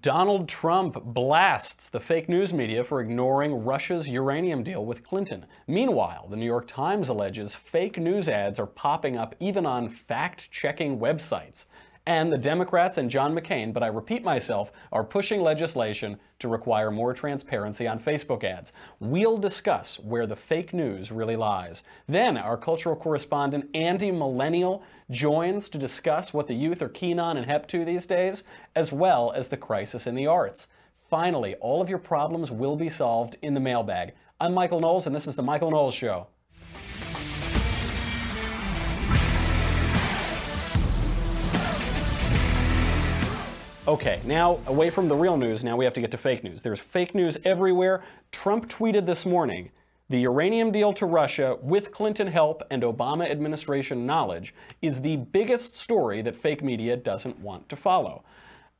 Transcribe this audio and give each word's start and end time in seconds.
Donald 0.00 0.48
Trump 0.48 1.00
blasts 1.04 1.88
the 1.88 2.00
fake 2.00 2.28
news 2.28 2.52
media 2.52 2.82
for 2.82 3.00
ignoring 3.00 3.64
Russia's 3.64 4.08
uranium 4.08 4.64
deal 4.64 4.84
with 4.84 5.04
Clinton. 5.04 5.46
Meanwhile, 5.68 6.26
the 6.28 6.36
New 6.36 6.46
York 6.46 6.66
Times 6.66 7.08
alleges 7.08 7.54
fake 7.54 7.96
news 7.96 8.28
ads 8.28 8.58
are 8.58 8.66
popping 8.66 9.16
up 9.16 9.36
even 9.38 9.64
on 9.64 9.88
fact 9.88 10.50
checking 10.50 10.98
websites. 10.98 11.66
And 12.06 12.30
the 12.30 12.36
Democrats 12.36 12.98
and 12.98 13.08
John 13.10 13.34
McCain, 13.34 13.72
but 13.72 13.82
I 13.82 13.86
repeat 13.86 14.22
myself, 14.22 14.70
are 14.92 15.02
pushing 15.02 15.40
legislation 15.40 16.18
to 16.38 16.48
require 16.48 16.90
more 16.90 17.14
transparency 17.14 17.86
on 17.86 17.98
Facebook 17.98 18.44
ads. 18.44 18.74
We'll 19.00 19.38
discuss 19.38 19.98
where 19.98 20.26
the 20.26 20.36
fake 20.36 20.74
news 20.74 21.10
really 21.10 21.36
lies. 21.36 21.82
Then, 22.06 22.36
our 22.36 22.58
cultural 22.58 22.94
correspondent 22.94 23.70
Andy 23.72 24.10
Millennial 24.10 24.82
joins 25.10 25.70
to 25.70 25.78
discuss 25.78 26.34
what 26.34 26.46
the 26.46 26.54
youth 26.54 26.82
are 26.82 26.90
keen 26.90 27.18
on 27.18 27.38
and 27.38 27.46
hep 27.46 27.66
to 27.68 27.86
these 27.86 28.04
days, 28.04 28.44
as 28.76 28.92
well 28.92 29.32
as 29.32 29.48
the 29.48 29.56
crisis 29.56 30.06
in 30.06 30.14
the 30.14 30.26
arts. 30.26 30.66
Finally, 31.08 31.54
all 31.56 31.80
of 31.80 31.88
your 31.88 31.98
problems 31.98 32.50
will 32.50 32.76
be 32.76 32.90
solved 32.90 33.38
in 33.40 33.54
the 33.54 33.60
mailbag. 33.60 34.12
I'm 34.40 34.52
Michael 34.52 34.80
Knowles, 34.80 35.06
and 35.06 35.16
this 35.16 35.26
is 35.26 35.36
The 35.36 35.42
Michael 35.42 35.70
Knowles 35.70 35.94
Show. 35.94 36.26
Okay, 43.86 44.18
now 44.24 44.60
away 44.66 44.88
from 44.88 45.08
the 45.08 45.14
real 45.14 45.36
news, 45.36 45.62
now 45.62 45.76
we 45.76 45.84
have 45.84 45.92
to 45.92 46.00
get 46.00 46.10
to 46.12 46.16
fake 46.16 46.42
news. 46.42 46.62
There's 46.62 46.80
fake 46.80 47.14
news 47.14 47.36
everywhere. 47.44 48.02
Trump 48.32 48.66
tweeted 48.70 49.04
this 49.04 49.26
morning 49.26 49.70
the 50.08 50.20
uranium 50.20 50.72
deal 50.72 50.94
to 50.94 51.04
Russia, 51.04 51.58
with 51.60 51.92
Clinton 51.92 52.26
help 52.26 52.62
and 52.70 52.82
Obama 52.82 53.30
administration 53.30 54.06
knowledge, 54.06 54.54
is 54.80 55.02
the 55.02 55.16
biggest 55.16 55.74
story 55.74 56.22
that 56.22 56.34
fake 56.34 56.64
media 56.64 56.96
doesn't 56.96 57.38
want 57.40 57.68
to 57.68 57.76
follow. 57.76 58.24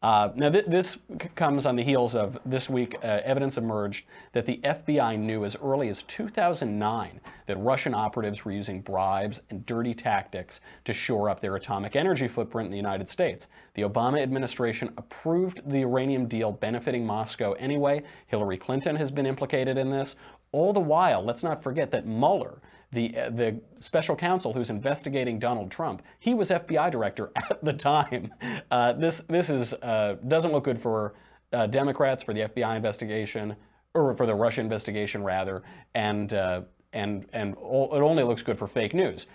Uh, 0.04 0.30
now, 0.34 0.50
th- 0.50 0.66
this 0.66 0.98
comes 1.34 1.64
on 1.64 1.76
the 1.76 1.82
heels 1.82 2.14
of 2.14 2.36
this 2.44 2.68
week, 2.68 2.94
uh, 3.02 3.20
evidence 3.24 3.56
emerged 3.56 4.04
that 4.32 4.44
the 4.44 4.60
FBI 4.62 5.18
knew 5.18 5.46
as 5.46 5.56
early 5.62 5.88
as 5.88 6.02
2009 6.02 7.22
that 7.46 7.56
Russian 7.56 7.94
operatives 7.94 8.44
were 8.44 8.52
using 8.52 8.82
bribes 8.82 9.40
and 9.48 9.64
dirty 9.64 9.94
tactics 9.94 10.60
to 10.84 10.92
shore 10.92 11.30
up 11.30 11.40
their 11.40 11.56
atomic 11.56 11.96
energy 11.96 12.28
footprint 12.28 12.66
in 12.66 12.70
the 12.70 12.76
United 12.76 13.08
States. 13.08 13.48
The 13.72 13.80
Obama 13.80 14.20
administration 14.20 14.92
approved 14.98 15.62
the 15.70 15.80
uranium 15.80 16.26
deal 16.26 16.52
benefiting 16.52 17.06
Moscow 17.06 17.52
anyway. 17.52 18.02
Hillary 18.26 18.58
Clinton 18.58 18.96
has 18.96 19.10
been 19.10 19.24
implicated 19.24 19.78
in 19.78 19.88
this. 19.88 20.16
All 20.52 20.74
the 20.74 20.80
while, 20.80 21.24
let's 21.24 21.42
not 21.42 21.62
forget 21.62 21.90
that 21.92 22.06
Mueller, 22.06 22.60
the, 22.94 23.16
uh, 23.16 23.30
the 23.30 23.60
special 23.76 24.16
counsel 24.16 24.52
who's 24.52 24.70
investigating 24.70 25.38
Donald 25.38 25.70
Trump, 25.70 26.02
he 26.20 26.32
was 26.32 26.50
FBI 26.50 26.90
director 26.90 27.30
at 27.36 27.62
the 27.64 27.72
time. 27.72 28.32
Uh, 28.70 28.92
this 28.92 29.20
this 29.22 29.50
is 29.50 29.74
uh, 29.74 30.16
doesn't 30.28 30.52
look 30.52 30.64
good 30.64 30.78
for 30.78 31.14
uh, 31.52 31.66
Democrats 31.66 32.22
for 32.22 32.32
the 32.32 32.42
FBI 32.42 32.76
investigation 32.76 33.56
or 33.94 34.16
for 34.16 34.26
the 34.26 34.34
Russia 34.34 34.60
investigation 34.60 35.22
rather, 35.22 35.62
and 35.94 36.32
uh, 36.34 36.62
and 36.92 37.26
and 37.32 37.52
it 37.52 37.58
only 37.60 38.22
looks 38.22 38.42
good 38.42 38.58
for 38.58 38.66
fake 38.66 38.94
news. 38.94 39.26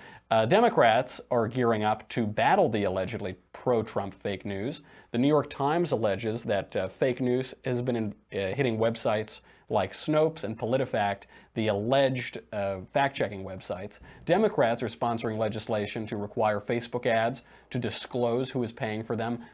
Democrats 0.47 1.19
are 1.31 1.47
gearing 1.47 1.83
up 1.83 2.07
to 2.07 2.27
battle 2.27 2.69
the 2.69 2.83
allegedly 2.83 3.35
pro-Trump 3.51 4.13
fake 4.13 4.45
news. 4.45 4.83
The 5.09 5.17
New 5.17 5.27
York 5.27 5.49
Times 5.49 5.91
alleges 5.91 6.43
that 6.43 6.93
fake 6.93 7.19
news 7.19 7.55
has 7.65 7.81
been 7.81 7.95
in, 7.95 8.15
hitting 8.29 8.77
websites 8.77 9.41
like 9.69 9.93
Snopes 9.93 10.43
and 10.43 10.57
PolitiFact, 10.57 11.23
the 11.53 11.67
alleged 11.67 12.39
uh, 12.51 12.79
fact-checking 12.93 13.43
websites. 13.43 13.99
Democrats 14.25 14.81
are 14.83 14.87
sponsoring 14.87 15.37
legislation 15.37 16.05
to 16.07 16.17
require 16.17 16.59
Facebook 16.59 17.05
ads 17.05 17.43
to 17.69 17.79
disclose 17.79 18.49
who 18.49 18.63
is 18.63 18.71
paying 18.71 19.03
for 19.03 19.15
them. 19.15 19.45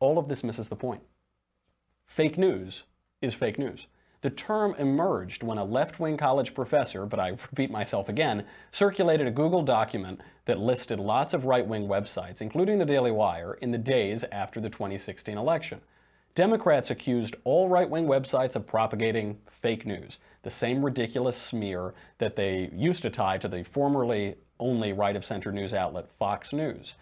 All 0.00 0.18
of 0.18 0.28
this 0.28 0.44
misses 0.44 0.68
the 0.68 0.76
point. 0.76 1.02
Fake 2.06 2.38
news 2.38 2.84
is 3.20 3.34
fake 3.34 3.58
news. 3.58 3.86
The 4.22 4.30
term 4.30 4.74
emerged 4.78 5.42
when 5.42 5.58
a 5.58 5.64
left 5.64 6.00
wing 6.00 6.16
college 6.16 6.54
professor, 6.54 7.06
but 7.06 7.20
I 7.20 7.28
repeat 7.28 7.70
myself 7.70 8.08
again, 8.08 8.44
circulated 8.70 9.26
a 9.26 9.30
Google 9.30 9.62
document 9.62 10.20
that 10.46 10.58
listed 10.58 10.98
lots 10.98 11.34
of 11.34 11.44
right 11.44 11.66
wing 11.66 11.86
websites, 11.86 12.40
including 12.40 12.78
the 12.78 12.84
Daily 12.84 13.10
Wire, 13.10 13.54
in 13.54 13.70
the 13.70 13.78
days 13.78 14.24
after 14.32 14.60
the 14.60 14.70
2016 14.70 15.36
election. 15.36 15.80
Democrats 16.36 16.90
accused 16.90 17.34
all 17.44 17.66
right 17.66 17.88
wing 17.88 18.04
websites 18.04 18.56
of 18.56 18.66
propagating 18.66 19.38
fake 19.50 19.86
news, 19.86 20.18
the 20.42 20.50
same 20.50 20.84
ridiculous 20.84 21.34
smear 21.34 21.94
that 22.18 22.36
they 22.36 22.68
used 22.74 23.00
to 23.00 23.08
tie 23.08 23.38
to 23.38 23.48
the 23.48 23.64
formerly 23.64 24.34
only 24.60 24.92
right 24.92 25.16
of 25.16 25.24
center 25.24 25.50
news 25.50 25.72
outlet 25.72 26.10
Fox 26.18 26.52
News. 26.52 26.94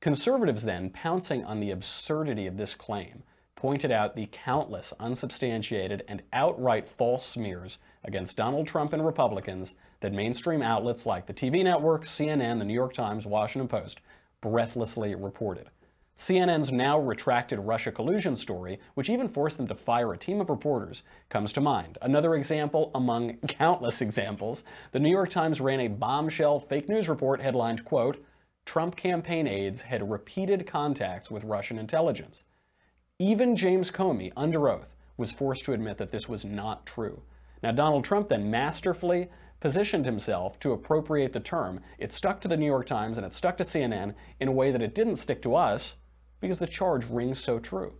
Conservatives 0.00 0.62
then, 0.62 0.88
pouncing 0.88 1.44
on 1.44 1.60
the 1.60 1.72
absurdity 1.72 2.46
of 2.46 2.56
this 2.56 2.74
claim, 2.74 3.22
pointed 3.54 3.90
out 3.90 4.16
the 4.16 4.30
countless 4.32 4.94
unsubstantiated 4.98 6.02
and 6.08 6.22
outright 6.32 6.88
false 6.88 7.26
smears 7.26 7.76
against 8.02 8.38
Donald 8.38 8.66
Trump 8.66 8.94
and 8.94 9.04
Republicans 9.04 9.74
that 10.00 10.14
mainstream 10.14 10.62
outlets 10.62 11.04
like 11.04 11.26
the 11.26 11.34
TV 11.34 11.62
network, 11.62 12.04
CNN, 12.04 12.58
the 12.58 12.64
New 12.64 12.72
York 12.72 12.94
Times, 12.94 13.26
Washington 13.26 13.68
Post 13.68 14.00
breathlessly 14.40 15.14
reported. 15.14 15.68
CNN's 16.16 16.70
now 16.70 16.96
retracted 16.96 17.58
Russia 17.58 17.90
collusion 17.90 18.36
story, 18.36 18.78
which 18.94 19.10
even 19.10 19.28
forced 19.28 19.56
them 19.56 19.66
to 19.66 19.74
fire 19.74 20.12
a 20.12 20.16
team 20.16 20.40
of 20.40 20.48
reporters, 20.48 21.02
comes 21.28 21.52
to 21.52 21.60
mind. 21.60 21.98
Another 22.02 22.36
example 22.36 22.92
among 22.94 23.36
countless 23.48 24.00
examples, 24.00 24.62
the 24.92 25.00
New 25.00 25.10
York 25.10 25.30
Times 25.30 25.60
ran 25.60 25.80
a 25.80 25.88
bombshell 25.88 26.60
fake 26.60 26.88
news 26.88 27.08
report 27.08 27.40
headlined, 27.40 27.84
quote, 27.84 28.24
Trump 28.64 28.94
campaign 28.94 29.48
aides 29.48 29.82
had 29.82 30.08
repeated 30.08 30.68
contacts 30.68 31.32
with 31.32 31.42
Russian 31.42 31.78
intelligence. 31.78 32.44
Even 33.18 33.56
James 33.56 33.90
Comey, 33.90 34.32
under 34.36 34.68
oath, 34.68 34.94
was 35.16 35.32
forced 35.32 35.64
to 35.64 35.72
admit 35.72 35.98
that 35.98 36.12
this 36.12 36.28
was 36.28 36.44
not 36.44 36.86
true. 36.86 37.22
Now, 37.60 37.72
Donald 37.72 38.04
Trump 38.04 38.28
then 38.28 38.50
masterfully 38.50 39.30
positioned 39.58 40.04
himself 40.04 40.60
to 40.60 40.72
appropriate 40.72 41.32
the 41.32 41.40
term. 41.40 41.80
It 41.98 42.12
stuck 42.12 42.40
to 42.42 42.48
the 42.48 42.56
New 42.56 42.66
York 42.66 42.86
Times 42.86 43.18
and 43.18 43.26
it 43.26 43.32
stuck 43.32 43.56
to 43.56 43.64
CNN 43.64 44.14
in 44.38 44.48
a 44.48 44.52
way 44.52 44.70
that 44.70 44.82
it 44.82 44.94
didn't 44.94 45.16
stick 45.16 45.42
to 45.42 45.56
us 45.56 45.96
because 46.44 46.58
the 46.58 46.66
charge 46.66 47.06
rings 47.06 47.40
so 47.40 47.58
true. 47.58 47.94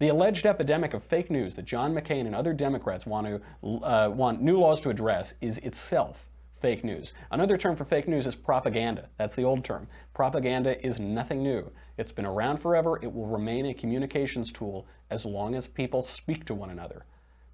The 0.00 0.08
alleged 0.08 0.44
epidemic 0.44 0.92
of 0.92 1.02
fake 1.02 1.30
news 1.30 1.56
that 1.56 1.64
John 1.64 1.94
McCain 1.94 2.26
and 2.26 2.34
other 2.34 2.52
Democrats 2.52 3.06
want 3.06 3.26
to 3.26 3.40
uh, 3.82 4.10
want 4.10 4.42
new 4.42 4.58
laws 4.58 4.80
to 4.80 4.90
address 4.90 5.32
is 5.40 5.56
itself 5.58 6.28
fake 6.60 6.84
news. 6.84 7.14
Another 7.30 7.56
term 7.56 7.76
for 7.76 7.86
fake 7.86 8.06
news 8.06 8.26
is 8.26 8.34
propaganda. 8.34 9.08
That's 9.16 9.34
the 9.34 9.44
old 9.44 9.64
term. 9.64 9.88
Propaganda 10.12 10.78
is 10.86 11.00
nothing 11.00 11.42
new. 11.42 11.72
It's 11.96 12.12
been 12.12 12.26
around 12.26 12.58
forever. 12.58 12.98
It 13.02 13.10
will 13.10 13.26
remain 13.26 13.64
a 13.64 13.72
communications 13.72 14.52
tool 14.52 14.86
as 15.08 15.24
long 15.24 15.54
as 15.54 15.66
people 15.66 16.02
speak 16.02 16.44
to 16.44 16.54
one 16.54 16.68
another. 16.68 17.06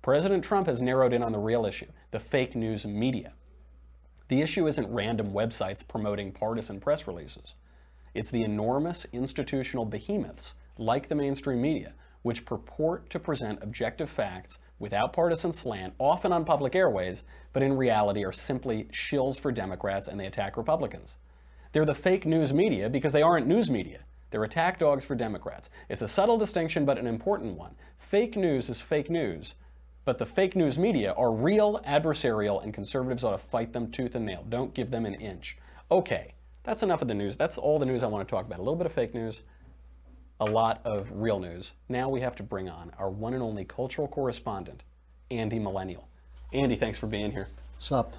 President 0.03 0.43
Trump 0.43 0.67
has 0.67 0.83
narrowed 0.83 1.13
in 1.13 1.23
on 1.23 1.31
the 1.31 1.39
real 1.39 1.65
issue 1.65 1.87
the 2.11 2.19
fake 2.19 2.57
news 2.57 2.85
media. 2.85 3.33
The 4.27 4.43
issue 4.43 4.67
isn't 4.67 4.93
random 4.93 5.31
websites 5.31 5.87
promoting 5.87 6.33
partisan 6.33 6.81
press 6.81 7.07
releases. 7.07 7.55
It's 8.17 8.31
the 8.31 8.45
enormous 8.45 9.07
institutional 9.13 9.85
behemoths, 9.85 10.55
like 10.79 11.09
the 11.09 11.15
mainstream 11.15 11.61
media, 11.61 11.93
which 12.23 12.47
purport 12.47 13.11
to 13.11 13.21
present 13.21 13.63
objective 13.63 14.09
facts 14.09 14.59
without 14.79 15.13
partisan 15.13 15.53
slant, 15.53 15.93
often 15.99 16.33
on 16.33 16.47
public 16.47 16.75
airways, 16.75 17.25
but 17.53 17.63
in 17.63 17.77
reality 17.77 18.25
are 18.25 18.33
simply 18.33 18.85
shills 18.85 19.39
for 19.39 19.53
Democrats 19.53 20.09
and 20.09 20.19
they 20.19 20.25
attack 20.25 20.57
Republicans. 20.57 21.19
They're 21.73 21.85
the 21.85 21.95
fake 21.95 22.25
news 22.25 22.55
media 22.55 22.89
because 22.89 23.13
they 23.13 23.21
aren't 23.21 23.47
news 23.47 23.71
media. 23.71 24.01
They're 24.31 24.45
attack 24.45 24.79
dogs 24.79 25.05
for 25.05 25.15
Democrats. 25.15 25.69
It's 25.91 26.01
a 26.01 26.09
subtle 26.09 26.39
distinction, 26.39 26.87
but 26.87 26.97
an 26.97 27.07
important 27.07 27.59
one. 27.59 27.75
Fake 27.99 28.35
news 28.35 28.71
is 28.71 28.81
fake 28.81 29.11
news, 29.11 29.57
but 30.07 30.17
the 30.17 30.25
fake 30.25 30.57
news 30.57 30.79
media 30.79 31.13
are 31.19 31.35
real, 31.35 31.81
adversarial, 31.87 32.65
and 32.65 32.73
conservatives 32.73 33.25
ought 33.25 33.33
to 33.33 33.39
fight 33.39 33.75
them 33.75 33.91
tooth 33.91 34.15
and 34.15 34.25
nail. 34.25 34.43
Don't 34.49 34.73
give 34.73 34.91
them 34.91 35.05
an 35.05 35.17
inch. 35.17 35.59
Okay, 35.91 36.33
that's 36.67 36.83
enough 36.83 37.01
of 37.01 37.09
the 37.09 37.15
news. 37.15 37.37
That's 37.37 37.57
all 37.57 37.79
the 37.79 37.87
news 37.87 38.03
I 38.03 38.09
want 38.09 38.27
to 38.27 38.31
talk 38.31 38.45
about. 38.45 38.59
A 38.59 38.63
little 38.63 38.77
bit 38.77 38.87
of 38.87 38.93
fake 38.93 39.15
news, 39.15 39.41
a 40.41 40.45
lot 40.45 40.81
of 40.85 41.09
real 41.13 41.39
news. 41.39 41.73
Now 41.89 42.09
we 42.09 42.21
have 42.21 42.37
to 42.37 42.43
bring 42.43 42.69
on 42.69 42.93
our 42.99 43.09
one 43.09 43.33
and 43.33 43.43
only 43.43 43.65
cultural 43.65 44.09
correspondent, 44.09 44.83
Andy 45.31 45.59
Millennial. 45.59 46.09
Andy, 46.53 46.77
thanks 46.77 46.99
for 46.99 47.07
being 47.07 47.31
here. 47.31 47.49
Sup? 47.79 48.13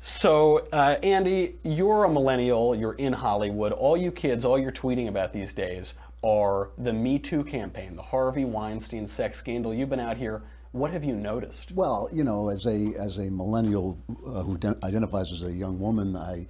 So, 0.00 0.68
uh, 0.72 0.96
Andy, 1.02 1.56
you're 1.64 2.04
a 2.04 2.10
millennial, 2.10 2.74
you're 2.76 2.92
in 2.94 3.12
Hollywood. 3.12 3.72
All 3.72 3.96
you 3.96 4.12
kids, 4.12 4.44
all 4.44 4.58
you're 4.58 4.70
tweeting 4.70 5.08
about 5.08 5.32
these 5.32 5.52
days 5.52 5.94
are 6.22 6.70
the 6.78 6.92
Me 6.92 7.18
Too 7.18 7.42
campaign, 7.42 7.96
the 7.96 8.02
Harvey 8.02 8.44
Weinstein 8.44 9.06
sex 9.06 9.38
scandal. 9.38 9.74
You've 9.74 9.90
been 9.90 9.98
out 9.98 10.16
here. 10.16 10.42
What 10.72 10.90
have 10.92 11.02
you 11.02 11.16
noticed? 11.16 11.72
Well, 11.72 12.08
you 12.12 12.22
know, 12.22 12.50
as 12.50 12.66
a 12.66 12.92
as 12.98 13.16
a 13.18 13.30
millennial 13.30 13.98
uh, 14.26 14.42
who 14.42 14.58
de- 14.58 14.76
identifies 14.84 15.32
as 15.32 15.42
a 15.42 15.50
young 15.50 15.80
woman, 15.80 16.14
I 16.14 16.46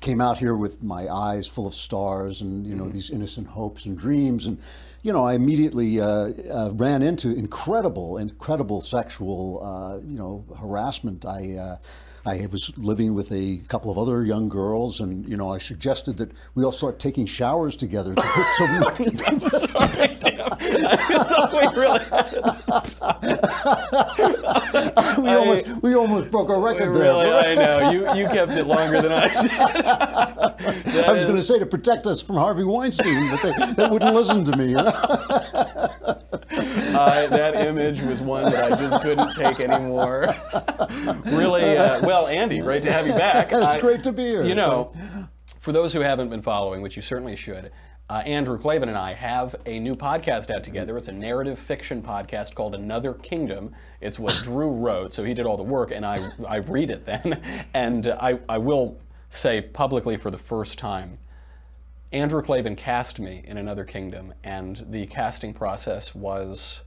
came 0.00 0.20
out 0.20 0.38
here 0.38 0.54
with 0.54 0.82
my 0.82 1.08
eyes 1.08 1.46
full 1.46 1.66
of 1.66 1.74
stars 1.74 2.40
and 2.40 2.66
you 2.66 2.74
know 2.74 2.88
these 2.88 3.10
innocent 3.10 3.46
hopes 3.46 3.86
and 3.86 3.96
dreams, 3.96 4.46
and 4.46 4.58
you 5.06 5.12
know, 5.12 5.24
I 5.24 5.34
immediately 5.34 6.00
uh, 6.00 6.06
uh, 6.06 6.70
ran 6.74 7.00
into 7.00 7.30
incredible, 7.30 8.18
incredible 8.18 8.80
sexual, 8.80 9.62
uh, 9.62 9.98
you 10.04 10.18
know, 10.18 10.44
harassment. 10.58 11.24
I. 11.24 11.56
Uh, 11.56 11.76
I 12.28 12.48
was 12.50 12.76
living 12.76 13.14
with 13.14 13.30
a 13.30 13.58
couple 13.68 13.88
of 13.88 13.98
other 13.98 14.24
young 14.24 14.48
girls, 14.48 14.98
and 14.98 15.28
you 15.28 15.36
know, 15.36 15.52
I 15.52 15.58
suggested 15.58 16.16
that 16.16 16.32
we 16.56 16.64
all 16.64 16.72
start 16.72 16.98
taking 16.98 17.24
showers 17.24 17.76
together. 17.76 18.16
To 18.16 18.22
put 18.22 18.54
some 18.54 18.84
I'm 19.28 19.40
sorry, 19.40 20.16
Tim. 20.18 20.40
I 20.50 21.24
thought 21.24 21.52
we 21.52 21.68
we, 25.18 25.28
almost, 25.28 25.66
we 25.82 25.94
almost 25.94 26.30
broke 26.30 26.50
our 26.50 26.60
record 26.60 26.92
there. 26.94 27.02
Really, 27.02 27.30
I 27.30 27.54
know. 27.54 27.90
You, 27.90 28.12
you 28.14 28.26
kept 28.28 28.52
it 28.52 28.66
longer 28.66 29.00
than 29.00 29.12
I 29.12 29.28
did. 29.28 29.50
I 31.04 31.12
was 31.12 31.24
going 31.24 31.36
to 31.36 31.42
say 31.42 31.58
to 31.60 31.66
protect 31.66 32.06
us 32.06 32.20
from 32.20 32.36
Harvey 32.36 32.64
Weinstein, 32.64 33.30
but 33.30 33.42
they, 33.42 33.72
they 33.74 33.88
wouldn't 33.88 34.14
listen 34.14 34.44
to 34.46 34.56
me. 34.56 34.70
You 34.70 34.76
know? 34.76 34.84
uh, 36.96 37.26
that 37.28 37.54
image 37.66 38.00
was 38.00 38.20
one 38.20 38.50
that 38.50 38.72
I 38.72 38.76
just 38.76 39.00
couldn't 39.02 39.34
take 39.34 39.60
anymore. 39.60 40.34
really, 41.26 41.78
uh, 41.78 42.04
well, 42.04 42.26
Andy, 42.26 42.58
great 42.58 42.82
to 42.82 42.92
have 42.92 43.06
you 43.06 43.12
back. 43.12 43.52
It's 43.52 43.76
I- 43.76 43.80
great 43.80 44.02
to 44.04 44.12
be 44.12 44.24
here. 44.24 44.44
You 44.44 44.56
know, 44.56 44.92
for 45.60 45.70
those 45.72 45.92
who 45.92 46.00
haven't 46.00 46.30
been 46.30 46.42
following, 46.42 46.82
which 46.82 46.96
you 46.96 47.02
certainly 47.02 47.36
should, 47.36 47.70
uh, 48.08 48.22
Andrew 48.24 48.58
Klavan 48.58 48.88
and 48.88 48.96
I 48.96 49.14
have 49.14 49.56
a 49.66 49.80
new 49.80 49.94
podcast 49.94 50.54
out 50.54 50.62
together. 50.62 50.96
It's 50.96 51.08
a 51.08 51.12
narrative 51.12 51.58
fiction 51.58 52.02
podcast 52.02 52.54
called 52.54 52.74
Another 52.74 53.14
Kingdom. 53.14 53.72
It's 54.00 54.18
what 54.18 54.34
Drew 54.44 54.72
wrote, 54.72 55.12
so 55.12 55.24
he 55.24 55.34
did 55.34 55.44
all 55.46 55.56
the 55.56 55.64
work, 55.64 55.90
and 55.90 56.06
I, 56.06 56.28
I 56.46 56.58
read 56.58 56.90
it 56.90 57.04
then. 57.04 57.40
And 57.74 58.06
uh, 58.06 58.18
I, 58.20 58.38
I 58.48 58.58
will 58.58 58.98
say 59.28 59.60
publicly 59.60 60.16
for 60.16 60.30
the 60.30 60.38
first 60.38 60.78
time, 60.78 61.18
Andrew 62.12 62.42
Klavan 62.42 62.76
cast 62.76 63.18
me 63.18 63.42
in 63.44 63.58
Another 63.58 63.84
Kingdom, 63.84 64.32
and 64.44 64.86
the 64.88 65.06
casting 65.06 65.52
process 65.52 66.14
was. 66.14 66.82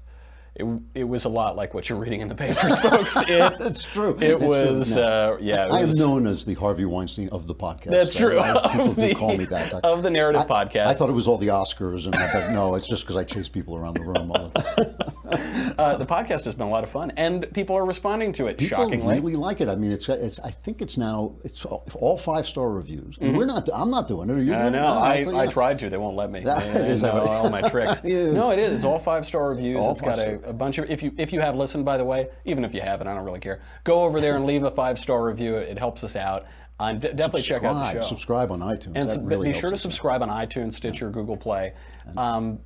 It, 0.59 0.81
it 0.93 1.03
was 1.05 1.23
a 1.25 1.29
lot 1.29 1.55
like 1.55 1.73
what 1.73 1.87
you're 1.87 1.97
reading 1.97 2.19
in 2.21 2.27
the 2.27 2.35
papers, 2.35 2.77
folks. 2.79 3.15
It, 3.29 3.57
That's 3.59 3.83
true. 3.83 4.11
It 4.15 4.19
That's 4.19 4.39
true. 4.39 4.47
was, 4.47 4.95
No. 4.95 5.01
uh, 5.01 5.37
yeah. 5.39 5.67
It 5.67 5.71
I 5.71 5.79
am 5.81 5.91
known 5.95 6.27
as 6.27 6.43
the 6.45 6.53
Harvey 6.55 6.83
Weinstein 6.85 7.29
of 7.29 7.47
the 7.47 7.55
podcast. 7.55 7.91
That's 7.91 8.13
So 8.13 8.19
true. 8.29 8.39
I- 8.39 8.67
people 8.71 8.89
Of 8.89 8.95
do 8.97 9.01
the- 9.07 9.15
call 9.15 9.37
me 9.37 9.45
that. 9.45 9.73
I- 9.73 9.79
of 9.87 10.03
the 10.03 10.09
narrative 10.09 10.41
I- 10.41 10.65
podcast. 10.65 10.85
I 10.87 10.93
thought 10.93 11.09
it 11.09 11.13
was 11.13 11.27
all 11.27 11.37
the 11.37 11.47
Oscars, 11.47 12.05
and 12.05 12.15
I, 12.15 12.31
but 12.33 12.51
no, 12.51 12.75
it's 12.75 12.89
just 12.89 13.03
because 13.03 13.15
I 13.15 13.23
chase 13.23 13.47
people 13.49 13.75
around 13.77 13.93
the 13.95 14.03
room 14.03 14.31
all 14.31 14.49
the 14.53 14.61
time. 14.61 14.95
Uh, 15.79 15.95
the 15.95 16.05
podcast 16.05 16.43
has 16.43 16.53
been 16.55 16.67
a 16.67 16.69
lot 16.69 16.83
of 16.83 16.89
fun, 16.89 17.09
and 17.15 17.45
people 17.53 17.73
are 17.77 17.85
responding 17.85 18.33
to 18.33 18.47
it. 18.47 18.59
Shockingly. 18.59 18.67
People 18.67 18.85
shockingly, 18.85 19.15
really 19.19 19.35
like 19.35 19.61
it. 19.61 19.69
I 19.69 19.75
mean, 19.75 19.91
it's, 19.93 20.09
it's 20.09 20.37
I 20.41 20.51
think 20.51 20.81
it's 20.81 20.97
now 20.97 21.35
it's 21.45 21.63
all, 21.63 21.87
all 21.95 22.17
five 22.17 22.45
star 22.45 22.69
reviews, 22.69 23.17
and 23.21 23.37
we're 23.37 23.45
not. 23.45 23.69
I'm 23.73 23.89
not 23.89 24.07
doing 24.09 24.29
it. 24.29 24.33
Are 24.33 24.41
you? 24.41 24.53
I 24.53 24.67
it? 24.67 24.71
know. 24.71 24.95
No, 24.95 24.99
I, 24.99 25.23
so, 25.23 25.37
I 25.37 25.47
tried 25.47 25.79
to. 25.79 25.89
They 25.89 25.95
won't 25.97 26.17
let 26.17 26.31
me. 26.31 26.41
That- 26.41 26.73
They 26.73 26.89
is 26.89 27.01
that 27.01 27.13
know 27.13 27.21
all 27.27 27.49
my 27.49 27.61
tricks. 27.61 28.01
It. 28.03 28.33
No, 28.33 28.51
it 28.51 28.59
is. 28.59 28.73
It's 28.73 28.83
all 28.83 28.99
five 28.99 29.25
star 29.25 29.49
reviews. 29.51 29.77
All 29.77 29.91
it's 29.91 30.01
got 30.01 30.19
a, 30.19 30.41
a 30.49 30.53
bunch 30.53 30.79
of. 30.79 30.89
If 30.89 31.01
you 31.01 31.13
if 31.17 31.31
you 31.31 31.39
have 31.39 31.55
listened, 31.55 31.85
by 31.85 31.97
the 31.97 32.03
way, 32.05 32.27
even 32.45 32.65
if 32.65 32.73
you 32.73 32.81
haven't, 32.81 33.07
I 33.07 33.13
don't 33.13 33.23
really 33.23 33.39
care. 33.39 33.61
Go 33.85 34.03
over 34.03 34.19
there 34.19 34.35
and 34.35 34.45
leave 34.45 34.63
a 34.63 34.71
five 34.71 34.99
star 34.99 35.23
review. 35.23 35.55
It, 35.55 35.69
it 35.69 35.77
helps 35.77 36.03
us 36.03 36.15
out. 36.17 36.45
And 36.81 37.01
de- 37.01 37.13
definitely 37.13 37.41
check 37.41 37.63
out 37.63 37.73
the 37.73 37.79
Subscribe, 37.83 38.01
show. 38.03 38.07
subscribe 38.07 38.51
on 38.51 38.59
iTunes. 38.61 39.13
And 39.13 39.27
really 39.27 39.51
be 39.51 39.59
sure 39.59 39.69
to 39.69 39.77
subscribe 39.77 40.21
on 40.23 40.29
iTunes, 40.29 40.73
Stitcher, 40.73 41.09
Google 41.09 41.35
Play. 41.37 41.73
Um, 42.17 42.59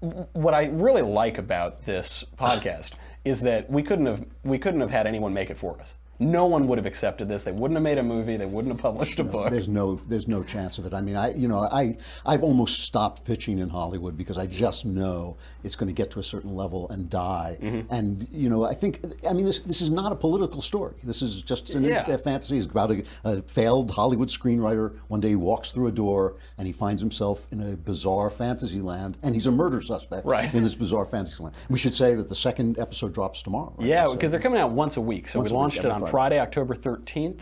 what 0.00 0.54
I 0.54 0.66
really 0.66 1.02
like 1.02 1.38
about 1.38 1.84
this 1.84 2.24
podcast 2.38 2.92
is 3.24 3.40
that 3.42 3.68
we 3.70 3.82
couldn't 3.82 4.06
have 4.06 4.24
we 4.44 4.58
couldn't 4.58 4.80
have 4.80 4.90
had 4.90 5.06
anyone 5.06 5.32
make 5.32 5.50
it 5.50 5.58
for 5.58 5.78
us. 5.80 5.94
No 6.20 6.46
one 6.46 6.66
would 6.66 6.78
have 6.78 6.86
accepted 6.86 7.28
this. 7.28 7.44
They 7.44 7.52
wouldn't 7.52 7.76
have 7.76 7.82
made 7.84 7.98
a 7.98 8.02
movie. 8.02 8.36
They 8.36 8.44
wouldn't 8.46 8.74
have 8.74 8.80
published 8.82 9.20
a 9.20 9.24
book. 9.24 9.50
There's 9.52 9.68
no, 9.68 10.00
there's 10.08 10.26
no 10.26 10.42
chance 10.42 10.76
of 10.78 10.84
it. 10.84 10.92
I 10.92 11.00
mean, 11.00 11.14
I, 11.14 11.32
you 11.34 11.46
know, 11.46 11.68
I, 11.70 11.96
I've 12.26 12.42
almost 12.42 12.82
stopped 12.82 13.24
pitching 13.24 13.60
in 13.60 13.68
Hollywood 13.68 14.16
because 14.16 14.36
I 14.36 14.46
just 14.46 14.84
know 14.84 15.36
it's 15.62 15.76
going 15.76 15.86
to 15.86 15.92
get 15.92 16.10
to 16.12 16.18
a 16.18 16.22
certain 16.22 16.56
level 16.56 16.88
and 16.90 17.08
die. 17.08 17.56
Mm-hmm. 17.60 17.92
And 17.94 18.26
you 18.32 18.50
know, 18.50 18.64
I 18.64 18.74
think, 18.74 19.00
I 19.28 19.32
mean, 19.32 19.46
this, 19.46 19.60
this 19.60 19.80
is 19.80 19.90
not 19.90 20.10
a 20.10 20.16
political 20.16 20.60
story. 20.60 20.94
This 21.04 21.22
is 21.22 21.40
just 21.42 21.70
an, 21.70 21.84
Yeah. 21.84 22.10
a 22.10 22.18
fantasy. 22.18 22.58
It's 22.58 22.66
about 22.66 22.90
a, 22.90 23.04
a 23.24 23.42
failed 23.42 23.90
Hollywood 23.92 24.28
screenwriter. 24.28 24.96
One 25.06 25.20
day 25.20 25.28
he 25.30 25.36
walks 25.36 25.70
through 25.70 25.86
a 25.86 25.92
door 25.92 26.34
and 26.58 26.66
he 26.66 26.72
finds 26.72 27.00
himself 27.00 27.46
in 27.52 27.60
a 27.72 27.76
bizarre 27.76 28.28
fantasy 28.30 28.80
land, 28.80 29.18
and 29.22 29.34
he's 29.36 29.46
a 29.46 29.52
murder 29.52 29.80
suspect 29.80 30.26
Right. 30.26 30.52
in 30.52 30.64
this 30.64 30.74
bizarre 30.74 31.04
fantasy 31.04 31.44
land. 31.44 31.54
We 31.70 31.78
should 31.78 31.94
say 31.94 32.16
that 32.16 32.28
the 32.28 32.34
second 32.34 32.78
episode 32.80 33.14
drops 33.14 33.40
tomorrow. 33.42 33.72
Right? 33.78 33.86
Yeah, 33.88 34.06
So- 34.06 34.14
because 34.14 34.32
they're 34.32 34.40
coming 34.40 34.58
out 34.60 34.72
once 34.72 34.96
a 34.96 35.00
week. 35.00 35.28
So 35.28 35.38
Once 35.38 35.50
we 35.50 35.54
a 35.54 35.58
week, 35.58 35.60
launched 35.62 35.78
it 35.78 35.86
on 35.86 36.00
Friday. 36.00 36.07
Friday, 36.10 36.38
October 36.40 36.74
13th, 36.74 37.40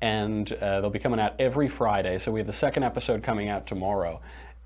and 0.00 0.52
uh, 0.54 0.80
they'll 0.80 0.90
be 0.90 0.98
coming 0.98 1.20
out 1.20 1.34
every 1.38 1.68
Friday. 1.68 2.18
So 2.18 2.30
we 2.32 2.40
have 2.40 2.46
the 2.46 2.52
second 2.52 2.82
episode 2.84 3.22
coming 3.22 3.48
out 3.48 3.66
tomorrow. 3.66 4.20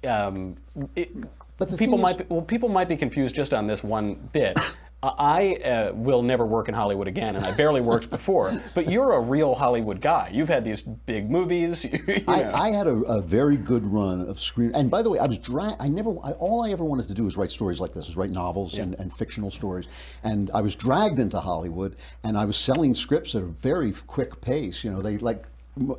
Um, 0.07 0.57
it, 0.97 1.11
But 1.59 1.77
people 1.79 1.99
might 1.99 2.19
be, 2.19 2.25
well, 2.29 2.43
people 2.43 2.69
might 2.69 2.89
be 2.89 2.97
confused 2.97 3.35
just 3.35 3.55
on 3.55 3.67
this 3.67 3.83
one 3.85 4.15
bit. 4.33 4.59
I 5.03 5.55
uh, 5.57 5.93
will 5.95 6.23
never 6.23 6.47
work 6.47 6.69
in 6.69 6.75
Hollywood 6.75 7.09
again, 7.09 7.35
and 7.35 7.45
I 7.45 7.53
barely 7.53 7.81
worked 7.81 8.09
before. 8.09 8.61
But 8.75 8.89
you're 8.89 9.13
a 9.13 9.21
real 9.21 9.55
Hollywood 9.55 10.01
guy. 10.01 10.31
You've 10.33 10.49
had 10.49 10.65
these 10.65 10.83
big 10.83 11.31
movies. 11.31 11.85
You, 11.93 11.99
know. 12.07 12.33
I, 12.33 12.69
I 12.69 12.71
had 12.71 12.87
a, 12.87 12.95
a 13.03 13.21
very 13.21 13.57
good 13.57 13.85
run 13.85 14.21
of 14.29 14.39
screen. 14.41 14.73
And 14.75 14.91
by 14.91 15.03
the 15.03 15.11
way, 15.11 15.19
I 15.19 15.27
was 15.27 15.39
dra- 15.39 15.77
I 15.81 15.89
never. 15.89 16.11
I, 16.23 16.33
all 16.33 16.65
I 16.65 16.71
ever 16.71 16.85
wanted 16.85 17.07
to 17.09 17.15
do 17.15 17.25
was 17.25 17.37
write 17.37 17.51
stories 17.51 17.81
like 17.81 17.93
this, 17.93 18.09
is 18.09 18.17
write 18.17 18.31
novels 18.31 18.79
and, 18.79 18.95
and 18.95 19.13
fictional 19.13 19.51
stories. 19.51 19.89
And 20.25 20.51
I 20.55 20.61
was 20.61 20.75
dragged 20.77 21.19
into 21.19 21.41
Hollywood, 21.41 21.97
and 22.25 22.39
I 22.39 22.45
was 22.45 22.57
selling 22.57 22.95
scripts 22.95 23.35
at 23.35 23.43
a 23.43 23.47
very 23.47 23.93
quick 24.07 24.41
pace. 24.41 24.85
You 24.85 24.93
know, 24.93 25.03
they 25.03 25.19
like. 25.19 25.45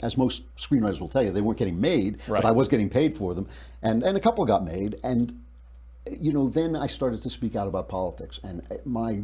As 0.03 0.17
most 0.17 0.55
screenwriters 0.55 0.99
will 1.01 1.09
tell 1.09 1.23
you, 1.23 1.31
they 1.31 1.41
weren't 1.41 1.57
getting 1.57 1.81
made, 1.81 2.19
Right. 2.27 2.43
but 2.43 2.47
I 2.47 2.51
was 2.51 2.67
getting 2.67 2.89
paid 2.89 3.17
for 3.17 3.33
them, 3.33 3.47
and 3.81 4.03
and 4.03 4.15
a 4.15 4.19
couple 4.19 4.45
got 4.45 4.63
made, 4.63 4.99
and 5.03 5.33
you 6.09 6.33
know, 6.33 6.49
then 6.49 6.75
I 6.75 6.87
started 6.87 7.21
to 7.23 7.29
speak 7.29 7.55
out 7.55 7.67
about 7.67 7.87
politics, 7.87 8.39
and 8.43 8.61
uh, 8.71 8.75
my 8.85 9.23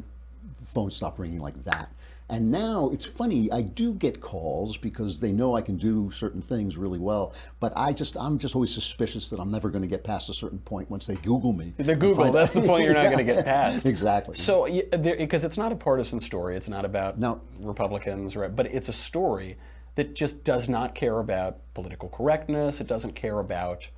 phone 0.65 0.91
stopped 0.91 1.19
ringing 1.19 1.39
like 1.39 1.63
that. 1.65 1.89
And 2.31 2.51
now 2.51 2.91
it's 2.93 3.05
funny, 3.05 3.51
I 3.51 3.61
do 3.61 3.93
get 3.95 4.21
calls 4.21 4.77
because 4.77 5.19
they 5.19 5.31
know 5.31 5.55
I 5.55 5.61
can 5.63 5.77
do 5.77 6.11
certain 6.11 6.43
things 6.43 6.77
really 6.77 6.99
well, 6.99 7.33
but 7.59 7.73
I 7.75 7.91
just 7.91 8.15
I'm 8.17 8.37
just 8.37 8.53
always 8.53 8.71
suspicious 8.71 9.31
that 9.31 9.39
I'm 9.39 9.49
never 9.49 9.69
going 9.71 9.81
to 9.81 9.87
get 9.87 10.03
past 10.03 10.29
a 10.29 10.33
certain 10.33 10.59
point 10.59 10.91
once 10.91 11.07
they 11.07 11.15
Google 11.15 11.53
me. 11.53 11.73
The 11.77 11.95
Google, 11.95 12.25
find 12.25 12.35
that's 12.35 12.53
the 12.53 12.61
point 12.61 12.85
you're 12.85 12.93
not 12.93 13.03
Yeah, 13.05 13.11
going 13.13 13.25
to 13.25 13.33
get 13.33 13.45
past. 13.45 13.87
Exactly. 13.87 14.35
So, 14.35 14.67
because 15.01 15.43
it's 15.43 15.57
not 15.57 15.71
a 15.71 15.75
partisan 15.75 16.19
story, 16.19 16.55
it's 16.55 16.69
not 16.69 16.85
about 16.85 17.17
No. 17.17 17.41
Republicans, 17.61 18.35
right? 18.35 18.55
But 18.55 18.67
it's 18.67 18.89
a 18.89 18.93
story 18.93 19.57
that 19.95 20.13
just 20.13 20.43
does 20.43 20.69
not 20.69 20.93
care 20.93 21.19
about 21.19 21.57
political 21.73 22.09
correctness. 22.09 22.79
It 22.79 22.85
doesn't 22.85 23.15
care 23.15 23.39
about 23.39 23.89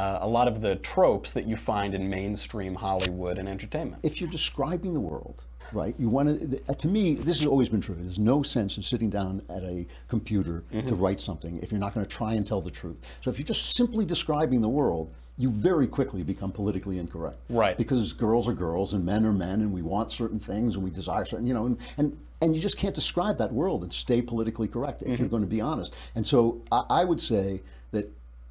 uh, 0.00 0.18
a 0.22 0.28
lot 0.28 0.48
of 0.48 0.60
the 0.60 0.76
tropes 0.76 1.32
that 1.32 1.44
you 1.46 1.56
find 1.56 1.94
in 1.94 2.08
mainstream 2.08 2.74
Hollywood 2.74 3.36
and 3.38 3.48
entertainment. 3.48 4.00
if 4.02 4.20
you're 4.20 4.30
describing 4.30 4.92
the 4.94 5.00
world, 5.00 5.44
right, 5.72 5.94
you 5.98 6.08
want 6.08 6.26
to, 6.66 6.74
to 6.74 6.88
me, 6.88 7.14
this 7.14 7.38
has 7.38 7.46
always 7.46 7.68
been 7.68 7.80
true. 7.80 7.96
There's 7.98 8.18
no 8.18 8.42
sense 8.42 8.76
in 8.78 8.82
sitting 8.82 9.10
down 9.10 9.42
at 9.50 9.62
a 9.62 9.86
computer 10.08 10.56
to 10.72 10.76
Mm-hmm. 10.78 11.02
write 11.04 11.20
something 11.20 11.58
if 11.62 11.70
you're 11.70 11.80
not 11.86 11.92
going 11.94 12.06
to 12.06 12.16
try 12.22 12.32
and 12.34 12.46
tell 12.46 12.62
the 12.62 12.70
truth. 12.70 12.98
So 13.20 13.30
if 13.30 13.38
you're 13.38 13.46
just 13.54 13.76
simply 13.76 14.04
describing 14.06 14.60
the 14.62 14.68
world, 14.68 15.12
you 15.36 15.50
very 15.50 15.86
quickly 15.86 16.22
become 16.22 16.50
politically 16.52 16.98
incorrect. 16.98 17.38
Right. 17.48 17.76
Because 17.76 18.12
girls 18.12 18.48
are 18.48 18.52
girls 18.52 18.92
and 18.94 19.04
men 19.04 19.24
are 19.26 19.32
men 19.32 19.60
and 19.64 19.72
we 19.72 19.82
want 19.82 20.12
certain 20.12 20.38
things 20.40 20.74
and 20.76 20.84
we 20.84 20.90
desire 20.90 21.24
certain, 21.24 21.46
you 21.46 21.54
know, 21.54 21.66
and, 21.66 21.78
and, 21.98 22.16
and 22.42 22.54
you 22.56 22.60
just 22.60 22.76
can't 22.78 22.94
describe 22.94 23.36
that 23.38 23.52
world 23.52 23.82
and 23.82 23.92
stay 23.92 24.20
politically 24.22 24.68
correct 24.68 25.02
if 25.02 25.08
Mm-hmm. 25.08 25.22
you're 25.22 25.28
going 25.36 25.42
to 25.42 25.54
be 25.58 25.60
honest. 25.60 25.94
And 26.14 26.26
so 26.26 26.60
I, 26.72 26.82
I 27.00 27.04
would 27.04 27.20
say 27.20 27.62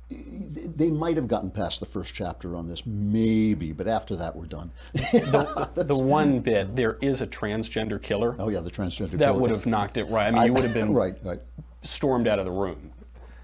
they 0.10 0.90
might 0.90 1.16
have 1.18 1.28
gotten 1.28 1.52
past 1.52 1.80
the 1.80 1.86
first 1.86 2.14
chapter 2.14 2.56
on 2.56 2.68
this, 2.68 2.86
maybe, 2.86 3.72
but 3.72 3.88
after 3.88 4.16
that, 4.16 4.36
we're 4.36 4.46
done. 4.46 4.72
the 4.94 5.98
one 5.98 6.40
bit, 6.40 6.76
there 6.76 6.98
is 7.02 7.22
a 7.22 7.28
transgender 7.28 8.02
killer. 8.02 8.36
oh 8.40 8.50
yeah, 8.50 8.60
the 8.60 8.72
transgender. 8.72 9.12
That 9.12 9.20
killer. 9.30 9.40
would 9.40 9.52
have 9.52 9.66
knocked 9.66 9.98
it 9.98 10.06
right. 10.06 10.28
I 10.28 10.32
mean, 10.32 10.46
you 10.48 10.54
would 10.54 10.64
have 10.64 10.74
been 10.74 10.94
right, 11.02 11.16
right. 11.24 11.40
stormed 11.84 12.28
out 12.28 12.40
of 12.40 12.46
the 12.46 12.52
room. 12.52 12.92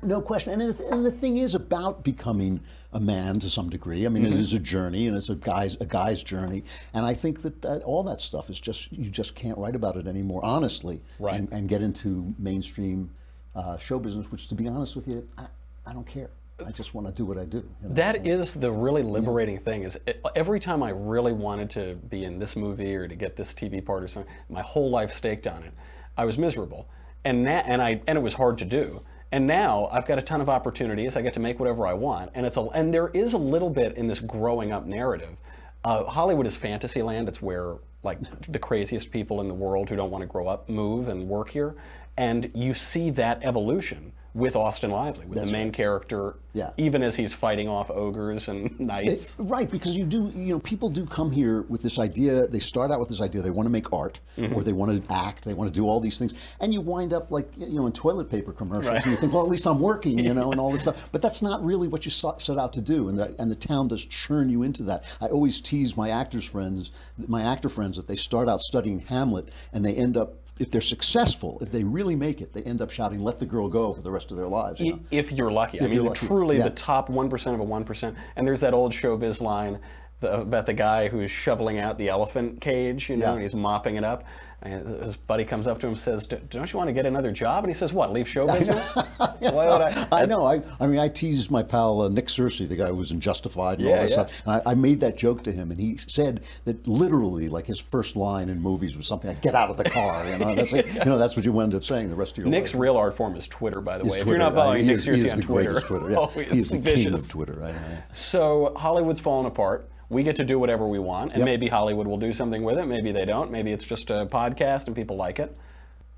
No 0.02 0.22
question. 0.22 0.60
And 0.62 0.76
the, 0.76 0.88
and 0.92 1.06
the 1.06 1.12
thing 1.12 1.38
is 1.38 1.56
about 1.56 2.04
becoming 2.04 2.60
a 2.94 3.00
man 3.00 3.40
to 3.40 3.50
some 3.50 3.70
degree. 3.70 4.06
I 4.06 4.10
mean, 4.10 4.24
Mm-hmm. 4.24 4.34
it 4.34 4.40
is 4.40 4.54
a 4.54 4.60
journey, 4.60 5.08
and 5.08 5.16
it's 5.18 5.30
a 5.30 5.36
guy's 5.36 5.76
a 5.82 5.86
guy's 5.86 6.22
journey. 6.24 6.64
And 6.94 7.06
I 7.06 7.14
think 7.14 7.42
that, 7.42 7.62
that 7.64 7.84
all 7.84 8.04
that 8.04 8.22
stuff 8.22 8.50
is 8.50 8.60
just 8.60 8.92
you 8.92 9.10
just 9.10 9.36
can't 9.36 9.58
write 9.58 9.76
about 9.76 9.98
it 9.98 10.08
anymore, 10.08 10.44
honestly, 10.44 11.02
Right. 11.20 11.36
and, 11.40 11.52
and 11.52 11.68
get 11.70 11.82
into 11.82 12.34
mainstream 12.40 13.10
uh, 13.56 13.78
show 13.78 14.00
business. 14.00 14.32
Which, 14.32 14.48
to 14.50 14.56
be 14.56 14.68
honest 14.68 14.96
with 14.96 15.08
you, 15.08 15.28
I, 15.38 15.46
I 15.88 15.94
don't 15.94 16.08
care. 16.08 16.30
I 16.64 16.72
just 16.72 16.94
want 16.94 17.08
to 17.08 17.14
do 17.14 17.26
what 17.26 17.38
I 17.38 17.44
do. 17.44 17.58
you 17.58 17.90
know? 17.90 17.96
That 17.96 18.26
is 18.26 18.54
the 18.54 18.72
really 18.72 19.04
liberating 19.04 19.60
thing. 19.60 19.84
Is 19.84 19.98
every 20.36 20.60
time 20.60 20.84
I 20.84 20.92
really 20.92 21.34
wanted 21.34 21.70
to 21.72 21.96
be 22.10 22.24
in 22.24 22.40
this 22.40 22.56
movie 22.56 22.96
or 22.96 23.08
to 23.08 23.16
get 23.16 23.36
this 23.36 23.54
TV 23.54 23.84
part 23.84 24.04
or 24.04 24.08
something, 24.08 24.32
my 24.50 24.62
whole 24.62 24.90
life 24.90 25.12
staked 25.12 25.48
on 25.48 25.64
it. 25.64 25.74
I 26.18 26.24
was 26.24 26.38
miserable, 26.38 26.88
and 27.26 27.44
na- 27.44 27.64
and 27.66 27.82
I 27.82 28.02
and 28.08 28.18
it 28.18 28.22
was 28.22 28.34
hard 28.34 28.58
to 28.60 28.66
do. 28.66 29.02
And 29.34 29.46
now 29.48 29.90
I've 29.92 30.06
got 30.06 30.18
a 30.18 30.22
ton 30.22 30.40
of 30.40 30.48
opportunities. 30.48 31.18
I 31.18 31.22
get 31.22 31.34
to 31.34 31.42
make 31.42 31.60
whatever 31.60 31.86
I 31.86 31.94
want, 31.94 32.32
and 32.36 32.46
it's 32.46 32.56
a 32.56 32.62
and 32.62 32.94
there 32.94 33.10
is 33.10 33.34
a 33.34 33.38
little 33.38 33.70
bit 33.70 33.98
in 33.98 34.08
this 34.08 34.22
growing 34.22 34.72
up 34.72 34.86
narrative. 34.86 35.36
Uh, 35.84 36.06
Hollywood 36.06 36.48
is 36.48 36.56
fantasy 36.56 37.02
land. 37.02 37.28
It's 37.28 37.42
where 37.42 37.76
like 38.02 38.20
the 38.48 38.60
craziest 38.60 39.12
people 39.12 39.42
in 39.42 39.50
the 39.50 39.54
world 39.54 39.90
who 39.90 39.98
don't 39.98 40.10
want 40.10 40.22
to 40.22 40.28
grow 40.28 40.48
up 40.48 40.70
move 40.70 41.10
and 41.10 41.28
work 41.28 41.50
here, 41.50 41.76
and 42.16 42.50
you 42.54 42.74
see 42.74 43.10
that 43.10 43.44
evolution 43.44 44.14
with 44.36 44.56
Austin 44.58 44.92
Lively, 44.92 45.26
with 45.26 45.40
the 45.44 45.50
main 45.50 45.72
character, 45.72 46.36
Yeah. 46.52 46.72
even 46.76 47.02
as 47.02 47.16
he's 47.16 47.34
fighting 47.34 47.70
off 47.70 47.90
ogres 47.90 48.50
and 48.50 48.78
knights. 48.82 49.34
Right, 49.40 49.72
because 49.72 49.96
you 49.96 50.04
do, 50.04 50.30
you 50.36 50.48
know, 50.54 50.60
people 50.60 50.90
do 50.90 51.06
come 51.06 51.32
here 51.32 51.62
with 51.70 51.82
this 51.82 51.98
idea. 52.00 52.46
They 52.46 52.60
start 52.60 52.92
out 52.92 53.00
with 53.00 53.08
this 53.08 53.22
idea 53.22 53.42
they 53.42 53.50
want 53.50 53.66
to 53.66 53.72
make 53.72 53.94
art, 53.94 54.20
Mm-hmm. 54.38 54.54
or 54.54 54.64
they 54.64 54.74
want 54.74 55.08
to 55.08 55.14
act, 55.14 55.46
they 55.46 55.54
want 55.54 55.74
to 55.74 55.80
do 55.80 55.88
all 55.88 56.02
these 56.02 56.20
things, 56.20 56.34
and 56.60 56.74
you 56.74 56.82
wind 56.82 57.14
up 57.14 57.32
like, 57.32 57.50
you 57.56 57.76
know, 57.80 57.86
in 57.86 57.94
toilet 57.94 58.30
paper 58.30 58.52
commercials, 58.52 59.04
and 59.04 59.06
you 59.06 59.16
think, 59.16 59.32
well, 59.32 59.42
at 59.44 59.48
least 59.48 59.66
I'm 59.66 59.80
working, 59.80 60.20
you 60.20 60.34
know, 60.34 60.52
and 60.52 60.60
all 60.60 60.74
this 60.74 60.82
stuff. 60.88 61.08
But 61.14 61.22
that's 61.22 61.42
not 61.42 61.64
really 61.64 61.88
what 61.88 62.04
you 62.04 62.12
set 62.12 62.50
out 62.58 62.74
to 62.74 62.82
do, 62.82 63.08
and 63.08 63.18
the, 63.18 63.34
and 63.40 63.50
the 63.50 63.56
town 63.56 63.88
does 63.88 64.06
churn 64.06 64.50
you 64.50 64.64
into 64.64 64.84
that. 64.84 65.06
I 65.22 65.28
always 65.28 65.62
tease 65.62 65.96
my 65.96 66.10
actors 66.10 66.44
friends, 66.44 66.92
my 67.28 67.42
actor 67.44 67.70
friends, 67.70 67.96
that 67.96 68.08
they 68.10 68.16
start 68.18 68.50
out 68.50 68.60
studying 68.60 69.00
Hamlet, 69.00 69.48
and 69.72 69.86
they 69.86 69.94
end 69.96 70.18
up, 70.18 70.34
if 70.60 70.70
they're 70.72 70.82
successful, 70.82 71.58
if 71.62 71.72
they 71.72 71.86
really 71.86 72.16
make 72.18 72.42
it, 72.42 72.52
they 72.52 72.64
end 72.64 72.82
up 72.82 72.90
shouting, 72.92 73.20
"Let 73.22 73.40
the 73.40 73.46
girl 73.46 73.70
go" 73.70 73.94
for 73.94 74.02
the 74.02 74.12
rest 74.12 74.25
of 74.32 74.38
their 74.38 74.48
lives. 74.48 74.80
You 74.80 74.94
know? 74.94 75.00
if 75.12 75.32
you're 75.32 75.52
lucky. 75.52 75.80
I 75.80 75.86
mean, 75.86 75.94
you're 75.94 76.04
lucky, 76.04 76.28
truly 76.28 76.58
yeah. 76.58 76.64
the 76.64 76.70
top 76.72 77.10
1% 77.10 77.54
of 77.54 77.60
a 77.60 77.66
1%. 77.66 78.16
And 78.36 78.48
there's 78.48 78.60
that 78.62 78.74
old 78.74 78.92
showbiz 78.92 79.42
line 79.42 79.80
the, 80.20 80.42
about 80.42 80.66
the 80.66 80.74
guy 80.74 81.08
who's 81.08 81.32
shoveling 81.32 81.80
out 81.80 81.98
the 81.98 82.10
elephant 82.10 82.62
cage, 82.62 83.10
you 83.10 83.18
know, 83.18 83.26
Yeah. 83.26 83.34
and 83.34 83.42
he's 83.42 83.56
mopping 83.56 83.96
it 83.96 84.04
up. 84.04 84.24
And 84.62 85.04
his 85.04 85.16
buddy 85.16 85.46
comes 85.46 85.68
up 85.68 85.80
to 85.82 85.86
him 85.86 85.92
and 85.92 86.00
says, 86.00 86.26
"D- 86.26 86.38
Don't 86.50 86.72
you 86.74 86.78
want 86.78 86.88
to 86.88 86.94
get 86.94 87.06
another 87.06 87.32
job? 87.32 87.64
And 87.64 87.70
he 87.70 87.74
says, 87.76 87.94
What, 87.94 88.12
leave 88.12 88.28
show 88.28 88.48
business? 88.52 88.96
Why 88.96 89.36
would 89.40 89.82
I? 89.82 90.08
I 90.12 90.26
know. 90.26 90.44
I, 90.44 90.62
I 90.80 90.88
mean, 90.88 90.98
I 91.00 91.08
teased 91.08 91.52
my 91.52 91.62
pal 91.62 92.02
uh, 92.02 92.10
Nick 92.10 92.28
Searcy, 92.28 92.68
the 92.68 92.76
guy 92.76 92.88
who 92.88 92.96
was 92.96 93.12
in 93.12 93.20
Justified 93.20 93.78
and 93.80 93.88
Yeah, 93.88 93.94
all 93.96 94.02
that 94.02 94.10
yeah. 94.10 94.14
stuff. 94.26 94.32
And 94.46 94.56
I, 94.66 94.72
I 94.72 94.76
made 94.76 95.00
that 95.02 95.18
joke 95.18 95.44
to 95.44 95.52
him, 95.52 95.70
and 95.72 95.80
he 95.80 95.98
said 95.98 96.42
that 96.64 96.88
literally, 96.88 97.48
like 97.48 97.68
his 97.68 97.80
first 97.80 98.16
line 98.16 98.50
in 98.50 98.60
movies 98.60 98.98
was 98.98 99.06
something 99.06 99.30
like 99.30 99.42
"Get 99.42 99.54
out 99.56 99.70
of 99.70 99.78
the 99.78 99.84
car." 99.84 100.26
You 100.28 100.38
know, 100.40 100.56
that's 100.56 100.72
like, 100.72 100.92
you 100.94 101.06
know, 101.06 101.18
that's 101.20 101.36
what 101.36 101.46
you 101.46 101.52
wind 101.52 101.76
up 101.76 101.84
saying 101.84 102.10
the 102.10 102.16
rest 102.16 102.32
of 102.32 102.38
your 102.40 102.48
life. 102.48 102.52
Nick's 102.54 102.74
life. 102.74 102.82
real 102.82 102.98
art 102.98 103.16
form 103.16 103.36
is 103.36 103.48
Twitter, 103.48 103.82
by 103.82 103.98
the 104.00 104.06
way. 104.06 104.12
Is 104.12 104.18
If 104.24 104.28
you're 104.28 104.38
not 104.38 104.54
I- 104.54 104.56
following 104.56 104.82
he 104.82 104.88
Nick 104.88 104.96
is- 104.96 105.06
Searcy 105.08 105.32
on 105.32 105.42
Twitter, 105.42 105.80
Twitter. 105.82 106.10
Yeah. 106.12 106.18
oh, 106.20 106.28
he 106.28 106.42
it's 106.42 106.54
is 106.54 106.70
the 106.72 106.80
king 106.80 107.14
of 107.14 107.28
Twitter. 107.30 107.54
Right? 107.54 107.74
Yeah. 107.76 108.02
So 108.14 108.74
Hollywood's 108.78 109.20
falling 109.20 109.46
apart. 109.46 109.90
We 110.08 110.22
get 110.22 110.36
to 110.36 110.44
do 110.44 110.60
whatever 110.60 110.88
we 110.88 111.00
want, 111.00 111.32
and 111.32 111.40
Yep. 111.40 111.46
maybe 111.46 111.68
Hollywood 111.68 112.06
will 112.06 112.20
do 112.20 112.32
something 112.32 112.62
with 112.64 112.78
it. 112.78 112.86
Maybe 112.86 113.12
they 113.12 113.26
don't. 113.26 113.50
Maybe 113.50 113.72
it's 113.72 113.88
just 113.88 114.12
a 114.12 114.28
podcast 114.28 114.45
and 114.88 114.96
people 114.96 115.16
like 115.16 115.40
it. 115.40 115.56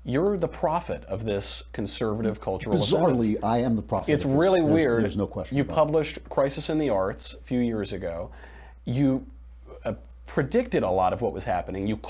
You're 0.04 0.38
the 0.38 0.48
prophet 0.48 1.04
of 1.04 1.24
this 1.24 1.62
conservative 1.72 2.40
cultural. 2.40 2.76
Bizarrely, 2.76 3.42
I 3.42 3.58
am 3.58 3.74
the 3.76 3.82
prophet. 3.82 4.12
It's 4.12 4.24
really 4.24 4.60
There's- 4.60 4.72
weird. 4.72 5.02
There's 5.02 5.16
no 5.16 5.26
question. 5.26 5.56
You 5.56 5.62
about 5.64 5.72
it. 5.72 5.76
published 5.76 6.28
Crisis 6.28 6.70
in 6.70 6.78
the 6.78 6.90
Arts 6.90 7.34
a 7.34 7.38
few 7.38 7.60
years 7.60 7.92
ago. 7.92 8.30
You 8.84 9.26
uh, 9.84 9.94
predicted 10.26 10.82
a 10.82 10.90
lot 10.90 11.12
of 11.12 11.20
what 11.20 11.32
was 11.32 11.44
happening. 11.44 11.86
You, 11.86 12.00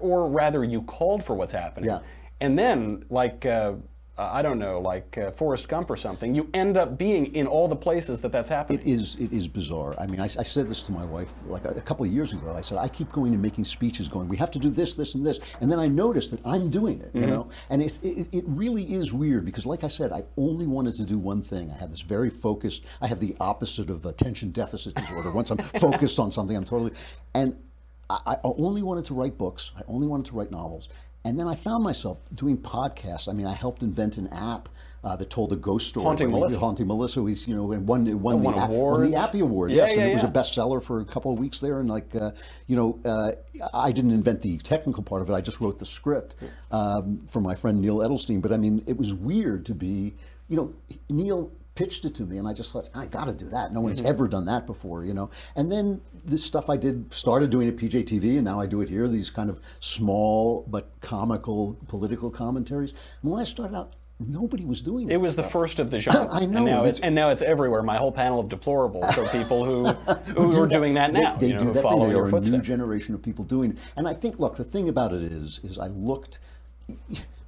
or 0.00 0.28
rather, 0.28 0.64
you 0.64 0.82
called 0.82 1.22
for 1.22 1.34
what's 1.34 1.52
happening. 1.52 1.90
Yeah. 1.90 2.00
And 2.40 2.58
then, 2.58 3.04
like 3.10 3.46
uh, 3.46 3.74
I 4.16 4.42
don't 4.42 4.60
know, 4.60 4.80
like 4.80 5.18
uh, 5.18 5.32
Forrest 5.32 5.68
Gump 5.68 5.90
or 5.90 5.96
something, 5.96 6.36
you 6.36 6.48
end 6.54 6.76
up 6.78 6.96
being 6.96 7.34
in 7.34 7.48
all 7.48 7.66
the 7.66 7.74
places 7.74 8.20
that 8.20 8.30
that's 8.30 8.48
happening. 8.48 8.78
It 8.80 8.86
is. 8.86 9.16
It 9.16 9.32
is 9.32 9.48
bizarre. 9.48 9.96
I 9.98 10.06
mean, 10.06 10.20
I, 10.20 10.24
I 10.24 10.44
said 10.44 10.68
this 10.68 10.82
to 10.82 10.92
my 10.92 11.04
wife 11.04 11.32
like 11.46 11.64
a, 11.64 11.70
a 11.70 11.80
couple 11.80 12.06
of 12.06 12.12
years 12.12 12.32
ago. 12.32 12.54
I 12.54 12.60
said 12.60 12.78
I 12.78 12.86
keep 12.86 13.10
going 13.10 13.32
and 13.32 13.42
making 13.42 13.64
speeches, 13.64 14.06
going, 14.06 14.28
we 14.28 14.36
have 14.36 14.52
to 14.52 14.60
do 14.60 14.70
this, 14.70 14.94
this, 14.94 15.16
and 15.16 15.26
this, 15.26 15.40
and 15.60 15.70
then 15.70 15.80
I 15.80 15.88
noticed 15.88 16.30
that 16.30 16.46
I'm 16.46 16.70
doing 16.70 17.00
it. 17.00 17.10
You 17.12 17.26
know, 17.26 17.48
and 17.70 17.82
it's, 17.82 17.98
it, 18.02 18.28
it 18.30 18.44
really 18.46 18.94
is 18.94 19.12
weird 19.12 19.44
because, 19.44 19.66
like 19.66 19.82
I 19.82 19.88
said, 19.88 20.12
I 20.12 20.22
only 20.36 20.66
wanted 20.66 20.94
to 20.96 21.04
do 21.04 21.18
one 21.18 21.42
thing. 21.42 21.72
I 21.72 21.76
had 21.76 21.90
this 21.90 22.00
very 22.00 22.30
focused. 22.30 22.84
I 23.00 23.08
have 23.08 23.18
the 23.18 23.36
opposite 23.40 23.90
of 23.90 24.06
attention 24.06 24.52
deficit 24.52 24.94
disorder. 24.94 25.32
Once 25.32 25.50
I'm 25.50 25.58
focused 25.80 26.20
on 26.20 26.30
something, 26.30 26.56
I'm 26.56 26.64
totally. 26.64 26.92
And 27.34 27.56
I, 28.08 28.18
I 28.26 28.36
only 28.44 28.82
wanted 28.82 29.04
to 29.06 29.14
write 29.14 29.36
books. 29.36 29.72
I 29.76 29.82
only 29.88 30.06
wanted 30.06 30.26
to 30.26 30.36
write 30.36 30.50
novels. 30.50 30.88
And 31.24 31.38
then 31.38 31.48
I 31.48 31.54
found 31.54 31.82
myself 31.82 32.20
doing 32.34 32.58
podcasts. 32.58 33.28
I 33.28 33.32
mean, 33.32 33.46
I 33.46 33.54
helped 33.54 33.82
invent 33.82 34.18
an 34.18 34.28
app 34.28 34.68
uh, 35.02 35.16
that 35.16 35.28
told 35.30 35.52
a 35.52 35.56
ghost 35.56 35.88
story. 35.88 36.04
Haunting 36.04 36.30
Melissa. 36.30 36.58
Haunting 36.58 36.86
Melissa. 36.86 37.20
Who's 37.20 37.46
you 37.46 37.54
know 37.54 37.64
won 37.64 37.86
won, 37.86 38.04
the, 38.04 38.14
won 38.14 38.34
a- 38.34 38.38
won 38.38 39.10
the 39.10 39.16
Appie 39.16 39.40
Award. 39.42 39.70
Yeah, 39.70 39.76
yes, 39.86 39.96
yeah, 39.96 40.02
and 40.02 40.10
it 40.10 40.14
was 40.14 40.24
a 40.24 40.28
bestseller 40.28 40.82
for 40.82 41.00
a 41.00 41.04
couple 41.04 41.32
of 41.32 41.38
weeks 41.38 41.60
there. 41.60 41.80
And 41.80 41.88
like, 41.88 42.14
uh, 42.14 42.32
you 42.66 42.76
know, 42.76 42.98
uh, 43.04 43.32
I 43.74 43.92
didn't 43.92 44.12
invent 44.12 44.40
the 44.42 44.58
technical 44.58 45.02
part 45.02 45.22
of 45.22 45.30
it. 45.30 45.34
I 45.34 45.40
just 45.40 45.60
wrote 45.60 45.78
the 45.78 45.86
script 45.86 46.36
um, 46.70 47.20
for 47.26 47.40
my 47.40 47.54
friend 47.54 47.80
Neal 47.80 47.98
Edelstein. 47.98 48.40
But 48.40 48.52
I 48.52 48.56
mean, 48.56 48.82
it 48.86 48.96
was 48.96 49.12
weird 49.14 49.66
to 49.66 49.74
be, 49.74 50.14
you 50.48 50.56
know, 50.56 50.74
Neal 51.10 51.50
pitched 51.74 52.04
it 52.04 52.14
to 52.16 52.22
me 52.24 52.38
and 52.38 52.46
I 52.46 52.52
just 52.52 52.72
thought 52.72 52.88
I 52.94 53.06
got 53.06 53.26
to 53.26 53.34
do 53.34 53.46
that. 53.46 53.72
No 53.72 53.80
one's 53.80 54.00
mm-hmm. 54.00 54.08
ever 54.08 54.28
done 54.28 54.44
that 54.46 54.66
before, 54.66 55.04
you 55.04 55.14
know. 55.14 55.30
And 55.56 55.70
then 55.70 56.00
this 56.24 56.44
stuff 56.44 56.70
I 56.70 56.76
did 56.76 57.12
started 57.12 57.50
doing 57.50 57.68
at 57.68 57.76
PJTV 57.76 58.36
and 58.36 58.44
now 58.44 58.60
I 58.60 58.66
do 58.66 58.80
it 58.80 58.88
here. 58.88 59.08
These 59.08 59.30
kind 59.30 59.50
of 59.50 59.60
small 59.80 60.64
but 60.68 60.90
comical 61.00 61.78
political 61.88 62.30
commentaries. 62.30 62.92
And 63.22 63.32
when 63.32 63.40
I 63.40 63.44
started 63.44 63.76
out, 63.76 63.94
nobody 64.20 64.64
was 64.64 64.80
doing 64.80 65.10
It 65.10 65.14
It 65.14 65.20
was 65.20 65.34
the 65.34 65.42
first 65.42 65.78
of 65.80 65.90
the 65.90 66.00
genre. 66.00 66.28
I 66.32 66.46
know, 66.46 66.58
And 66.58 66.66
now, 66.66 66.84
it's, 66.84 67.00
and 67.00 67.14
now 67.14 67.30
it's 67.30 67.42
everywhere. 67.42 67.82
My 67.82 67.96
whole 67.96 68.12
panel 68.12 68.38
of 68.38 68.46
deplorables 68.48 69.16
are 69.18 69.28
people 69.30 69.64
who, 69.64 69.86
who, 70.34 70.52
do 70.52 70.60
are 70.60 70.66
doing 70.66 70.94
that 70.94 71.12
now. 71.12 71.36
They, 71.36 71.48
they 71.48 71.52
know, 71.54 71.58
do 71.58 71.64
who 71.66 71.72
that 71.72 71.82
follow 71.82 72.04
thing. 72.04 72.10
Your 72.12 72.26
are 72.26 72.36
a 72.36 72.40
new 72.40 72.62
generation 72.62 73.14
of 73.14 73.22
people 73.22 73.44
doing 73.44 73.72
it. 73.72 73.78
And 73.96 74.06
I 74.06 74.14
think, 74.14 74.38
look, 74.38 74.56
the 74.56 74.64
thing 74.64 74.88
about 74.88 75.12
it 75.12 75.22
is, 75.22 75.60
is 75.64 75.78
I 75.78 75.88
looked, 75.88 76.38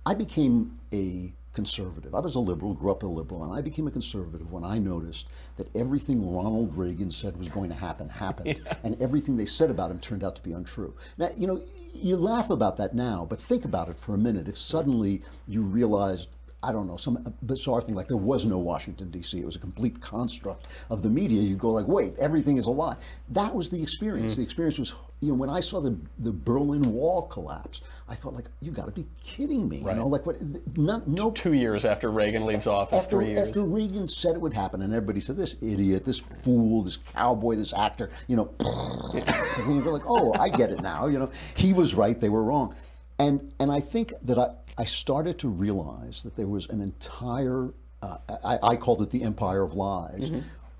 I 0.05 0.15
became 0.15 0.79
a 0.93 1.33
conservative. 1.57 2.15
I 2.15 2.21
was 2.21 2.37
a 2.37 2.39
liberal, 2.39 2.75
grew 2.75 2.93
up 2.93 3.03
a 3.03 3.07
liberal, 3.07 3.43
and 3.43 3.53
I 3.53 3.63
became 3.63 3.89
a 3.89 3.91
conservative 3.91 4.53
when 4.53 4.63
I 4.63 4.79
noticed 4.79 5.27
that 5.57 5.75
everything 5.75 6.33
Ronald 6.33 6.77
Reagan 6.77 7.11
said 7.11 7.37
was 7.37 7.49
going 7.49 7.71
to 7.71 7.75
happen 7.75 8.09
happened, 8.11 8.61
and 8.85 9.01
everything 9.03 9.37
they 9.37 9.47
said 9.47 9.71
about 9.71 9.91
him 9.91 9.99
turned 9.99 10.23
out 10.23 10.37
to 10.37 10.43
be 10.43 10.53
untrue. 10.53 10.95
Now, 11.17 11.31
you 11.35 11.47
know, 11.47 11.65
you 11.95 12.17
laugh 12.17 12.51
about 12.51 12.77
that 12.77 12.95
now, 12.95 13.27
but 13.29 13.41
think 13.41 13.65
about 13.65 13.89
it 13.89 13.99
for 13.99 14.15
a 14.15 14.19
minute. 14.19 14.47
If 14.49 14.59
suddenly 14.59 15.23
you 15.49 15.63
realized 15.63 16.29
I 16.67 16.73
don't 16.73 16.89
know, 16.89 16.97
some 16.97 17.33
bizarre 17.43 17.81
thing 17.81 17.95
like 17.95 18.09
there 18.09 18.17
was 18.17 18.45
no 18.45 18.59
Washington 18.59 19.09
D.C. 19.13 19.39
It 19.39 19.47
was 19.47 19.55
a 19.55 19.61
complete 19.61 20.01
construct 20.01 20.67
of 20.91 21.01
the 21.01 21.09
media. 21.09 21.41
You 21.41 21.55
go 21.55 21.71
like, 21.71 21.87
wait, 21.87 22.19
everything 22.19 22.57
is 22.57 22.67
a 22.67 22.73
lie. 22.73 22.97
That 23.29 23.55
was 23.55 23.71
the 23.71 23.81
experience. 23.81 24.33
Mm. 24.33 24.39
The 24.39 24.43
experience 24.43 24.79
was, 24.81 24.95
you 25.21 25.29
know, 25.29 25.35
when 25.35 25.49
I 25.49 25.61
saw 25.61 25.81
the 25.81 25.97
the 26.19 26.33
Berlin 26.33 26.83
Wall 26.83 27.23
collapse, 27.23 27.83
I 28.09 28.17
thought 28.17 28.35
like, 28.35 28.47
you 28.61 28.73
got 28.73 28.87
to 28.87 28.91
be 28.91 29.07
kidding 29.23 29.69
me. 29.69 29.79
You 29.79 29.95
know, 29.95 30.09
like 30.09 30.27
what? 30.27 30.39
Not 30.77 31.07
no. 31.07 31.31
Two 31.31 31.53
years 31.53 31.85
after 31.85 32.11
Reagan 32.11 32.47
leaves 32.47 32.67
office, 32.67 33.05
After, 33.05 33.11
three 33.19 33.29
years. 33.29 33.47
after 33.47 33.63
Reagan 33.63 34.05
said 34.05 34.35
it 34.35 34.41
would 34.41 34.55
happen, 34.55 34.83
and 34.83 34.93
everybody 34.93 35.21
said, 35.21 35.37
"This 35.37 35.55
idiot, 35.63 36.05
this 36.05 36.19
fool, 36.19 36.83
this 36.83 36.97
cowboy, 36.97 37.55
this 37.55 37.75
actor," 37.75 38.11
you 38.27 38.35
know, 38.35 38.53
and 38.59 39.77
you 39.77 39.83
go 39.83 39.93
like, 39.93 40.07
"Oh, 40.09 40.35
I 40.35 40.49
get 40.49 40.71
it 40.73 40.81
now." 40.81 41.07
You 41.07 41.21
know, 41.21 41.31
he 41.55 41.73
was 41.73 41.95
right; 41.95 42.21
they 42.21 42.29
were 42.29 42.43
wrong, 42.43 42.75
and 43.21 43.53
and 43.61 43.71
I 43.71 43.79
think 43.79 44.13
that 44.23 44.37
I 44.37 44.49
I 44.79 44.85
started 44.85 45.39
to 45.41 45.49
realize 45.49 46.23
that 46.23 46.37
there 46.37 46.49
was 46.49 46.69
an 46.69 46.81
entire 46.81 47.73
uh, 48.03 48.19
I, 48.45 48.59
I 48.63 48.77
called 48.77 49.01
it 49.03 49.11
the 49.11 49.23
empire 49.23 49.63
of 49.63 49.75
lies 49.75 50.31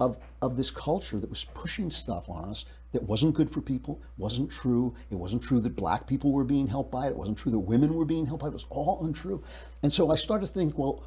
of 0.01 0.19
of 0.43 0.57
this 0.57 0.71
culture 0.71 1.19
that 1.19 1.31
was 1.31 1.45
pushing 1.47 1.91
stuff 1.91 2.29
on 2.29 2.51
us 2.51 2.67
that 2.93 3.03
wasn't 3.03 3.35
good 3.35 3.51
for 3.51 3.61
people, 3.61 4.01
wasn't 4.19 4.51
true. 4.51 4.95
It 5.11 5.17
wasn't 5.17 5.43
true 5.43 5.61
that 5.61 5.75
black 5.77 6.07
people 6.07 6.33
were 6.33 6.45
being 6.45 6.67
helped 6.67 6.91
by 6.91 7.07
it. 7.07 7.11
It 7.11 7.17
wasn't 7.17 7.39
true 7.39 7.51
that 7.53 7.59
women 7.59 7.95
were 7.95 8.05
being 8.05 8.27
helped 8.27 8.43
by 8.43 8.49
it. 8.49 8.51
It 8.51 8.55
was 8.55 8.67
all 8.71 9.05
untrue. 9.05 9.43
And 9.83 9.93
so 9.93 10.11
I 10.11 10.17
started 10.17 10.47
to 10.47 10.53
think, 10.53 10.79
well, 10.79 11.03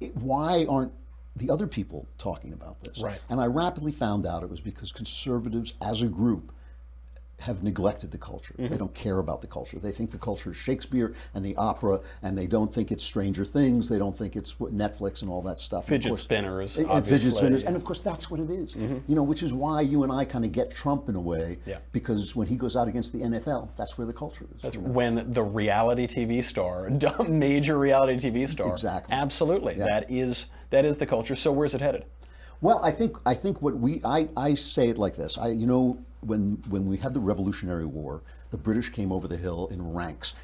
it- 0.00 0.14
why 0.16 0.66
aren't 0.68 0.92
the 1.36 1.50
other 1.50 1.66
people 1.66 2.06
talking 2.18 2.52
about 2.52 2.80
this? 2.82 3.00
Right. 3.00 3.20
And 3.30 3.40
I 3.40 3.46
rapidly 3.46 3.92
found 3.92 4.26
out 4.26 4.42
it 4.42 4.50
was 4.50 4.60
because 4.60 4.92
conservatives 4.92 5.72
as 5.80 6.02
a 6.02 6.06
group 6.08 6.52
have 7.40 7.62
neglected 7.64 8.10
the 8.10 8.18
culture. 8.18 8.54
Mm-hmm. 8.58 8.70
They 8.70 8.76
don't 8.78 8.94
care 8.94 9.18
about 9.18 9.40
the 9.40 9.46
culture. 9.46 9.78
They 9.78 9.92
think 9.92 10.10
the 10.10 10.18
culture 10.18 10.50
is 10.50 10.56
Shakespeare 10.56 11.14
and 11.34 11.44
the 11.44 11.56
opera, 11.56 12.00
and 12.22 12.36
they 12.36 12.46
don't 12.46 12.72
think 12.72 12.92
it's 12.92 13.02
Stranger 13.02 13.44
Things. 13.44 13.88
They 13.88 13.98
don't 13.98 14.16
think 14.16 14.36
it's 14.36 14.54
Netflix 14.54 15.22
and 15.22 15.30
all 15.30 15.42
that 15.42 15.58
stuff. 15.58 15.86
Fidget 15.86 16.10
course- 16.10 16.22
spinners, 16.22 16.76
and- 16.76 16.90
and 16.90 17.04
fidget 17.06 17.32
spinners, 17.34 17.62
yeah. 17.62 17.68
and 17.68 17.76
of 17.76 17.84
course 17.84 18.00
that's 18.02 18.30
what 18.30 18.40
it 18.40 18.50
is. 18.50 18.74
You 18.74 19.02
know, 19.14 19.22
which 19.22 19.42
is 19.42 19.52
why 19.54 19.80
you 19.80 20.02
and 20.02 20.12
I 20.12 20.24
kind 20.24 20.44
of 20.44 20.52
get 20.52 20.70
Trump 20.70 21.08
in 21.08 21.16
a 21.16 21.20
way, 21.20 21.58
Yeah. 21.66 21.78
because 21.92 22.36
when 22.36 22.46
he 22.46 22.56
goes 22.56 22.76
out 22.76 22.88
against 22.88 23.12
the 23.12 23.20
NFL, 23.22 23.70
that's 23.76 23.96
where 23.96 24.06
the 24.06 24.12
culture 24.12 24.46
is. 24.54 24.62
That's 24.62 24.74
you 24.76 24.82
know? 24.82 24.90
when 24.90 25.32
the 25.32 25.42
reality 25.42 26.06
TV 26.06 26.42
star, 26.42 26.90
major 27.28 27.78
reality 27.78 28.30
TV 28.30 28.46
star, 28.46 28.72
Exactly. 28.74 29.14
absolutely, 29.14 29.74
that 29.74 30.10
is 30.10 30.46
that 30.70 30.84
is 30.84 30.98
the 30.98 31.06
culture. 31.06 31.34
So 31.34 31.50
where's 31.50 31.74
it 31.74 31.80
headed? 31.80 32.04
Well, 32.60 32.80
I 32.84 32.90
think 32.90 33.16
I 33.24 33.34
think 33.34 33.62
what 33.62 33.78
we 33.78 34.02
I, 34.04 34.28
I 34.36 34.54
say 34.54 34.88
it 34.88 34.98
like 34.98 35.16
this. 35.16 35.38
I 35.38 35.48
you 35.48 35.66
know 35.66 35.98
when 36.20 36.62
when 36.68 36.86
we 36.86 36.96
had 36.96 37.14
the 37.14 37.20
Revolutionary 37.20 37.86
War, 37.86 38.22
the 38.50 38.58
British 38.58 38.90
came 38.90 39.12
over 39.12 39.28
the 39.28 39.36
hill 39.36 39.68
in 39.70 39.92
ranks. 39.92 40.34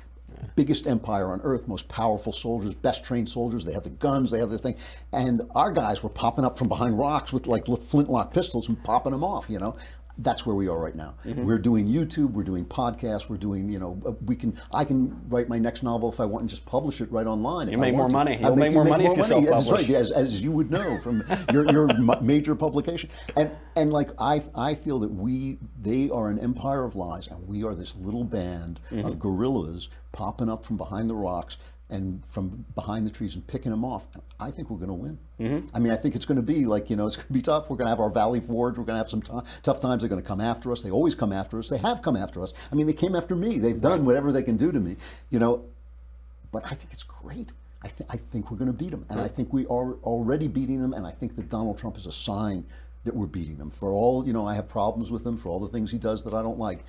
Biggest 0.56 0.86
empire 0.88 1.30
on 1.30 1.40
earth, 1.42 1.68
most 1.68 1.88
powerful 1.88 2.32
soldiers, 2.32 2.74
best 2.74 3.04
trained 3.04 3.28
soldiers. 3.28 3.64
They 3.64 3.72
had 3.72 3.84
the 3.84 3.90
guns, 3.90 4.30
they 4.30 4.40
had 4.40 4.50
the 4.50 4.58
thing, 4.58 4.76
and 5.12 5.42
our 5.54 5.70
guys 5.70 6.02
were 6.02 6.08
popping 6.08 6.44
up 6.44 6.58
from 6.58 6.68
behind 6.68 6.98
rocks 6.98 7.32
with 7.32 7.46
like 7.46 7.66
flintlock 7.66 8.34
pistols 8.34 8.68
and 8.68 8.82
popping 8.82 9.12
them 9.12 9.22
off. 9.22 9.48
You 9.48 9.60
know, 9.60 9.76
that's 10.18 10.46
where 10.46 10.54
we 10.56 10.68
are 10.68 10.78
right 10.78 10.94
now. 10.94 11.14
Mm-hmm. 11.24 11.44
We're 11.44 11.58
doing 11.58 11.86
YouTube, 11.86 12.32
we're 12.32 12.42
doing 12.42 12.64
podcasts, 12.64 13.28
we're 13.28 13.36
doing 13.36 13.68
you 13.68 13.78
know 13.78 14.00
uh, 14.06 14.12
we 14.24 14.34
can 14.36 14.56
I 14.72 14.84
can 14.84 15.20
write 15.28 15.48
my 15.48 15.58
next 15.58 15.82
novel 15.82 16.10
if 16.10 16.20
I 16.20 16.24
want 16.24 16.42
and 16.42 16.50
just 16.50 16.64
publish 16.64 17.00
it 17.00 17.10
right 17.12 17.26
online. 17.26 17.68
You 17.70 17.78
make 17.78 17.94
more 17.94 18.08
money. 18.08 18.38
You'll 18.40 18.56
make 18.56 18.72
more 18.72 18.84
money 18.84 19.04
if 19.04 19.10
you 19.10 19.16
That's 19.16 19.28
self-publish. 19.28 19.70
right 19.70 19.90
as, 19.90 20.12
as 20.12 20.42
you 20.42 20.52
would 20.52 20.70
know 20.70 20.98
from 21.00 21.22
your, 21.52 21.70
your 21.70 21.88
major 22.22 22.54
publication. 22.54 23.10
And 23.36 23.50
and 23.76 23.92
like 23.92 24.10
I 24.18 24.42
I 24.54 24.74
feel 24.74 24.98
that 25.00 25.10
we 25.12 25.58
they 25.82 26.08
are 26.10 26.28
an 26.28 26.38
empire 26.38 26.84
of 26.84 26.96
lies, 26.96 27.26
and 27.28 27.46
we 27.46 27.64
are 27.64 27.74
this 27.74 27.96
little 27.96 28.24
band 28.24 28.80
Mm-hmm. 28.90 29.06
of 29.06 29.18
guerrillas 29.18 29.88
popping 30.12 30.48
up 30.48 30.64
from 30.64 30.76
behind 30.76 31.10
the 31.10 31.14
rocks, 31.14 31.56
and 31.88 32.24
from 32.26 32.64
behind 32.74 33.06
the 33.06 33.10
trees 33.10 33.36
and 33.36 33.46
picking 33.46 33.70
them 33.70 33.84
off. 33.84 34.06
I 34.40 34.50
think 34.50 34.70
we're 34.70 34.78
going 34.78 34.88
to 34.88 34.94
win. 34.94 35.18
Mm-hmm. 35.38 35.76
I 35.76 35.78
mean, 35.78 35.92
I 35.92 35.96
think 35.96 36.16
it's 36.16 36.24
going 36.24 36.36
to 36.36 36.42
be 36.42 36.64
like, 36.64 36.90
you 36.90 36.96
know, 36.96 37.06
it's 37.06 37.16
going 37.16 37.28
to 37.28 37.32
be 37.32 37.40
tough. 37.40 37.70
We're 37.70 37.76
going 37.76 37.86
to 37.86 37.90
have 37.90 38.00
our 38.00 38.10
Valley 38.10 38.40
Forge. 38.40 38.76
We're 38.76 38.84
going 38.84 38.94
to 38.94 38.98
have 38.98 39.10
some 39.10 39.22
t- 39.22 39.48
tough 39.62 39.80
times. 39.80 40.02
They're 40.02 40.08
going 40.08 40.20
to 40.20 40.26
come 40.26 40.40
after 40.40 40.72
us. 40.72 40.82
They 40.82 40.90
always 40.90 41.14
come 41.14 41.32
after 41.32 41.58
us. 41.58 41.68
They 41.68 41.78
have 41.78 42.02
come 42.02 42.16
after 42.16 42.42
us. 42.42 42.54
I 42.72 42.74
mean, 42.74 42.86
they 42.86 42.92
came 42.92 43.14
after 43.14 43.36
me. 43.36 43.58
They've 43.58 43.80
done 43.80 44.04
whatever 44.04 44.32
they 44.32 44.42
can 44.42 44.56
do 44.56 44.72
to 44.72 44.80
me, 44.80 44.96
you 45.30 45.38
know. 45.38 45.64
But 46.50 46.64
I 46.64 46.70
think 46.70 46.92
it's 46.92 47.04
great. 47.04 47.50
I, 47.82 47.88
th- 47.88 48.08
I 48.10 48.16
think 48.16 48.50
we're 48.50 48.56
going 48.56 48.72
to 48.72 48.76
beat 48.76 48.90
them. 48.90 49.06
And 49.08 49.20
I 49.20 49.28
think 49.28 49.52
we 49.52 49.64
are 49.66 49.92
already 50.02 50.48
beating 50.48 50.80
them. 50.80 50.92
And 50.92 51.06
I 51.06 51.12
think 51.12 51.36
that 51.36 51.48
Donald 51.48 51.78
Trump 51.78 51.96
is 51.96 52.06
a 52.06 52.12
sign 52.12 52.64
that 53.04 53.14
we're 53.14 53.26
beating 53.26 53.56
them. 53.56 53.70
For 53.70 53.92
all, 53.92 54.26
you 54.26 54.32
know, 54.32 54.46
I 54.46 54.54
have 54.56 54.68
problems 54.68 55.12
with 55.12 55.24
him 55.24 55.36
for 55.36 55.50
all 55.50 55.60
the 55.60 55.68
things 55.68 55.92
he 55.92 55.98
does 55.98 56.24
that 56.24 56.34
I 56.34 56.42
don't 56.42 56.58
like 56.58 56.84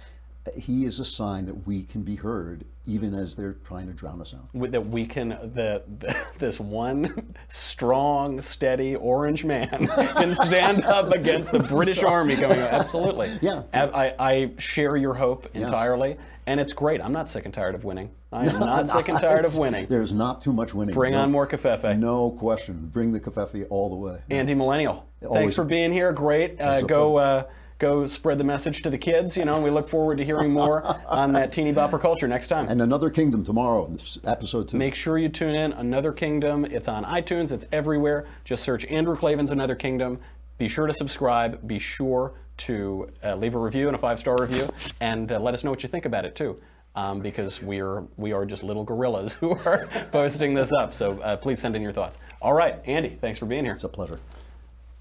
he 0.55 0.85
is 0.85 0.99
a 0.99 1.05
sign 1.05 1.45
that 1.45 1.67
we 1.67 1.83
can 1.83 2.03
be 2.03 2.15
heard 2.15 2.65
even 2.87 3.13
as 3.13 3.35
they're 3.35 3.57
trying 3.65 3.85
to 3.85 3.93
drown 3.93 4.21
us 4.21 4.33
out. 4.33 4.71
That 4.71 4.87
we 4.87 5.05
can, 5.05 5.29
the, 5.29 5.83
the, 5.99 6.15
this 6.37 6.59
one 6.59 7.35
strong, 7.49 8.39
steady 8.39 8.95
orange 8.95 9.43
man 9.43 9.87
can 9.87 10.33
stand 10.33 10.85
up 10.85 11.11
against 11.11 11.51
the 11.51 11.59
British 11.59 12.01
Army 12.01 12.35
coming 12.35 12.59
out. 12.59 12.71
Absolutely. 12.71 13.27
Yeah. 13.47 13.63
I, 13.73 14.13
I 14.19 14.51
share 14.57 14.97
your 14.97 15.13
hope 15.13 15.47
entirely, 15.53 16.11
yeah. 16.11 16.15
and 16.47 16.59
it's 16.59 16.73
great. 16.73 17.01
I'm 17.01 17.11
not 17.11 17.29
sick 17.29 17.45
and 17.45 17.53
tired 17.53 17.75
of 17.75 17.83
winning. 17.83 18.09
I 18.31 18.45
am 18.45 18.59
not 18.59 18.87
sick 18.87 19.09
and 19.09 19.19
tired 19.19 19.45
of 19.45 19.57
winning. 19.57 19.85
There's 19.85 20.11
not 20.11 20.41
too 20.41 20.53
much 20.53 20.73
winning. 20.73 20.93
Bring 20.93 21.13
no, 21.13 21.21
on 21.21 21.31
more 21.31 21.47
covfefe. 21.47 21.97
No 21.97 22.31
question. 22.31 22.89
Bring 22.91 23.11
the 23.11 23.19
covfefe 23.19 23.67
all 23.69 23.89
the 23.89 23.95
way. 23.95 24.19
Andy 24.29 24.53
Millennial. 24.55 25.07
Always. 25.23 25.39
Thanks 25.39 25.55
for 25.55 25.63
being 25.63 25.93
here. 25.93 26.11
Great. 26.13 26.59
Uh, 26.59 26.81
go. 26.81 27.47
Go 27.79 28.07
spread 28.07 28.39
the 28.39 28.43
message 28.43 28.81
to 28.81 28.89
the 28.89 28.97
kids, 28.97 29.37
you 29.37 29.45
know, 29.45 29.53
and 29.53 29.63
we 29.63 29.69
look 29.69 29.87
forward 29.87 30.17
to 30.17 30.25
hearing 30.25 30.51
more 30.51 30.83
on 31.07 31.31
that 31.33 31.51
teeny 31.51 31.71
bopper 31.71 32.01
culture 32.01 32.27
next 32.27 32.47
time. 32.47 32.67
And 32.69 32.81
Another 32.81 33.11
Kingdom 33.11 33.43
tomorrow, 33.43 33.87
episode 34.23 34.67
two. 34.67 34.77
Make 34.77 34.95
sure 34.95 35.19
you 35.19 35.29
tune 35.29 35.53
in. 35.53 35.73
Another 35.73 36.11
Kingdom. 36.11 36.65
It's 36.65 36.87
on 36.87 37.05
iTunes, 37.05 37.51
it's 37.51 37.65
everywhere. 37.71 38.25
Just 38.45 38.63
search 38.63 38.85
Andrew 38.85 39.15
Klavan's 39.15 39.51
Another 39.51 39.75
Kingdom. 39.75 40.19
Be 40.57 40.67
sure 40.67 40.87
to 40.87 40.93
subscribe. 40.93 41.67
Be 41.67 41.77
sure 41.77 42.33
to 42.57 43.11
uh, 43.23 43.35
leave 43.35 43.53
a 43.53 43.59
review 43.59 43.85
and 43.85 43.95
a 43.95 43.99
five 43.99 44.19
star 44.19 44.37
review, 44.39 44.67
and 44.99 45.31
uh, 45.31 45.39
let 45.39 45.53
us 45.53 45.63
know 45.63 45.69
what 45.69 45.83
you 45.83 45.89
think 45.89 46.05
about 46.05 46.25
it 46.25 46.35
too. 46.35 46.59
Um, 46.95 47.19
because 47.19 47.61
we 47.61 47.79
are 47.79 48.03
we 48.17 48.33
are 48.33 48.43
just 48.43 48.63
little 48.63 48.83
gorillas 48.83 49.33
who 49.39 49.51
are 49.51 49.87
posting 50.11 50.55
this 50.55 50.71
up. 50.79 50.95
So 50.95 51.21
uh, 51.21 51.37
please 51.37 51.59
send 51.59 51.75
in 51.75 51.83
your 51.83 51.91
thoughts. 51.91 52.17
All 52.41 52.53
right, 52.53 52.79
Andy, 52.85 53.09
thanks 53.21 53.37
for 53.37 53.45
being 53.45 53.65
here. 53.65 53.73
It's 53.73 53.83
a 53.83 53.89
pleasure. 53.89 54.19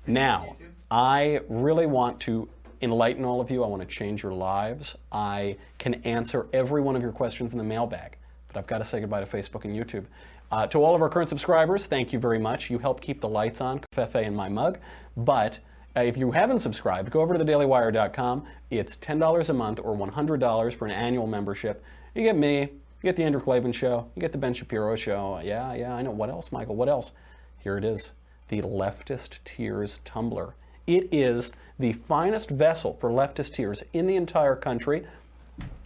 Now, 0.06 0.56
I 0.90 1.40
really 1.48 1.86
want 1.86 2.20
to 2.20 2.48
enlighten 2.82 3.24
all 3.24 3.40
of 3.40 3.50
you. 3.50 3.64
I 3.64 3.66
want 3.66 3.82
to 3.82 3.88
change 3.88 4.22
your 4.22 4.32
lives. 4.32 4.96
I 5.12 5.56
can 5.78 5.94
answer 6.04 6.46
every 6.52 6.80
one 6.80 6.96
of 6.96 7.02
your 7.02 7.12
questions 7.12 7.52
in 7.52 7.58
the 7.58 7.64
mailbag. 7.64 8.16
But 8.48 8.56
I've 8.56 8.66
got 8.66 8.78
to 8.78 8.84
say 8.84 9.00
goodbye 9.00 9.24
to 9.24 9.26
Facebook 9.26 9.64
and 9.64 9.74
YouTube. 9.74 10.04
Uh, 10.50 10.66
to 10.68 10.82
all 10.82 10.94
of 10.94 11.02
our 11.02 11.08
current 11.08 11.28
subscribers, 11.28 11.86
thank 11.86 12.12
you 12.12 12.18
very 12.18 12.38
much. 12.38 12.70
You 12.70 12.78
help 12.78 13.00
keep 13.00 13.20
the 13.20 13.28
lights 13.28 13.60
on, 13.60 13.80
Fefe 13.94 14.22
in 14.22 14.34
my 14.34 14.48
mug. 14.48 14.78
But 15.16 15.58
uh, 15.96 16.00
if 16.00 16.16
you 16.16 16.30
haven't 16.30 16.60
subscribed, 16.60 17.10
go 17.10 17.20
over 17.20 17.36
to 17.36 17.44
thedailywire.com. 17.44 18.44
It's 18.70 18.96
$10 18.96 19.48
a 19.48 19.52
month 19.52 19.80
or 19.82 19.96
$100 19.96 20.72
for 20.74 20.86
an 20.86 20.92
annual 20.92 21.26
membership. 21.26 21.82
You 22.14 22.22
get 22.22 22.36
me, 22.36 22.60
you 22.60 22.68
get 23.02 23.16
the 23.16 23.24
Andrew 23.24 23.40
Klavan 23.40 23.72
show, 23.72 24.06
you 24.14 24.20
get 24.20 24.32
the 24.32 24.38
Ben 24.38 24.54
Shapiro 24.54 24.94
show. 24.94 25.40
Yeah, 25.42 25.74
yeah, 25.74 25.94
I 25.94 26.02
know. 26.02 26.10
What 26.12 26.30
else, 26.30 26.52
Michael? 26.52 26.76
What 26.76 26.88
else? 26.88 27.12
Here 27.58 27.76
it 27.76 27.84
is 27.84 28.12
the 28.48 28.62
Leftist 28.62 29.42
Tears 29.44 30.00
Tumbler. 30.04 30.54
It 30.86 31.08
is 31.10 31.52
the 31.78 31.92
finest 31.92 32.50
vessel 32.50 32.94
for 32.94 33.10
leftist 33.10 33.54
tears 33.54 33.82
in 33.92 34.06
the 34.06 34.16
entire 34.16 34.56
country. 34.56 35.06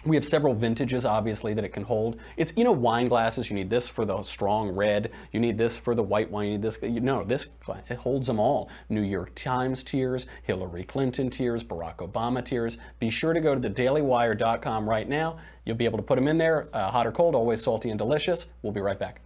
We 0.06 0.16
have 0.16 0.24
several 0.24 0.54
vintages, 0.54 1.04
obviously, 1.04 1.52
that 1.52 1.64
it 1.64 1.74
can 1.74 1.82
hold. 1.82 2.18
It's, 2.38 2.54
you 2.56 2.64
know, 2.64 2.72
wine 2.72 3.08
glasses. 3.08 3.50
You 3.50 3.56
need 3.56 3.68
this 3.68 3.86
for 3.86 4.06
the 4.06 4.22
strong 4.22 4.70
red. 4.70 5.10
You 5.30 5.40
need 5.40 5.58
this 5.58 5.76
for 5.76 5.94
the 5.94 6.02
white 6.02 6.30
wine. 6.30 6.46
You 6.46 6.52
need 6.52 6.62
this. 6.62 6.78
You 6.82 7.00
know, 7.00 7.22
this, 7.22 7.48
it 7.90 7.98
holds 7.98 8.26
them 8.26 8.40
all. 8.40 8.70
New 8.88 9.02
York 9.02 9.34
Times 9.34 9.84
tears, 9.84 10.26
Hillary 10.42 10.84
Clinton 10.84 11.28
tears, 11.28 11.62
Barack 11.62 11.96
Obama 11.96 12.42
tears. 12.42 12.78
Be 12.98 13.10
sure 13.10 13.34
to 13.34 13.40
go 13.40 13.54
to 13.54 13.60
thedailywire.com 13.60 14.88
right 14.88 15.08
now. 15.08 15.36
You'll 15.66 15.76
be 15.76 15.84
able 15.84 15.98
to 15.98 16.04
put 16.04 16.16
them 16.16 16.28
in 16.28 16.38
there, 16.38 16.68
uh, 16.72 16.90
hot 16.90 17.06
or 17.06 17.12
cold, 17.12 17.34
always 17.34 17.62
salty 17.62 17.90
and 17.90 17.98
delicious. 17.98 18.46
We'll 18.62 18.72
be 18.72 18.80
right 18.80 18.98
back. 18.98 19.20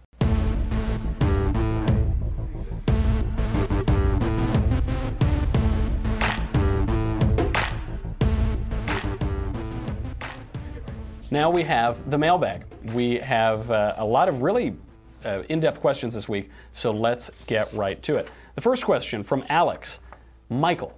Now 11.35 11.49
we 11.49 11.63
have 11.63 12.09
the 12.09 12.17
mailbag. 12.17 12.63
We 12.93 13.17
have 13.17 13.69
uh, 13.69 13.95
a 13.97 14.05
lot 14.05 14.29
of 14.29 14.41
really 14.41 14.73
uh, 15.25 15.43
in 15.49 15.59
depth 15.59 15.81
questions 15.81 16.13
this 16.13 16.29
week, 16.29 16.49
so 16.71 16.91
let's 16.91 17.29
get 17.45 17.73
right 17.73 18.01
to 18.03 18.15
it. 18.15 18.29
The 18.55 18.61
first 18.61 18.85
question 18.85 19.21
from 19.21 19.43
Alex 19.49 19.99
Michael, 20.49 20.97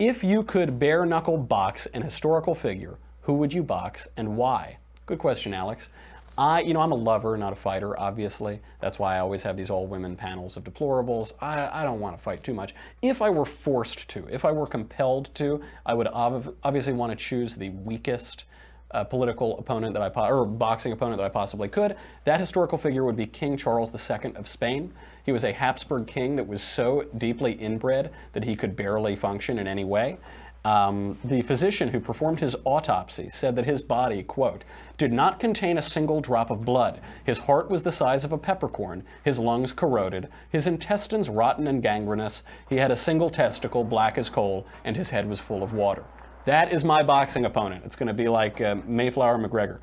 if 0.00 0.24
you 0.24 0.42
could 0.42 0.80
bare 0.80 1.06
knuckle 1.06 1.38
box 1.38 1.86
an 1.86 2.02
historical 2.02 2.52
figure, 2.52 2.98
who 3.20 3.34
would 3.34 3.52
you 3.52 3.62
box 3.62 4.08
and 4.16 4.36
why? 4.36 4.78
Good 5.06 5.20
question, 5.20 5.54
Alex. 5.54 5.90
I, 6.36 6.62
you 6.62 6.74
know, 6.74 6.80
I'm 6.80 6.90
a 6.90 6.96
lover, 6.96 7.36
not 7.36 7.52
a 7.52 7.56
fighter, 7.56 7.96
obviously. 7.96 8.58
That's 8.80 8.98
why 8.98 9.14
I 9.14 9.18
always 9.20 9.44
have 9.44 9.56
these 9.56 9.70
all 9.70 9.86
women 9.86 10.16
panels 10.16 10.56
of 10.56 10.64
deplorables. 10.64 11.34
I, 11.40 11.82
I 11.82 11.84
don't 11.84 12.00
want 12.00 12.16
to 12.16 12.22
fight 12.22 12.42
too 12.42 12.54
much. 12.54 12.74
If 13.02 13.22
I 13.22 13.30
were 13.30 13.44
forced 13.44 14.08
to, 14.08 14.26
if 14.32 14.44
I 14.44 14.50
were 14.50 14.66
compelled 14.66 15.32
to, 15.36 15.60
I 15.86 15.94
would 15.94 16.08
obviously 16.08 16.92
want 16.92 17.12
to 17.12 17.16
choose 17.16 17.54
the 17.54 17.68
weakest, 17.68 18.46
uh, 18.92 19.04
political 19.04 19.58
opponent 19.58 19.94
that 19.94 20.02
I 20.02 20.08
po- 20.08 20.28
or 20.28 20.44
boxing 20.44 20.92
opponent 20.92 21.18
that 21.18 21.24
I 21.24 21.28
possibly 21.28 21.68
could. 21.68 21.96
That 22.24 22.40
historical 22.40 22.78
figure 22.78 23.04
would 23.04 23.16
be 23.16 23.26
King 23.26 23.56
Charles 23.56 23.92
II 23.92 24.34
of 24.34 24.48
Spain. 24.48 24.92
He 25.24 25.32
was 25.32 25.44
a 25.44 25.52
Habsburg 25.52 26.06
king 26.06 26.36
that 26.36 26.46
was 26.46 26.62
so 26.62 27.04
deeply 27.18 27.52
inbred 27.52 28.10
that 28.32 28.44
he 28.44 28.56
could 28.56 28.76
barely 28.76 29.16
function 29.16 29.58
in 29.58 29.66
any 29.66 29.84
way. 29.84 30.18
Um, 30.62 31.18
the 31.24 31.40
physician 31.40 31.88
who 31.88 32.00
performed 32.00 32.40
his 32.40 32.54
autopsy 32.64 33.30
said 33.30 33.56
that 33.56 33.64
his 33.64 33.80
body, 33.80 34.22
quote, 34.22 34.64
did 34.98 35.10
not 35.10 35.40
contain 35.40 35.78
a 35.78 35.82
single 35.82 36.20
drop 36.20 36.50
of 36.50 36.66
blood. 36.66 37.00
His 37.24 37.38
heart 37.38 37.70
was 37.70 37.82
the 37.82 37.92
size 37.92 38.26
of 38.26 38.32
a 38.32 38.38
peppercorn, 38.38 39.02
his 39.24 39.38
lungs 39.38 39.72
corroded, 39.72 40.28
his 40.50 40.66
intestines 40.66 41.30
rotten 41.30 41.66
and 41.66 41.82
gangrenous, 41.82 42.42
he 42.68 42.76
had 42.76 42.90
a 42.90 42.96
single 42.96 43.30
testicle 43.30 43.84
black 43.84 44.18
as 44.18 44.28
coal, 44.28 44.66
and 44.84 44.98
his 44.98 45.08
head 45.08 45.26
was 45.26 45.40
full 45.40 45.62
of 45.62 45.72
water. 45.72 46.04
That 46.46 46.72
is 46.72 46.84
my 46.84 47.02
boxing 47.02 47.44
opponent. 47.44 47.84
It's 47.84 47.96
going 47.96 48.06
to 48.06 48.14
be 48.14 48.28
like 48.28 48.60
uh, 48.60 48.76
Mayflower 48.86 49.38
McGregor. 49.38 49.78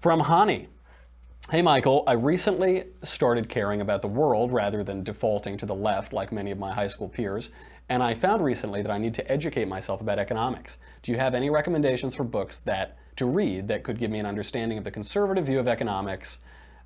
From 0.00 0.20
Hani. 0.20 0.68
Hey 1.50 1.62
Michael, 1.62 2.02
I 2.06 2.12
recently 2.12 2.84
started 3.02 3.48
caring 3.48 3.80
about 3.80 4.02
the 4.02 4.08
world 4.08 4.52
rather 4.52 4.82
than 4.82 5.04
defaulting 5.04 5.56
to 5.58 5.66
the 5.66 5.74
left 5.74 6.12
like 6.12 6.32
many 6.32 6.50
of 6.50 6.58
my 6.58 6.72
high 6.72 6.88
school 6.88 7.08
peers, 7.08 7.50
and 7.88 8.02
I 8.02 8.14
found 8.14 8.42
recently 8.42 8.82
that 8.82 8.90
I 8.90 8.98
need 8.98 9.14
to 9.14 9.30
educate 9.30 9.68
myself 9.68 10.00
about 10.00 10.18
economics. 10.18 10.78
Do 11.02 11.12
you 11.12 11.18
have 11.18 11.34
any 11.34 11.48
recommendations 11.48 12.16
for 12.16 12.24
books 12.24 12.58
that 12.60 12.96
to 13.16 13.26
read 13.26 13.68
that 13.68 13.84
could 13.84 13.98
give 13.98 14.10
me 14.10 14.18
an 14.18 14.26
understanding 14.26 14.76
of 14.76 14.82
the 14.82 14.90
conservative 14.90 15.46
view 15.46 15.60
of 15.60 15.68
economics? 15.68 16.40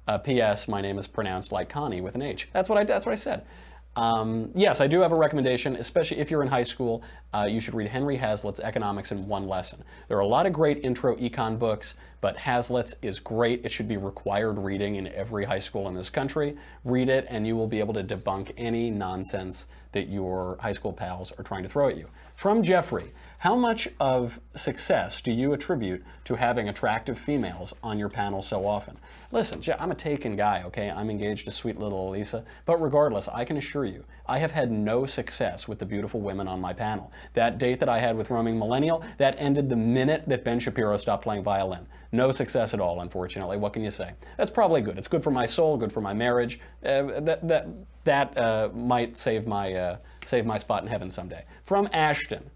Uh, 0.06 0.18
P.S. 0.18 0.68
My 0.68 0.82
name 0.82 0.98
is 0.98 1.06
pronounced 1.06 1.52
like 1.52 1.70
Connie 1.70 2.02
with 2.02 2.14
an 2.14 2.22
H. 2.22 2.48
That's 2.52 2.68
what 2.68 2.76
I. 2.76 2.84
That's 2.84 3.06
what 3.06 3.12
I 3.12 3.16
said. 3.16 3.46
Um, 3.96 4.52
yes, 4.54 4.80
I 4.80 4.86
do 4.86 5.00
have 5.00 5.10
a 5.10 5.16
recommendation, 5.16 5.74
especially 5.76 6.18
if 6.18 6.30
you're 6.30 6.42
in 6.42 6.48
high 6.48 6.62
school. 6.62 7.02
Uh, 7.34 7.48
you 7.50 7.60
should 7.60 7.74
read 7.74 7.88
Henry 7.88 8.16
Hazlitt's 8.16 8.60
Economics 8.60 9.10
in 9.10 9.26
One 9.26 9.48
Lesson. 9.48 9.82
There 10.08 10.16
are 10.16 10.20
a 10.20 10.26
lot 10.26 10.46
of 10.46 10.52
great 10.52 10.84
intro 10.84 11.16
econ 11.16 11.58
books, 11.58 11.96
but 12.20 12.36
Hazlitt's 12.36 12.94
is 13.02 13.18
great. 13.18 13.64
It 13.64 13.70
should 13.70 13.88
be 13.88 13.96
required 13.96 14.58
reading 14.58 14.94
in 14.94 15.08
every 15.08 15.44
high 15.44 15.58
school 15.58 15.88
in 15.88 15.94
this 15.94 16.08
country. 16.08 16.56
Read 16.84 17.08
it, 17.08 17.26
and 17.28 17.46
you 17.46 17.56
will 17.56 17.66
be 17.66 17.80
able 17.80 17.94
to 17.94 18.04
debunk 18.04 18.52
any 18.56 18.90
nonsense 18.90 19.66
that 19.92 20.08
your 20.08 20.56
high 20.60 20.72
school 20.72 20.92
pals 20.92 21.32
are 21.36 21.42
trying 21.42 21.64
to 21.64 21.68
throw 21.68 21.88
at 21.88 21.96
you. 21.96 22.06
From 22.40 22.62
Jeffrey, 22.62 23.12
how 23.36 23.54
much 23.54 23.86
of 24.00 24.40
success 24.54 25.20
do 25.20 25.30
you 25.30 25.52
attribute 25.52 26.02
to 26.24 26.36
having 26.36 26.70
attractive 26.70 27.18
females 27.18 27.74
on 27.82 27.98
your 27.98 28.08
panel 28.08 28.40
so 28.40 28.66
often? 28.66 28.96
Listen, 29.30 29.62
I'm 29.78 29.90
a 29.90 29.94
taken 29.94 30.36
guy, 30.36 30.62
okay? 30.64 30.88
I'm 30.88 31.10
engaged 31.10 31.44
to 31.44 31.50
sweet 31.50 31.78
little 31.78 32.08
Elisa, 32.08 32.42
but 32.64 32.80
regardless, 32.80 33.28
I 33.28 33.44
can 33.44 33.58
assure 33.58 33.84
you, 33.84 34.04
I 34.26 34.38
have 34.38 34.52
had 34.52 34.72
no 34.72 35.04
success 35.04 35.68
with 35.68 35.78
the 35.78 35.84
beautiful 35.84 36.22
women 36.22 36.48
on 36.48 36.62
my 36.62 36.72
panel. 36.72 37.12
That 37.34 37.58
date 37.58 37.78
that 37.80 37.90
I 37.90 37.98
had 37.98 38.16
with 38.16 38.30
Roaming 38.30 38.58
Millennial, 38.58 39.04
that 39.18 39.36
ended 39.36 39.68
the 39.68 39.76
minute 39.76 40.26
that 40.26 40.42
Ben 40.42 40.60
Shapiro 40.60 40.96
stopped 40.96 41.24
playing 41.24 41.42
violin. 41.42 41.86
No 42.12 42.32
success 42.32 42.72
at 42.72 42.80
all, 42.80 43.02
unfortunately. 43.02 43.58
What 43.58 43.74
can 43.74 43.84
you 43.84 43.90
say? 43.90 44.12
That's 44.38 44.50
probably 44.50 44.80
good. 44.80 44.96
It's 44.96 45.08
good 45.08 45.22
for 45.22 45.30
my 45.30 45.44
soul, 45.44 45.76
good 45.76 45.92
for 45.92 46.00
my 46.00 46.14
marriage. 46.14 46.58
Uh, 46.82 47.20
that 47.20 47.46
that 47.46 47.68
that 48.04 48.36
uh, 48.36 48.70
might 48.74 49.16
save 49.16 49.46
my 49.46 49.74
uh, 49.74 49.96
save 50.24 50.46
my 50.46 50.58
spot 50.58 50.82
in 50.82 50.88
heaven 50.88 51.10
someday. 51.10 51.44
From 51.70 51.88
Ashton. 51.92 52.50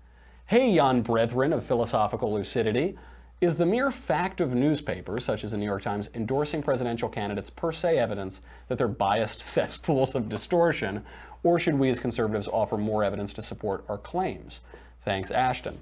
Hey, 0.46 0.72
yon 0.72 1.02
brethren 1.02 1.52
of 1.52 1.64
philosophical 1.64 2.34
lucidity. 2.34 2.98
Is 3.40 3.56
the 3.56 3.64
mere 3.64 3.92
fact 3.92 4.40
of 4.40 4.54
newspapers, 4.54 5.24
such 5.24 5.44
as 5.44 5.52
the 5.52 5.56
New 5.56 5.66
York 5.66 5.82
Times, 5.82 6.10
endorsing 6.14 6.64
presidential 6.64 7.08
candidates 7.08 7.48
per 7.48 7.70
se 7.70 7.96
evidence 7.96 8.42
that 8.66 8.76
they're 8.76 8.88
biased 8.88 9.38
cesspools 9.54 10.16
of 10.16 10.28
distortion, 10.28 11.04
or 11.44 11.60
should 11.60 11.78
we 11.78 11.90
as 11.90 12.00
conservatives 12.00 12.48
offer 12.48 12.76
more 12.76 13.04
evidence 13.04 13.32
to 13.34 13.42
support 13.42 13.84
our 13.88 13.98
claims? 13.98 14.62
Thanks, 15.04 15.30
Ashton. 15.30 15.78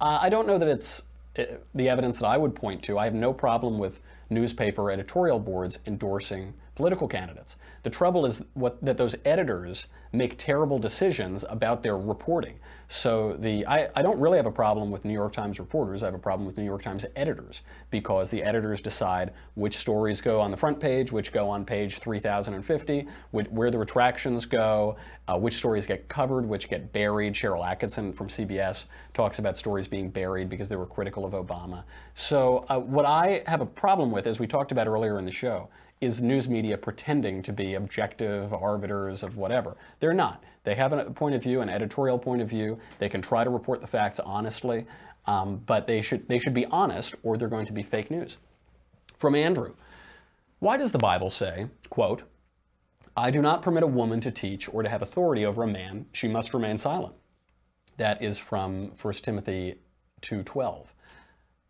Uh, 0.00 0.18
I 0.20 0.28
don't 0.28 0.48
know 0.48 0.58
that 0.58 0.68
it's 0.68 1.02
uh, 1.38 1.44
the 1.76 1.88
evidence 1.88 2.18
that 2.18 2.26
I 2.26 2.36
would 2.36 2.56
point 2.56 2.82
to. 2.82 2.98
I 2.98 3.04
have 3.04 3.14
no 3.14 3.32
problem 3.32 3.78
with 3.78 4.02
newspaper 4.30 4.90
editorial 4.90 5.38
boards 5.38 5.78
endorsing 5.86 6.54
political 6.78 7.08
candidates. 7.08 7.56
The 7.82 7.90
trouble 7.90 8.24
is 8.24 8.44
what, 8.54 8.80
that 8.84 8.96
those 8.96 9.16
editors 9.24 9.88
make 10.12 10.38
terrible 10.38 10.78
decisions 10.78 11.44
about 11.50 11.82
their 11.82 11.98
reporting. 11.98 12.54
So 12.86 13.32
the 13.32 13.66
I, 13.66 13.88
I 13.96 14.00
don't 14.00 14.18
really 14.20 14.36
have 14.36 14.46
a 14.46 14.52
problem 14.52 14.92
with 14.92 15.04
New 15.04 15.12
York 15.12 15.32
Times 15.32 15.58
reporters. 15.58 16.04
I 16.04 16.06
have 16.06 16.14
a 16.14 16.20
problem 16.20 16.46
with 16.46 16.56
New 16.56 16.64
York 16.64 16.82
Times 16.82 17.04
editors 17.16 17.62
because 17.90 18.30
the 18.30 18.44
editors 18.44 18.80
decide 18.80 19.32
which 19.56 19.76
stories 19.76 20.20
go 20.20 20.40
on 20.40 20.52
the 20.52 20.56
front 20.56 20.78
page, 20.78 21.10
which 21.10 21.32
go 21.32 21.50
on 21.50 21.64
page 21.64 21.98
3050, 21.98 23.08
where 23.32 23.70
the 23.72 23.78
retractions 23.78 24.46
go, 24.46 24.96
uh, 25.26 25.36
which 25.36 25.54
stories 25.54 25.84
get 25.84 26.08
covered, 26.08 26.46
which 26.46 26.70
get 26.70 26.92
buried. 26.92 27.34
Sharyl 27.34 27.66
Attkisson 27.66 28.14
from 28.14 28.28
CBS 28.28 28.84
talks 29.14 29.40
about 29.40 29.58
stories 29.58 29.88
being 29.88 30.10
buried 30.10 30.48
because 30.48 30.68
they 30.68 30.76
were 30.76 30.86
critical 30.86 31.26
of 31.26 31.32
Obama. 31.32 31.82
So 32.14 32.64
uh, 32.68 32.78
what 32.78 33.04
I 33.04 33.42
have 33.46 33.62
a 33.62 33.66
problem 33.66 34.12
with, 34.12 34.28
as 34.28 34.38
we 34.38 34.46
talked 34.46 34.70
about 34.70 34.86
earlier 34.86 35.18
in 35.18 35.24
the 35.24 35.32
show, 35.32 35.68
is 36.00 36.20
news 36.20 36.48
media 36.48 36.78
pretending 36.78 37.42
to 37.42 37.52
be 37.52 37.74
objective 37.74 38.52
arbiters 38.52 39.22
of 39.22 39.36
whatever. 39.36 39.76
They're 40.00 40.14
not. 40.14 40.44
They 40.64 40.74
have 40.74 40.92
a 40.92 41.10
point 41.10 41.34
of 41.34 41.42
view, 41.42 41.60
an 41.60 41.68
editorial 41.68 42.18
point 42.18 42.42
of 42.42 42.48
view. 42.48 42.78
They 42.98 43.08
can 43.08 43.22
try 43.22 43.44
to 43.44 43.50
report 43.50 43.80
the 43.80 43.86
facts 43.86 44.20
honestly, 44.20 44.86
um, 45.26 45.62
but 45.66 45.86
they 45.86 46.02
should, 46.02 46.28
they 46.28 46.38
should 46.38 46.54
be 46.54 46.66
honest 46.66 47.14
or 47.22 47.36
they're 47.36 47.48
going 47.48 47.66
to 47.66 47.72
be 47.72 47.82
fake 47.82 48.10
news. 48.10 48.38
From 49.16 49.34
Andrew, 49.34 49.74
why 50.60 50.76
does 50.76 50.92
the 50.92 50.98
Bible 50.98 51.30
say, 51.30 51.66
quote, 51.90 52.22
I 53.16 53.32
do 53.32 53.42
not 53.42 53.62
permit 53.62 53.82
a 53.82 53.88
woman 53.88 54.20
to 54.20 54.30
teach 54.30 54.72
or 54.72 54.84
to 54.84 54.88
have 54.88 55.02
authority 55.02 55.44
over 55.44 55.64
a 55.64 55.66
man. 55.66 56.06
She 56.12 56.28
must 56.28 56.54
remain 56.54 56.78
silent. 56.78 57.14
That 57.96 58.22
is 58.22 58.38
from 58.38 58.92
1 59.02 59.14
Timothy 59.14 59.80
2.12. 60.22 60.86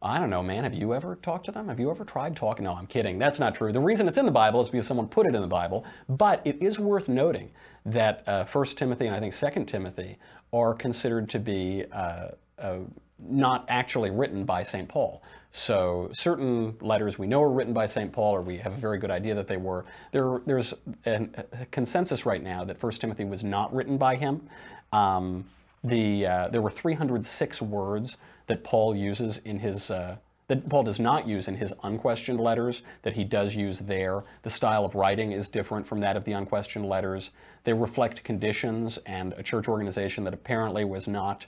I 0.00 0.20
don't 0.20 0.30
know, 0.30 0.44
man. 0.44 0.62
Have 0.62 0.74
you 0.74 0.94
ever 0.94 1.16
talked 1.16 1.46
to 1.46 1.52
them? 1.52 1.66
Have 1.66 1.80
you 1.80 1.90
ever 1.90 2.04
tried 2.04 2.36
talking? 2.36 2.64
No, 2.64 2.74
I'm 2.74 2.86
kidding. 2.86 3.18
That's 3.18 3.40
not 3.40 3.56
true. 3.56 3.72
The 3.72 3.80
reason 3.80 4.06
it's 4.06 4.16
in 4.16 4.26
the 4.26 4.32
Bible 4.32 4.60
is 4.60 4.68
because 4.68 4.86
someone 4.86 5.08
put 5.08 5.26
it 5.26 5.34
in 5.34 5.40
the 5.40 5.48
Bible. 5.48 5.84
But 6.08 6.40
it 6.44 6.62
is 6.62 6.78
worth 6.78 7.08
noting 7.08 7.50
that 7.84 8.22
uh, 8.28 8.44
1 8.44 8.64
Timothy 8.66 9.06
and 9.06 9.14
I 9.14 9.18
think 9.18 9.34
2 9.34 9.64
Timothy 9.64 10.18
are 10.52 10.72
considered 10.72 11.28
to 11.30 11.40
be 11.40 11.84
uh, 11.90 12.28
uh, 12.60 12.76
not 13.18 13.64
actually 13.68 14.10
written 14.10 14.44
by 14.44 14.62
St. 14.62 14.88
Paul. 14.88 15.20
So 15.50 16.10
certain 16.12 16.76
letters 16.80 17.18
we 17.18 17.26
know 17.26 17.42
are 17.42 17.50
written 17.50 17.72
by 17.72 17.86
St. 17.86 18.12
Paul, 18.12 18.36
or 18.36 18.42
we 18.42 18.56
have 18.58 18.74
a 18.74 18.76
very 18.76 18.98
good 18.98 19.10
idea 19.10 19.34
that 19.34 19.48
they 19.48 19.56
were. 19.56 19.84
There, 20.12 20.40
there's 20.46 20.74
a, 21.06 21.26
consensus 21.72 22.24
right 22.24 22.42
now 22.42 22.62
that 22.64 22.80
1 22.80 22.92
Timothy 22.92 23.24
was 23.24 23.42
not 23.42 23.74
written 23.74 23.98
by 23.98 24.14
him. 24.14 24.48
Um, 24.92 25.44
the, 25.82 26.26
uh, 26.26 26.48
there 26.48 26.62
were 26.62 26.70
306 26.70 27.62
words 27.62 28.16
that 28.48 28.64
Paul 28.64 28.96
uses 28.96 29.38
in 29.38 29.58
his 29.58 29.90
uh, 29.90 30.16
that 30.48 30.66
Paul 30.68 30.82
does 30.82 30.98
not 30.98 31.28
use 31.28 31.46
in 31.46 31.56
his 31.56 31.74
unquestioned 31.82 32.40
letters 32.40 32.82
that 33.02 33.12
he 33.12 33.22
does 33.22 33.54
use 33.54 33.78
there. 33.80 34.24
The 34.42 34.50
style 34.50 34.84
of 34.84 34.94
writing 34.94 35.32
is 35.32 35.50
different 35.50 35.86
from 35.86 36.00
that 36.00 36.16
of 36.16 36.24
the 36.24 36.32
unquestioned 36.32 36.88
letters. 36.88 37.30
They 37.64 37.74
reflect 37.74 38.24
conditions 38.24 38.98
and 39.04 39.34
a 39.34 39.42
church 39.42 39.68
organization 39.68 40.24
that 40.24 40.32
apparently 40.32 40.84
was 40.86 41.06
not 41.06 41.44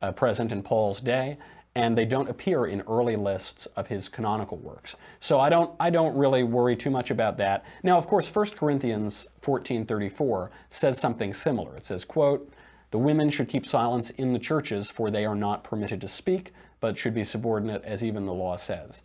uh, 0.00 0.12
present 0.12 0.52
in 0.52 0.62
Paul's 0.62 1.00
day, 1.00 1.38
and 1.74 1.98
they 1.98 2.04
don't 2.04 2.30
appear 2.30 2.66
in 2.66 2.82
early 2.82 3.16
lists 3.16 3.66
of 3.74 3.88
his 3.88 4.08
canonical 4.08 4.58
works. 4.58 4.94
So 5.18 5.40
I 5.40 5.48
don't 5.48 5.74
I 5.80 5.90
don't 5.90 6.16
really 6.16 6.44
worry 6.44 6.76
too 6.76 6.90
much 6.90 7.10
about 7.10 7.36
that. 7.38 7.64
Now, 7.82 7.98
of 7.98 8.06
course, 8.06 8.32
1 8.32 8.46
Corinthians 8.56 9.28
14:34 9.42 10.50
says 10.68 11.00
something 11.00 11.34
similar. 11.34 11.76
It 11.76 11.84
says, 11.84 12.04
quote, 12.04 12.48
the 12.96 13.00
women 13.00 13.28
should 13.28 13.50
keep 13.50 13.66
silence 13.66 14.08
in 14.08 14.32
the 14.32 14.38
churches, 14.38 14.88
for 14.88 15.10
they 15.10 15.26
are 15.26 15.34
not 15.34 15.62
permitted 15.62 16.00
to 16.00 16.08
speak, 16.08 16.54
but 16.80 16.96
should 16.96 17.12
be 17.12 17.24
subordinate, 17.24 17.84
as 17.84 18.02
even 18.02 18.24
the 18.24 18.32
law 18.32 18.56
says. 18.56 19.02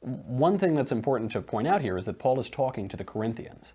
One 0.00 0.58
thing 0.58 0.74
that's 0.74 0.90
important 0.90 1.32
to 1.32 1.42
point 1.42 1.68
out 1.68 1.82
here 1.82 1.98
is 1.98 2.06
that 2.06 2.18
Paul 2.18 2.40
is 2.40 2.48
talking 2.48 2.88
to 2.88 2.96
the 2.96 3.04
Corinthians. 3.04 3.74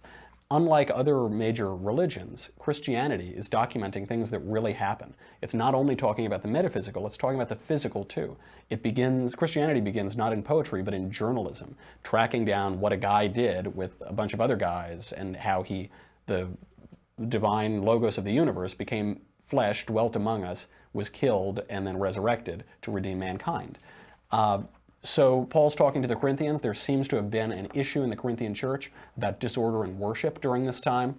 Unlike 0.50 0.90
other 0.96 1.30
major 1.30 1.76
religions, 1.76 2.50
Christianity 2.58 3.36
is 3.36 3.48
documenting 3.48 4.08
things 4.08 4.32
that 4.32 4.40
really 4.40 4.74
happen. 4.74 5.14
It's 5.44 5.54
not 5.54 5.76
only 5.76 5.96
talking 5.96 6.26
about 6.26 6.42
the 6.42 6.48
metaphysical, 6.48 7.06
it's 7.06 7.16
talking 7.16 7.36
about 7.36 7.50
the 7.50 7.56
physical 7.56 8.04
too. 8.04 8.36
It 8.72 8.82
begins, 8.82 9.36
Christianity 9.36 9.80
begins 9.80 10.18
not 10.18 10.34
in 10.34 10.42
poetry, 10.42 10.82
but 10.82 10.96
in 10.96 11.12
journalism, 11.12 11.76
tracking 12.02 12.46
down 12.46 12.80
what 12.80 12.94
a 12.94 12.98
guy 12.98 13.28
did 13.28 13.76
with 13.76 13.92
a 14.02 14.12
bunch 14.12 14.34
of 14.34 14.42
other 14.42 14.56
guys 14.56 15.12
and 15.12 15.36
how 15.36 15.62
he, 15.62 15.92
the 16.26 16.48
divine 17.28 17.84
logos 17.84 18.18
of 18.18 18.24
the 18.24 18.34
universe, 18.34 18.74
became 18.74 19.22
flesh, 19.52 19.86
dwelt 19.86 20.16
among 20.16 20.46
us, 20.46 20.68
was 20.94 21.10
killed, 21.10 21.60
and 21.70 21.86
then 21.86 21.98
resurrected 22.00 22.64
to 22.82 22.90
redeem 22.90 23.20
mankind. 23.20 23.78
Uh, 24.32 24.62
so 25.04 25.44
Paul's 25.50 25.76
talking 25.76 26.02
to 26.02 26.08
the 26.08 26.16
Corinthians. 26.16 26.62
There 26.62 26.74
seems 26.74 27.10
to 27.10 27.18
have 27.18 27.30
been 27.30 27.52
an 27.52 27.68
issue 27.74 28.02
in 28.02 28.10
the 28.10 28.16
Corinthian 28.16 28.54
church 28.54 28.92
about 29.18 29.42
disorder 29.42 29.84
in 29.84 30.00
worship 30.00 30.40
during 30.40 30.66
this 30.66 30.80
time. 30.80 31.16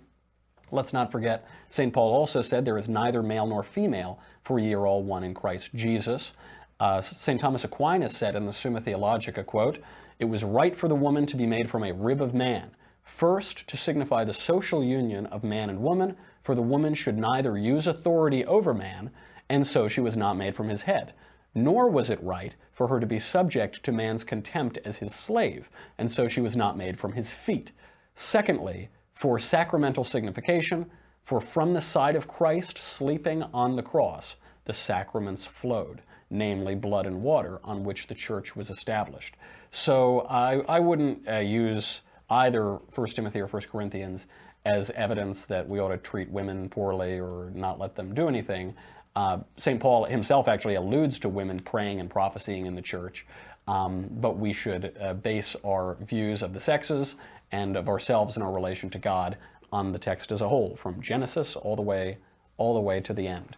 Let's 0.71 0.95
not 0.95 1.13
forget, 1.13 1.47
St. 1.69 1.93
Paul 1.93 2.11
also 2.15 2.41
said 2.41 2.65
there 2.65 2.79
is 2.79 2.89
neither 2.89 3.23
male 3.23 3.47
nor 3.47 3.63
female, 3.63 4.19
for 4.45 4.59
ye 4.59 4.73
are 4.73 4.87
all 4.87 5.03
one 5.03 5.25
in 5.25 5.35
Christ 5.35 5.75
Jesus. 5.75 6.33
Uh, 6.81 7.03
St. 7.03 7.39
Thomas 7.39 7.65
Aquinas 7.65 8.17
said 8.17 8.35
in 8.35 8.47
the 8.47 8.53
Summa 8.53 8.81
Theologica, 8.81 9.45
quote, 9.45 9.79
It 10.19 10.25
was 10.25 10.43
right 10.43 10.75
for 10.75 10.89
the 10.89 10.95
woman 10.95 11.27
to 11.27 11.37
be 11.37 11.47
made 11.47 11.69
from 11.69 11.85
a 11.85 11.93
rib 11.93 12.23
of 12.23 12.33
man, 12.33 12.71
first 13.05 13.69
to 13.69 13.77
signify 13.77 14.25
the 14.25 14.33
social 14.33 14.83
union 14.83 15.27
of 15.27 15.45
man 15.45 15.69
and 15.69 15.81
woman, 15.81 16.17
for 16.43 16.55
the 16.55 16.63
woman 16.63 16.95
should 16.95 17.19
neither 17.19 17.57
use 17.57 17.87
authority 17.87 18.45
over 18.45 18.75
man, 18.75 19.11
and 19.49 19.67
so 19.67 19.89
she 19.89 20.01
was 20.01 20.17
not 20.17 20.37
made 20.37 20.55
from 20.55 20.69
his 20.69 20.83
head. 20.83 21.13
Nor 21.55 21.89
was 21.89 22.11
it 22.11 22.23
right 22.23 22.55
for 22.73 22.89
her 22.89 22.99
to 22.99 23.07
be 23.07 23.19
subject 23.19 23.83
to 23.85 23.93
man's 23.93 24.25
contempt 24.25 24.79
as 24.85 24.97
his 24.97 25.15
slave, 25.15 25.69
and 25.99 26.11
so 26.11 26.27
she 26.27 26.41
was 26.41 26.57
not 26.57 26.77
made 26.77 26.99
from 26.99 27.13
his 27.13 27.33
feet. 27.33 27.73
Secondly, 28.15 28.89
for 29.15 29.39
sacramental 29.39 30.05
signification, 30.05 30.91
for 31.23 31.41
from 31.41 31.75
the 31.75 31.81
side 31.81 32.17
of 32.17 32.27
Christ 32.27 32.79
sleeping 32.79 33.43
on 33.55 33.77
the 33.77 33.83
cross, 33.83 34.37
the 34.65 34.73
sacraments 34.73 35.45
flowed, 35.45 36.03
namely 36.31 36.75
blood 36.75 37.07
and 37.07 37.23
water, 37.23 37.61
on 37.63 37.85
which 37.85 38.07
the 38.07 38.15
church 38.15 38.57
was 38.57 38.71
established. 38.71 39.37
So 39.71 40.21
I, 40.23 40.61
I 40.69 40.81
wouldn't 40.81 41.29
uh, 41.29 41.37
use 41.37 42.03
either 42.31 42.75
1 42.95 43.07
Timothy 43.09 43.41
or 43.41 43.47
1 43.47 43.63
Corinthians 43.71 44.27
as 44.65 44.91
evidence 44.91 45.45
that 45.47 45.69
we 45.69 45.81
ought 45.81 45.89
to 45.89 45.99
treat 45.99 46.31
women 46.31 46.69
poorly 46.69 47.19
or 47.19 47.51
not 47.55 47.79
let 47.79 47.97
them 47.97 48.15
do 48.15 48.29
anything. 48.29 48.75
Uh, 49.15 49.39
St. 49.57 49.81
Paul 49.81 50.05
himself 50.05 50.49
actually 50.49 50.77
alludes 50.77 51.19
to 51.21 51.29
women 51.29 51.61
praying 51.61 52.01
and 52.01 52.09
prophesying 52.09 52.67
in 52.67 52.75
the 52.75 52.83
church, 52.83 53.27
um, 53.69 54.09
but 54.11 54.39
we 54.39 54.53
should 54.53 54.97
uh, 55.01 55.15
base 55.15 55.57
our 55.65 55.97
views 56.01 56.43
of 56.43 56.55
the 56.55 56.61
sexes 56.61 57.17
and 57.51 57.77
of 57.77 57.89
ourselves 57.89 58.37
and 58.37 58.45
our 58.45 58.53
relation 58.53 58.89
to 58.91 58.99
God 58.99 59.37
on 59.73 59.93
the 59.93 59.99
text 59.99 60.33
as 60.33 60.41
a 60.41 60.49
whole, 60.49 60.77
from 60.77 61.01
Genesis 61.01 61.57
all 61.57 61.77
the 61.77 61.83
way, 61.83 62.19
all 62.57 62.75
the 62.75 62.81
way 62.81 63.01
to 63.01 63.13
the 63.13 63.27
end. 63.27 63.57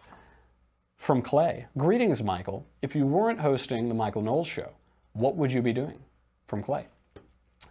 From 0.97 1.21
Clay, 1.21 1.67
greetings, 1.77 2.23
Michael. 2.23 2.65
If 2.81 2.95
you 2.95 3.05
weren't 3.05 3.39
hosting 3.39 3.87
the 3.87 3.93
Michael 3.93 4.21
Knowles 4.21 4.47
Show, 4.47 4.69
what 5.13 5.35
would 5.35 5.51
you 5.51 5.61
be 5.61 5.73
doing? 5.73 5.99
From 6.47 6.63
Clay. 6.63 6.87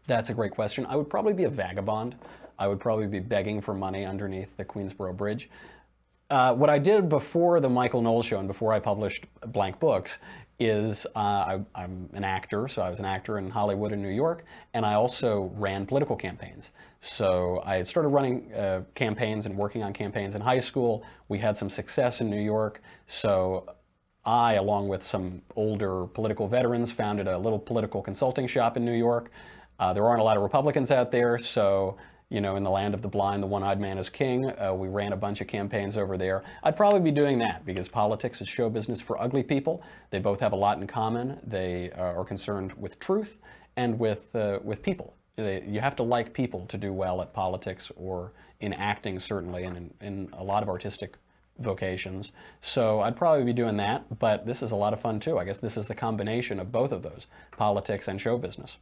That's 0.06 0.30
a 0.30 0.34
great 0.34 0.52
question. 0.52 0.86
I 0.86 0.96
would 0.96 1.08
probably 1.08 1.32
be 1.32 1.44
a 1.44 1.50
vagabond. 1.50 2.16
I 2.58 2.68
would 2.68 2.80
probably 2.80 3.06
be 3.06 3.20
begging 3.20 3.60
for 3.60 3.74
money 3.74 4.04
underneath 4.04 4.56
the 4.56 4.64
Queensboro 4.64 5.16
Bridge. 5.16 5.50
Uh, 6.30 6.54
what 6.54 6.70
I 6.70 6.78
did 6.78 7.08
before 7.08 7.60
the 7.60 7.68
Michael 7.68 8.00
Knowles 8.00 8.26
show 8.26 8.38
and 8.38 8.48
before 8.48 8.72
I 8.72 8.80
published 8.80 9.26
Blank 9.46 9.78
Books 9.78 10.18
is 10.58 11.06
uh, 11.16 11.58
I, 11.74 11.82
am 11.82 12.08
an 12.12 12.24
actor, 12.24 12.68
so 12.68 12.80
I 12.80 12.88
was 12.88 12.98
an 12.98 13.04
actor 13.04 13.38
in 13.38 13.50
Hollywood 13.50 13.92
and 13.92 14.00
New 14.00 14.08
York, 14.08 14.44
and 14.72 14.86
I 14.86 14.94
also 14.94 15.52
ran 15.56 15.84
political 15.84 16.16
campaigns. 16.16 16.70
So 17.00 17.62
I 17.66 17.82
started 17.82 18.08
running 18.08 18.52
uh, 18.54 18.82
campaigns 18.94 19.46
and 19.46 19.56
working 19.56 19.82
on 19.82 19.92
campaigns 19.92 20.34
in 20.34 20.40
high 20.40 20.60
school. 20.60 21.04
We 21.28 21.38
had 21.38 21.56
some 21.56 21.68
success 21.68 22.20
in 22.20 22.30
New 22.30 22.40
York, 22.40 22.80
so 23.06 23.74
I, 24.24 24.54
along 24.54 24.88
with 24.88 25.02
some 25.02 25.42
older 25.56 26.06
political 26.06 26.48
veterans, 26.48 26.92
founded 26.92 27.26
a 27.26 27.36
little 27.36 27.58
political 27.58 28.00
consulting 28.00 28.46
shop 28.46 28.76
in 28.76 28.84
New 28.84 28.94
York. 28.94 29.30
Uh, 29.78 29.92
there 29.92 30.06
aren't 30.06 30.20
a 30.20 30.24
lot 30.24 30.36
of 30.36 30.42
Republicans 30.42 30.90
out 30.90 31.10
there, 31.10 31.36
so 31.36 31.96
you 32.34 32.40
know, 32.40 32.56
in 32.56 32.64
the 32.64 32.70
land 32.70 32.94
of 32.94 33.00
the 33.00 33.08
blind, 33.08 33.40
the 33.44 33.46
one-eyed 33.46 33.78
man 33.78 33.96
is 33.96 34.08
king. 34.08 34.50
Uh, 34.58 34.74
we 34.74 34.88
ran 34.88 35.12
a 35.12 35.16
bunch 35.16 35.40
of 35.40 35.46
campaigns 35.46 35.96
over 35.96 36.18
there. 36.18 36.42
I'd 36.64 36.76
probably 36.76 36.98
be 36.98 37.12
doing 37.12 37.38
that 37.38 37.64
because 37.64 37.86
politics 37.86 38.40
is 38.40 38.48
show 38.48 38.68
business 38.68 39.00
for 39.00 39.22
ugly 39.22 39.44
people. 39.44 39.84
They 40.10 40.18
both 40.18 40.40
have 40.40 40.52
a 40.52 40.56
lot 40.56 40.78
in 40.78 40.88
common. 40.88 41.38
They 41.46 41.92
uh, 41.92 42.02
are 42.02 42.24
concerned 42.24 42.72
with 42.72 42.98
truth 42.98 43.38
and 43.76 44.00
with 44.00 44.34
uh, 44.34 44.58
with 44.64 44.82
people. 44.82 45.14
They, 45.36 45.62
you 45.62 45.80
have 45.80 45.94
to 45.96 46.02
like 46.02 46.32
people 46.32 46.66
to 46.66 46.76
do 46.76 46.92
well 46.92 47.22
at 47.22 47.32
politics 47.32 47.92
or 47.94 48.32
in 48.58 48.72
acting, 48.72 49.20
certainly, 49.20 49.62
and 49.62 49.76
in, 49.76 49.94
in 50.00 50.28
a 50.32 50.42
lot 50.42 50.64
of 50.64 50.68
artistic 50.68 51.14
vocations. 51.60 52.32
So 52.60 53.00
I'd 53.00 53.16
probably 53.16 53.44
be 53.44 53.52
doing 53.52 53.76
that, 53.76 54.18
but 54.18 54.44
this 54.44 54.60
is 54.60 54.72
a 54.72 54.76
lot 54.76 54.92
of 54.92 55.00
fun 55.00 55.20
too. 55.20 55.38
I 55.38 55.44
guess 55.44 55.58
this 55.58 55.76
is 55.76 55.86
the 55.86 55.94
combination 55.94 56.58
of 56.58 56.72
both 56.72 56.90
of 56.90 57.02
those, 57.02 57.28
politics 57.56 58.08
and 58.08 58.20
show 58.20 58.38
business. 58.38 58.78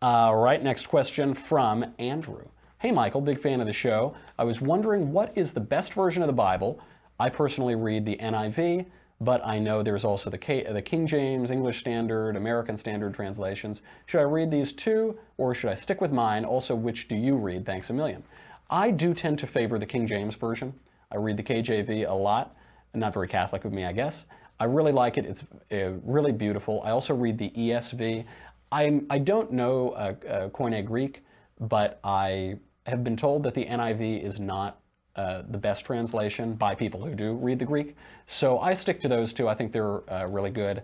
All 0.00 0.36
right, 0.36 0.62
next 0.62 0.86
question 0.86 1.34
from 1.34 1.84
Andrew. 1.98 2.46
Hey 2.80 2.92
Michael, 2.92 3.20
big 3.20 3.40
fan 3.40 3.60
of 3.60 3.66
the 3.66 3.72
show. 3.72 4.14
I 4.38 4.44
was 4.44 4.60
wondering 4.60 5.10
what 5.12 5.36
is 5.36 5.52
the 5.52 5.58
best 5.58 5.94
version 5.94 6.22
of 6.22 6.28
the 6.28 6.32
Bible? 6.32 6.78
I 7.18 7.28
personally 7.28 7.74
read 7.74 8.06
the 8.06 8.16
NIV. 8.18 8.86
but 9.20 9.44
I 9.44 9.58
know 9.58 9.82
there's 9.82 10.04
also 10.04 10.30
the, 10.30 10.38
K, 10.38 10.62
the 10.62 10.80
King 10.80 11.04
James, 11.04 11.50
English 11.50 11.80
Standard, 11.80 12.36
American 12.36 12.76
Standard 12.76 13.14
translations. 13.14 13.82
Should 14.06 14.20
I 14.20 14.30
read 14.30 14.52
these 14.52 14.72
too, 14.72 15.18
or 15.38 15.56
should 15.56 15.70
I 15.70 15.74
stick 15.74 16.00
with 16.00 16.12
mine? 16.12 16.44
Also, 16.44 16.76
which 16.76 17.08
do 17.08 17.16
you 17.16 17.34
read? 17.34 17.66
Thanks 17.66 17.90
a 17.90 17.92
million. 17.92 18.22
I 18.70 18.92
do 18.92 19.12
tend 19.12 19.40
to 19.40 19.48
favor 19.48 19.76
the 19.76 19.86
King 19.86 20.06
James 20.06 20.36
Version. 20.36 20.72
I 21.10 21.16
read 21.16 21.36
the 21.36 21.42
KJV 21.42 22.08
a 22.08 22.14
lot. 22.14 22.54
Not 22.94 23.12
very 23.12 23.26
Catholic 23.26 23.64
of 23.64 23.72
me, 23.72 23.86
I 23.86 23.92
guess. 23.92 24.26
I 24.60 24.66
really 24.66 24.92
like 24.92 25.18
it. 25.18 25.26
It's 25.26 25.42
uh, 25.72 25.98
really 26.04 26.30
beautiful. 26.30 26.80
I 26.84 26.90
also 26.90 27.12
read 27.12 27.38
the 27.38 27.50
ESV. 27.50 28.24
I'm, 28.70 29.04
I 29.10 29.18
don't 29.18 29.50
know 29.50 29.90
uh, 29.90 30.14
uh, 30.28 30.48
Koine 30.50 30.84
Greek, 30.84 31.24
but 31.58 31.98
I 32.04 32.58
have 32.88 33.04
been 33.04 33.16
told 33.16 33.42
that 33.44 33.54
the 33.54 33.64
NIV 33.64 34.22
is 34.22 34.40
not 34.40 34.80
uh, 35.16 35.42
the 35.48 35.58
best 35.58 35.84
translation 35.84 36.54
by 36.54 36.74
people 36.74 37.04
who 37.04 37.14
do 37.14 37.34
read 37.34 37.58
the 37.58 37.64
Greek. 37.64 37.96
So 38.26 38.60
I 38.60 38.74
stick 38.74 39.00
to 39.00 39.08
those 39.08 39.34
two. 39.34 39.48
I 39.48 39.54
think 39.54 39.72
they're 39.72 40.08
uh, 40.12 40.26
really 40.26 40.50
good. 40.50 40.82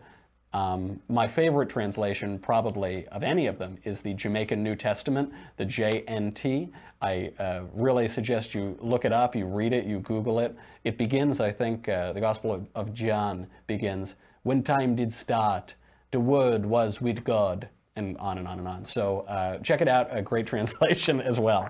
Um, 0.55 1.01
my 1.09 1.27
favorite 1.27 1.69
translation, 1.69 2.39
probably 2.39 3.09
of 3.09 3.25
any 3.25 3.49
of 3.49 3.59
them, 3.59 3.77
is 3.83 4.01
the 4.01 4.15
Jamaican 4.15 4.63
New 4.63 4.77
Testament, 4.77 5.33
the 5.57 5.67
JNT. 5.67 6.71
I 7.03 7.33
uh, 7.41 7.63
really 7.73 8.07
suggest 8.07 8.55
you 8.55 8.79
look 8.81 9.05
it 9.05 9.13
up, 9.13 9.35
you 9.35 9.47
read 9.47 9.73
it, 9.73 9.85
you 9.85 9.99
Google 9.99 10.39
it. 10.39 10.57
It 10.85 10.97
begins, 10.97 11.41
I 11.41 11.51
think, 11.51 11.89
uh, 11.89 12.13
the 12.13 12.21
Gospel 12.21 12.53
of, 12.53 12.69
of, 12.77 12.95
John 12.95 13.49
begins, 13.67 14.15
when 14.45 14.63
time 14.63 14.95
did 14.95 15.13
start, 15.13 15.75
the 16.13 16.21
Word 16.21 16.65
was 16.65 17.01
with 17.01 17.25
God, 17.25 17.69
and 17.97 18.17
on 18.19 18.39
and 18.39 18.47
on 18.47 18.61
and 18.61 18.69
on. 18.69 18.85
So 18.85 19.21
uh, 19.23 19.59
check 19.59 19.81
it 19.81 19.89
out, 19.89 20.09
a 20.11 20.23
great 20.23 20.47
translation 20.55 21.21
as 21.21 21.41
well. 21.41 21.69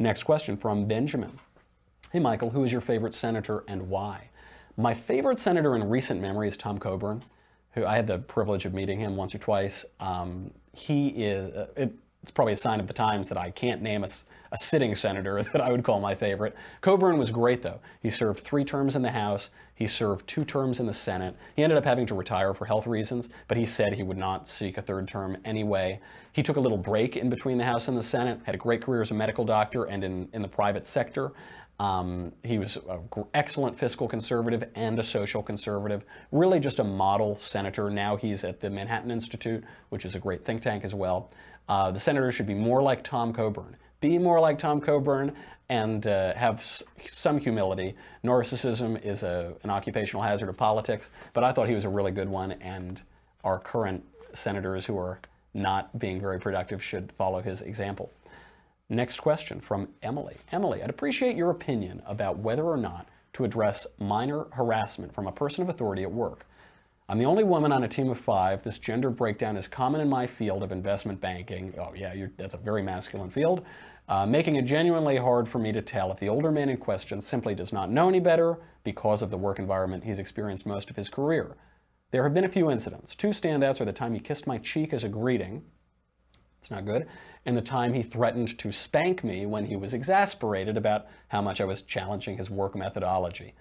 Next 0.00 0.24
question 0.24 0.56
from 0.56 0.86
Benjamin. 0.86 1.38
Hey, 2.10 2.18
Michael, 2.18 2.50
who 2.50 2.64
is 2.64 2.72
your 2.72 2.80
favorite 2.80 3.14
senator 3.14 3.62
and 3.68 3.88
why? 3.88 4.30
My 4.76 4.94
favorite 4.94 5.38
senator 5.38 5.76
in 5.76 5.88
recent 5.88 6.20
memory 6.20 6.48
is 6.48 6.56
Tom 6.56 6.78
Coburn 6.78 7.22
who 7.72 7.86
I 7.86 7.96
had 7.96 8.06
the 8.06 8.18
privilege 8.18 8.64
of 8.64 8.74
meeting 8.74 8.98
him 8.98 9.16
once 9.16 9.34
or 9.34 9.38
twice. 9.38 9.84
Um, 10.00 10.50
he 10.72 11.08
is, 11.08 11.54
uh, 11.54 11.66
it, 11.76 11.92
it's 12.22 12.30
probably 12.30 12.52
a 12.52 12.56
sign 12.56 12.80
of 12.80 12.86
the 12.86 12.92
times 12.92 13.28
that 13.28 13.38
I 13.38 13.50
can't 13.50 13.82
name 13.82 14.04
a, 14.04 14.08
a, 14.52 14.56
sitting 14.58 14.94
senator 14.94 15.42
that 15.52 15.60
I 15.60 15.70
would 15.70 15.84
call 15.84 16.00
my 16.00 16.14
favorite. 16.14 16.56
Coburn 16.80 17.18
was 17.18 17.30
great, 17.30 17.62
though. 17.62 17.80
He 18.00 18.10
served 18.10 18.40
three 18.40 18.64
terms 18.64 18.96
in 18.96 19.02
the 19.02 19.10
House, 19.10 19.50
he 19.74 19.86
served 19.86 20.26
two 20.26 20.44
terms 20.44 20.78
in 20.78 20.86
the 20.86 20.92
Senate. 20.92 21.34
He 21.56 21.62
ended 21.62 21.78
up 21.78 21.86
having 21.86 22.04
to 22.06 22.14
retire 22.14 22.52
for 22.52 22.66
health 22.66 22.86
reasons, 22.86 23.30
but 23.48 23.56
he 23.56 23.64
said 23.64 23.94
he 23.94 24.02
would 24.02 24.18
not 24.18 24.46
seek 24.46 24.76
a 24.76 24.82
third 24.82 25.08
term 25.08 25.38
anyway. 25.42 26.00
He 26.32 26.42
took 26.42 26.56
a 26.56 26.60
little 26.60 26.76
break 26.76 27.16
in 27.16 27.30
between 27.30 27.56
the 27.56 27.64
House 27.64 27.88
and 27.88 27.96
the 27.96 28.02
Senate, 28.02 28.40
had 28.44 28.54
a 28.54 28.58
great 28.58 28.82
career 28.82 29.00
as 29.00 29.10
a 29.10 29.14
medical 29.14 29.44
doctor 29.44 29.84
and 29.84 30.04
in, 30.04 30.28
in 30.34 30.42
the 30.42 30.48
private 30.48 30.86
sector. 30.86 31.32
Um, 31.80 32.32
he 32.44 32.58
was 32.58 32.76
an 32.76 33.24
excellent 33.32 33.78
fiscal 33.78 34.06
conservative 34.06 34.64
and 34.74 34.98
a 34.98 35.02
social 35.02 35.42
conservative, 35.42 36.04
really 36.30 36.60
just 36.60 36.78
a 36.78 36.84
model 36.84 37.38
senator. 37.38 37.88
Now 37.88 38.16
he's 38.16 38.44
at 38.44 38.60
the 38.60 38.68
Manhattan 38.68 39.10
Institute, 39.10 39.64
which 39.88 40.04
is 40.04 40.14
a 40.14 40.18
great 40.18 40.44
think 40.44 40.60
tank 40.60 40.84
as 40.84 40.94
well. 40.94 41.30
Uh, 41.70 41.92
the 41.92 42.00
senator 42.00 42.32
should 42.32 42.48
be 42.48 42.54
more 42.54 42.82
like 42.82 43.04
Tom 43.04 43.32
Coburn. 43.32 43.76
Be 44.00 44.18
more 44.18 44.40
like 44.40 44.58
Tom 44.58 44.80
Coburn 44.80 45.36
and 45.68 46.04
uh, 46.04 46.34
have 46.34 46.64
some 46.64 47.38
humility. 47.38 47.94
Narcissism 48.24 49.00
is 49.04 49.22
a, 49.22 49.54
an 49.62 49.70
occupational 49.70 50.20
hazard 50.20 50.48
of 50.48 50.56
politics, 50.56 51.10
but 51.32 51.44
I 51.44 51.52
thought 51.52 51.68
he 51.68 51.74
was 51.76 51.84
a 51.84 51.88
really 51.88 52.10
good 52.10 52.28
one, 52.28 52.52
and 52.60 53.00
our 53.44 53.60
current 53.60 54.04
senators 54.32 54.84
who 54.84 54.98
are 54.98 55.20
not 55.54 55.96
being 55.96 56.20
very 56.20 56.40
productive 56.40 56.82
should 56.82 57.12
follow 57.12 57.40
his 57.40 57.62
example. 57.62 58.10
Next 58.88 59.20
question 59.20 59.60
from 59.60 59.90
Emily. 60.02 60.38
Emily, 60.50 60.82
I'd 60.82 60.90
appreciate 60.90 61.36
your 61.36 61.50
opinion 61.50 62.02
about 62.04 62.38
whether 62.38 62.64
or 62.64 62.76
not 62.76 63.06
to 63.34 63.44
address 63.44 63.86
minor 64.00 64.46
harassment 64.50 65.14
from 65.14 65.28
a 65.28 65.32
person 65.32 65.62
of 65.62 65.68
authority 65.68 66.02
at 66.02 66.10
work. 66.10 66.46
I'm 67.10 67.18
the 67.18 67.24
only 67.24 67.42
woman 67.42 67.72
on 67.72 67.82
a 67.82 67.88
team 67.88 68.08
of 68.08 68.20
five. 68.20 68.62
This 68.62 68.78
gender 68.78 69.10
breakdown 69.10 69.56
is 69.56 69.66
common 69.66 70.00
in 70.00 70.08
my 70.08 70.28
field 70.28 70.62
of 70.62 70.70
investment 70.70 71.20
banking. 71.20 71.74
Oh, 71.76 71.92
yeah, 71.92 72.14
that's 72.36 72.54
a 72.54 72.56
very 72.56 72.84
masculine 72.84 73.30
field. 73.30 73.66
Uh, 74.08 74.26
making 74.26 74.54
it 74.54 74.62
genuinely 74.62 75.16
hard 75.16 75.48
for 75.48 75.58
me 75.58 75.72
to 75.72 75.82
tell 75.82 76.12
if 76.12 76.20
the 76.20 76.28
older 76.28 76.52
man 76.52 76.68
in 76.68 76.76
question 76.76 77.20
simply 77.20 77.52
does 77.52 77.72
not 77.72 77.90
know 77.90 78.08
any 78.08 78.20
better 78.20 78.60
because 78.84 79.22
of 79.22 79.30
the 79.32 79.36
work 79.36 79.58
environment 79.58 80.04
he's 80.04 80.20
experienced 80.20 80.66
most 80.66 80.88
of 80.88 80.94
his 80.94 81.08
career. 81.08 81.56
There 82.12 82.22
have 82.22 82.32
been 82.32 82.44
a 82.44 82.48
few 82.48 82.70
incidents. 82.70 83.16
Two 83.16 83.30
standouts 83.30 83.80
are 83.80 83.84
the 83.84 83.92
time 83.92 84.14
he 84.14 84.20
kissed 84.20 84.46
my 84.46 84.58
cheek 84.58 84.92
as 84.92 85.02
a 85.02 85.08
greeting. 85.08 85.64
It's 86.60 86.70
not 86.70 86.86
good 86.86 87.08
and 87.46 87.56
the 87.56 87.62
time 87.62 87.94
he 87.94 88.02
threatened 88.02 88.58
to 88.58 88.70
spank 88.70 89.24
me 89.24 89.46
when 89.46 89.64
he 89.64 89.76
was 89.76 89.94
exasperated 89.94 90.76
about 90.76 91.06
how 91.28 91.40
much 91.40 91.60
I 91.60 91.64
was 91.64 91.82
challenging 91.82 92.36
his 92.36 92.50
work 92.50 92.76
methodology. 92.76 93.54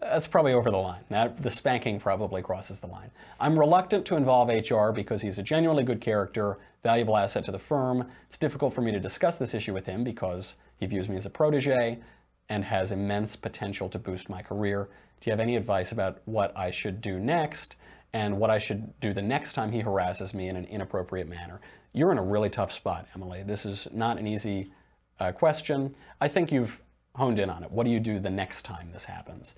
That's 0.00 0.26
probably 0.26 0.52
over 0.52 0.70
the 0.70 0.76
line. 0.76 1.02
That, 1.08 1.42
the 1.42 1.50
spanking 1.50 2.00
probably 2.00 2.42
crosses 2.42 2.80
the 2.80 2.88
line. 2.88 3.10
I'm 3.38 3.58
reluctant 3.58 4.04
to 4.06 4.16
involve 4.16 4.48
HR 4.48 4.90
because 4.90 5.22
he's 5.22 5.38
a 5.38 5.42
genuinely 5.42 5.84
good 5.84 6.00
character, 6.00 6.58
valuable 6.82 7.16
asset 7.16 7.44
to 7.44 7.52
the 7.52 7.58
firm. 7.58 8.08
It's 8.26 8.38
difficult 8.38 8.74
for 8.74 8.80
me 8.80 8.90
to 8.92 9.00
discuss 9.00 9.36
this 9.36 9.54
issue 9.54 9.72
with 9.72 9.86
him 9.86 10.02
because 10.02 10.56
he 10.78 10.86
views 10.86 11.08
me 11.08 11.16
as 11.16 11.26
a 11.26 11.30
protege 11.30 12.00
and 12.48 12.64
has 12.64 12.92
immense 12.92 13.36
potential 13.36 13.88
to 13.88 13.98
boost 13.98 14.28
my 14.28 14.42
career. 14.42 14.88
Do 15.20 15.30
you 15.30 15.32
have 15.32 15.40
any 15.40 15.56
advice 15.56 15.92
about 15.92 16.18
what 16.24 16.56
I 16.56 16.70
should 16.70 17.00
do 17.00 17.18
next 17.18 17.76
and 18.12 18.38
what 18.38 18.50
I 18.50 18.58
should 18.58 18.98
do 19.00 19.12
the 19.12 19.22
next 19.22 19.54
time 19.54 19.72
he 19.72 19.80
harasses 19.80 20.34
me 20.34 20.48
in 20.48 20.56
an 20.56 20.66
inappropriate 20.66 21.28
manner? 21.28 21.60
You're 21.92 22.12
in 22.12 22.18
a 22.18 22.22
really 22.22 22.50
tough 22.50 22.72
spot, 22.72 23.06
Emily. 23.14 23.44
This 23.44 23.64
is 23.64 23.88
not 23.92 24.18
an 24.18 24.26
easy 24.26 24.72
uh, 25.20 25.32
question. 25.32 25.94
I 26.20 26.28
think 26.28 26.50
you've 26.50 26.80
honed 27.14 27.38
in 27.38 27.48
on 27.48 27.62
it. 27.62 27.70
What 27.70 27.86
do 27.86 27.92
you 27.92 28.00
do 28.00 28.18
the 28.18 28.30
next 28.30 28.62
time 28.62 28.90
this 28.92 29.04
happens? 29.04 29.54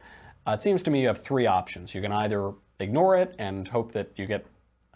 Uh, 0.46 0.52
it 0.52 0.62
seems 0.62 0.82
to 0.85 0.90
me 0.90 1.00
you 1.00 1.09
have 1.09 1.22
three 1.22 1.46
options. 1.46 1.94
You 1.94 2.00
can 2.00 2.12
either 2.12 2.52
ignore 2.78 3.16
it 3.16 3.35
and 3.38 3.66
hope 3.66 3.92
that 3.92 4.11
you 4.16 4.26
get 4.26 4.46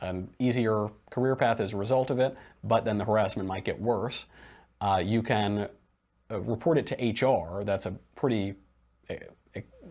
an 0.01 0.29
easier 0.39 0.89
career 1.11 1.35
path 1.37 1.61
as 1.61 1.73
a 1.73 1.77
result 1.77 2.11
of 2.11 2.19
it, 2.19 2.37
but 2.65 2.85
then 2.85 2.99
the 2.99 3.05
harassment 3.05 3.49
might 3.49 3.65
get 3.65 3.81
worse. 3.81 4.27
Uh, 4.81 5.03
you 5.05 5.23
can 5.23 5.69
uh, 6.31 6.41
report 6.41 6.79
it 6.79 6.87
to 6.87 7.27
HR. 7.27 7.65
That's 7.65 7.87
a 7.87 7.93
pretty 8.15 8.55
uh, 9.11 9.15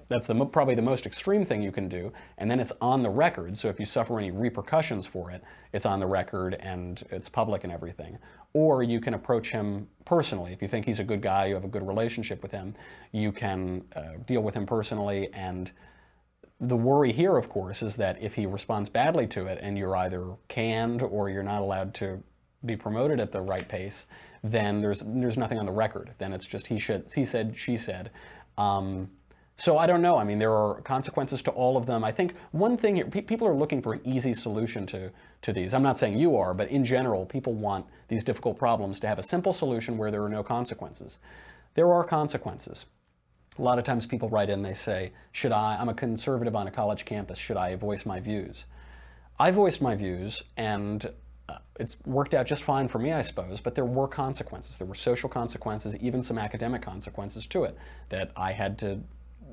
that's 0.08 0.28
the, 0.28 0.46
probably 0.46 0.76
the 0.76 0.82
most 0.82 1.06
extreme 1.06 1.46
thing 1.46 1.62
you 1.62 1.72
can 1.72 1.88
do. 1.88 2.12
And 2.38 2.50
then 2.50 2.60
it's 2.60 2.72
on 2.82 3.04
the 3.04 3.10
record. 3.10 3.56
So 3.56 3.70
if 3.70 3.80
you 3.80 3.86
suffer 3.86 4.18
any 4.18 4.32
repercussions 4.32 5.06
for 5.06 5.30
it, 5.32 5.44
it's 5.72 5.86
on 5.86 6.00
the 6.00 6.08
record 6.08 6.56
and 6.60 7.04
it's 7.12 7.30
public 7.30 7.64
and 7.64 7.72
everything. 7.72 8.18
Or 8.54 8.84
you 8.84 9.00
can 9.00 9.14
approach 9.14 9.52
him 9.52 9.88
personally. 10.06 10.54
If 10.54 10.62
you 10.62 10.68
think 10.68 10.86
he's 10.86 11.00
a 11.00 11.04
good 11.04 11.22
guy, 11.22 11.46
you 11.46 11.54
have 11.54 11.66
a 11.66 11.70
good 11.70 11.88
relationship 11.88 12.42
with 12.42 12.52
him, 12.52 12.76
you 13.12 13.32
can 13.32 13.84
uh, 13.96 14.14
deal 14.26 14.42
with 14.42 14.56
him 14.56 14.66
personally. 14.66 15.30
And 15.34 15.72
the 16.60 16.76
worry 16.76 17.12
here, 17.12 17.38
of 17.38 17.48
course, 17.48 17.82
is 17.84 17.96
that 17.98 18.22
if 18.22 18.34
he 18.34 18.46
responds 18.46 18.90
badly 18.90 19.28
to 19.28 19.46
it 19.46 19.60
and 19.62 19.78
you're 19.78 19.96
either 19.96 20.26
canned 20.48 21.04
or 21.04 21.30
you're 21.30 21.44
not 21.44 21.62
allowed 21.62 21.94
to 21.96 22.22
be 22.66 22.76
promoted 22.76 23.20
at 23.20 23.32
the 23.32 23.42
right 23.42 23.68
pace, 23.68 24.08
then 24.44 24.82
there's 24.82 25.02
there's 25.06 25.38
nothing 25.38 25.60
on 25.60 25.66
the 25.66 25.72
record. 25.72 26.12
Then 26.18 26.34
it's 26.34 26.46
just 26.46 26.68
he 26.68 26.80
should 26.80 27.12
he 27.14 27.26
said 27.26 27.56
she 27.56 27.78
said. 27.78 28.12
Um, 28.58 29.10
so 29.60 29.78
I 29.78 29.88
don't 29.88 30.02
know. 30.02 30.18
I 30.18 30.24
mean, 30.24 30.40
there 30.40 30.54
are 30.54 30.80
consequences 30.82 31.42
to 31.42 31.52
all 31.52 31.76
of 31.76 31.86
them. 31.86 32.02
I 32.06 32.14
think 32.14 32.34
one 32.52 32.78
thing 32.78 32.96
here, 32.96 33.06
pe- 33.06 33.22
people 33.22 33.46
are 33.46 33.54
looking 33.54 33.82
for 33.82 33.92
an 33.92 34.00
easy 34.06 34.34
solution 34.34 34.86
to, 34.88 35.12
to 35.42 35.52
these. 35.52 35.74
I'm 35.74 35.84
not 35.84 35.98
saying 35.98 36.18
you 36.18 36.38
are, 36.38 36.54
but 36.54 36.70
in 36.70 36.86
general, 36.86 37.26
people 37.26 37.54
want 37.54 37.86
these 38.08 38.24
difficult 38.24 38.58
problems 38.58 39.02
to 39.02 39.08
have 39.08 39.20
a 39.20 39.24
simple 39.24 39.52
solution 39.52 39.98
where 39.98 40.12
there 40.12 40.24
are 40.24 40.30
no 40.30 40.44
consequences. 40.44 41.20
There 41.76 41.92
are 41.92 42.06
consequences. 42.06 42.86
A 43.58 43.62
lot 43.62 43.78
of 43.78 43.84
times 43.84 44.06
people 44.06 44.30
write 44.30 44.50
in, 44.50 44.62
they 44.62 44.74
say, 44.74 45.12
should 45.34 45.52
I, 45.52 45.76
I'm 45.76 45.90
a 45.90 45.94
conservative 45.94 46.56
on 46.56 46.66
a 46.66 46.72
college 46.72 47.04
campus, 47.04 47.38
should 47.38 47.58
I 47.58 47.76
voice 47.76 48.06
my 48.06 48.22
views? 48.22 48.64
I 49.38 49.52
voiced 49.52 49.82
my 49.82 49.94
views 49.96 50.42
and 50.56 51.06
uh, 51.50 51.58
it's 51.78 51.98
worked 52.06 52.34
out 52.34 52.46
just 52.46 52.64
fine 52.64 52.88
for 52.88 53.00
me, 53.00 53.12
I 53.12 53.24
suppose, 53.24 53.60
but 53.60 53.76
there 53.76 53.84
were 53.84 54.08
consequences. 54.08 54.78
There 54.78 54.88
were 54.88 54.96
social 54.96 55.28
consequences, 55.28 55.98
even 55.98 56.22
some 56.22 56.38
academic 56.38 56.82
consequences 56.82 57.46
to 57.48 57.66
it 57.66 57.78
that 58.08 58.32
I 58.38 58.54
had 58.54 58.78
to 58.80 59.02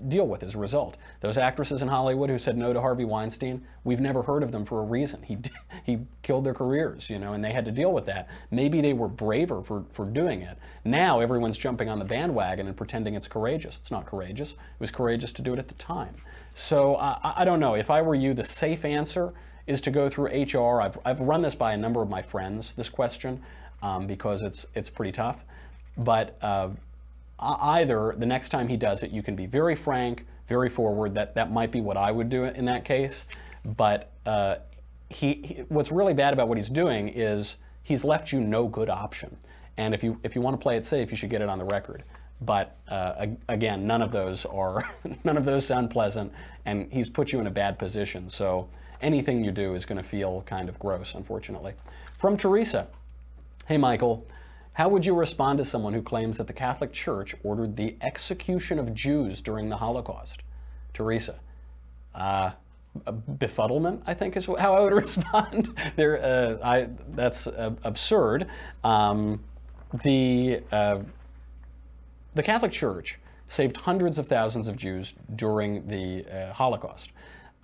deal 0.09 0.27
with 0.27 0.43
as 0.43 0.55
a 0.55 0.59
result. 0.59 0.97
Those 1.21 1.39
actresses 1.39 1.83
in 1.83 1.89
Hollywood 1.89 2.31
who 2.31 2.39
said 2.39 2.57
no 2.57 2.73
to 2.73 2.81
Harvey 2.81 3.05
Weinstein, 3.05 3.63
we've 3.85 4.01
never 4.01 4.23
heard 4.23 4.43
of 4.43 4.53
them 4.53 4.65
for 4.65 4.81
a 4.81 4.85
reason. 4.85 5.23
He, 5.23 5.39
he 5.85 5.99
killed 6.23 6.45
their 6.45 6.55
careers, 6.55 7.11
you 7.11 7.19
know, 7.19 7.33
and 7.33 7.45
they 7.45 7.53
had 7.53 7.65
to 7.65 7.73
deal 7.73 7.93
with 7.93 8.05
that. 8.07 8.29
Maybe 8.51 8.81
they 8.81 8.93
were 8.93 9.09
braver 9.09 9.63
for, 9.63 9.85
for 9.93 10.07
doing 10.07 10.43
it. 10.43 10.57
Now 10.85 11.21
everyone's 11.21 11.59
jumping 11.59 11.89
on 11.89 11.99
the 11.99 12.05
bandwagon 12.05 12.67
and 12.67 12.77
pretending 12.77 13.15
it's 13.15 13.29
courageous. 13.29 13.79
It's 13.79 13.91
not 13.91 14.07
courageous. 14.07 14.53
It 14.53 14.81
was 14.81 14.91
courageous 14.91 15.33
to 15.33 15.43
do 15.43 15.53
it 15.53 15.59
at 15.59 15.69
the 15.69 15.75
time. 15.75 16.15
So 16.55 16.97
I, 16.97 17.35
I 17.39 17.45
don't 17.45 17.61
know. 17.61 17.75
If 17.75 17.91
I 17.91 18.03
were 18.03 18.15
you, 18.15 18.35
the 18.35 18.45
safe 18.45 18.85
answer 18.85 19.35
is 19.67 19.81
to 19.83 19.91
go 19.91 20.09
through 20.09 20.29
HR. 20.29 20.81
I've, 20.81 20.99
I've 21.05 21.21
run 21.21 21.43
this 21.43 21.55
by 21.55 21.73
a 21.73 21.77
number 21.77 22.03
of 22.03 22.09
my 22.09 22.23
friends, 22.23 22.73
this 22.75 22.89
question, 22.89 23.43
um, 23.83 24.07
because 24.07 24.43
it's, 24.43 24.67
it's 24.75 24.89
pretty 24.89 25.13
tough. 25.13 25.45
But 25.97 26.37
uh, 26.43 26.71
either 27.39 28.15
the 28.17 28.27
next 28.27 28.49
time 28.49 28.69
he 28.69 28.77
does 28.77 29.03
it, 29.03 29.11
you 29.11 29.23
can 29.23 29.37
be 29.37 29.47
very 29.47 29.75
frank, 29.75 30.27
very 30.49 30.69
forward. 30.69 31.15
That 31.15 31.35
that 31.35 31.53
might 31.53 31.71
be 31.71 31.81
what 31.81 31.97
I 31.97 32.11
would 32.11 32.29
do 32.29 32.45
in 32.45 32.65
that 32.67 32.85
case. 32.85 33.27
But 33.65 34.13
uh, 34.25 34.57
he, 35.09 35.35
he, 35.35 35.55
what's 35.69 35.91
really 35.91 36.15
bad 36.15 36.33
about 36.33 36.49
what 36.49 36.57
he's 36.57 36.69
doing 36.69 37.09
is 37.09 37.57
he's 37.83 38.05
left 38.05 38.33
you 38.33 38.41
no 38.41 38.69
good 38.69 38.89
option. 38.89 39.37
And 39.77 39.95
if 39.95 40.03
you 40.03 40.19
if 40.23 40.35
you 40.35 40.41
want 40.41 40.55
to 40.55 40.63
play 40.63 40.77
it 40.77 40.85
safe, 40.85 41.11
you 41.11 41.17
should 41.17 41.31
get 41.31 41.43
it 41.43 41.49
on 41.49 41.59
the 41.59 41.65
record. 41.65 42.05
But 42.41 42.77
uh, 42.89 43.27
again, 43.49 43.87
none 43.87 44.03
of 44.03 44.13
those 44.13 44.45
are 44.47 44.89
none 45.25 45.37
of 45.37 45.45
those 45.45 45.67
sound 45.67 45.91
pleasant, 45.91 46.33
and 46.65 46.91
he's 46.93 47.09
put 47.09 47.33
you 47.33 47.41
in 47.41 47.47
a 47.47 47.51
bad 47.51 47.79
position. 47.79 48.29
So 48.29 48.69
anything 49.01 49.45
you 49.45 49.51
do 49.51 49.75
is 49.75 49.85
going 49.85 49.99
to 50.03 50.09
feel 50.09 50.43
kind 50.43 50.69
of 50.69 50.79
gross, 50.79 51.15
unfortunately. 51.15 51.75
From 52.19 52.37
Teresa, 52.37 52.89
hey 53.67 53.77
Michael, 53.77 54.27
how 54.77 54.91
would 54.91 55.07
you 55.07 55.15
respond 55.15 55.59
to 55.59 55.65
someone 55.65 55.95
who 55.95 56.03
claims 56.03 56.37
that 56.37 56.47
the 56.47 56.53
Catholic 56.53 56.93
Church 56.93 57.35
ordered 57.43 57.77
the 57.77 57.97
execution 58.03 58.79
of 58.79 58.93
Jews 58.93 59.41
during 59.41 59.71
the 59.71 59.77
Holocaust? 59.79 60.43
Teresa, 60.93 61.37
uh, 62.15 62.51
befuddlement, 63.39 64.03
I 64.07 64.13
think, 64.13 64.37
is 64.37 64.45
how 64.45 64.75
I 64.75 64.81
would 64.81 64.93
respond. 65.05 65.75
there, 65.97 66.23
uh, 66.23 66.59
I, 66.63 66.89
that's 67.09 67.47
uh, 67.47 67.71
absurd. 67.85 68.49
Um, 68.85 69.43
the 70.05 70.61
uh, 70.71 70.99
the 72.35 72.43
Catholic 72.43 72.71
Church 72.71 73.19
saved 73.49 73.79
hundreds 73.79 74.19
of 74.19 74.29
thousands 74.29 74.69
of 74.69 74.77
Jews 74.77 75.15
during 75.37 75.87
the 75.87 76.27
uh, 76.27 76.53
Holocaust. 76.53 77.13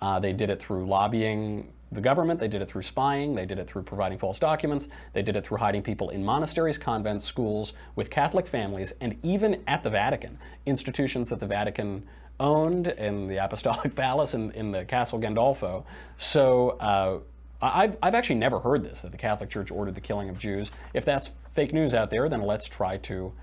Uh, 0.01 0.19
they 0.19 0.33
did 0.33 0.49
it 0.49 0.59
through 0.59 0.87
lobbying 0.87 1.71
the 1.93 2.01
government, 2.01 2.39
they 2.39 2.47
did 2.47 2.61
it 2.61 2.69
through 2.69 2.81
spying, 2.81 3.35
they 3.35 3.45
did 3.45 3.59
it 3.59 3.67
through 3.67 3.83
providing 3.83 4.17
false 4.17 4.39
documents, 4.39 4.89
they 5.13 5.21
did 5.21 5.35
it 5.35 5.45
through 5.45 5.57
hiding 5.57 5.81
people 5.81 6.09
in 6.09 6.23
monasteries, 6.23 6.77
convents, 6.77 7.25
schools, 7.25 7.73
with 7.95 8.09
Catholic 8.09 8.47
families, 8.47 8.93
and 9.01 9.17
even 9.23 9.61
at 9.67 9.83
the 9.83 9.89
Vatican, 9.89 10.37
institutions 10.65 11.29
that 11.29 11.39
the 11.39 11.47
Vatican 11.47 12.03
owned 12.39 12.87
in 12.87 13.27
the 13.27 13.37
Apostolic 13.37 13.95
Palace 13.95 14.33
and 14.33 14.51
in 14.53 14.71
the 14.71 14.85
Castel 14.85 15.19
Gandolfo. 15.19 15.85
So 16.17 16.71
uh, 16.71 17.19
I've, 17.61 17.97
I've 18.03 18.15
actually 18.15 18.35
never 18.35 18.59
heard 18.59 18.83
this, 18.83 19.01
that 19.01 19.11
the 19.11 19.17
Catholic 19.17 19.49
Church 19.49 19.71
ordered 19.71 19.95
the 19.95 20.01
killing 20.01 20.29
of 20.29 20.37
Jews. 20.37 20.71
If 20.93 21.05
that's 21.05 21.31
fake 21.53 21.73
news 21.73 21.93
out 21.93 22.09
there, 22.09 22.27
then 22.27 22.41
let's 22.41 22.67
try 22.67 22.97
to 22.97 23.33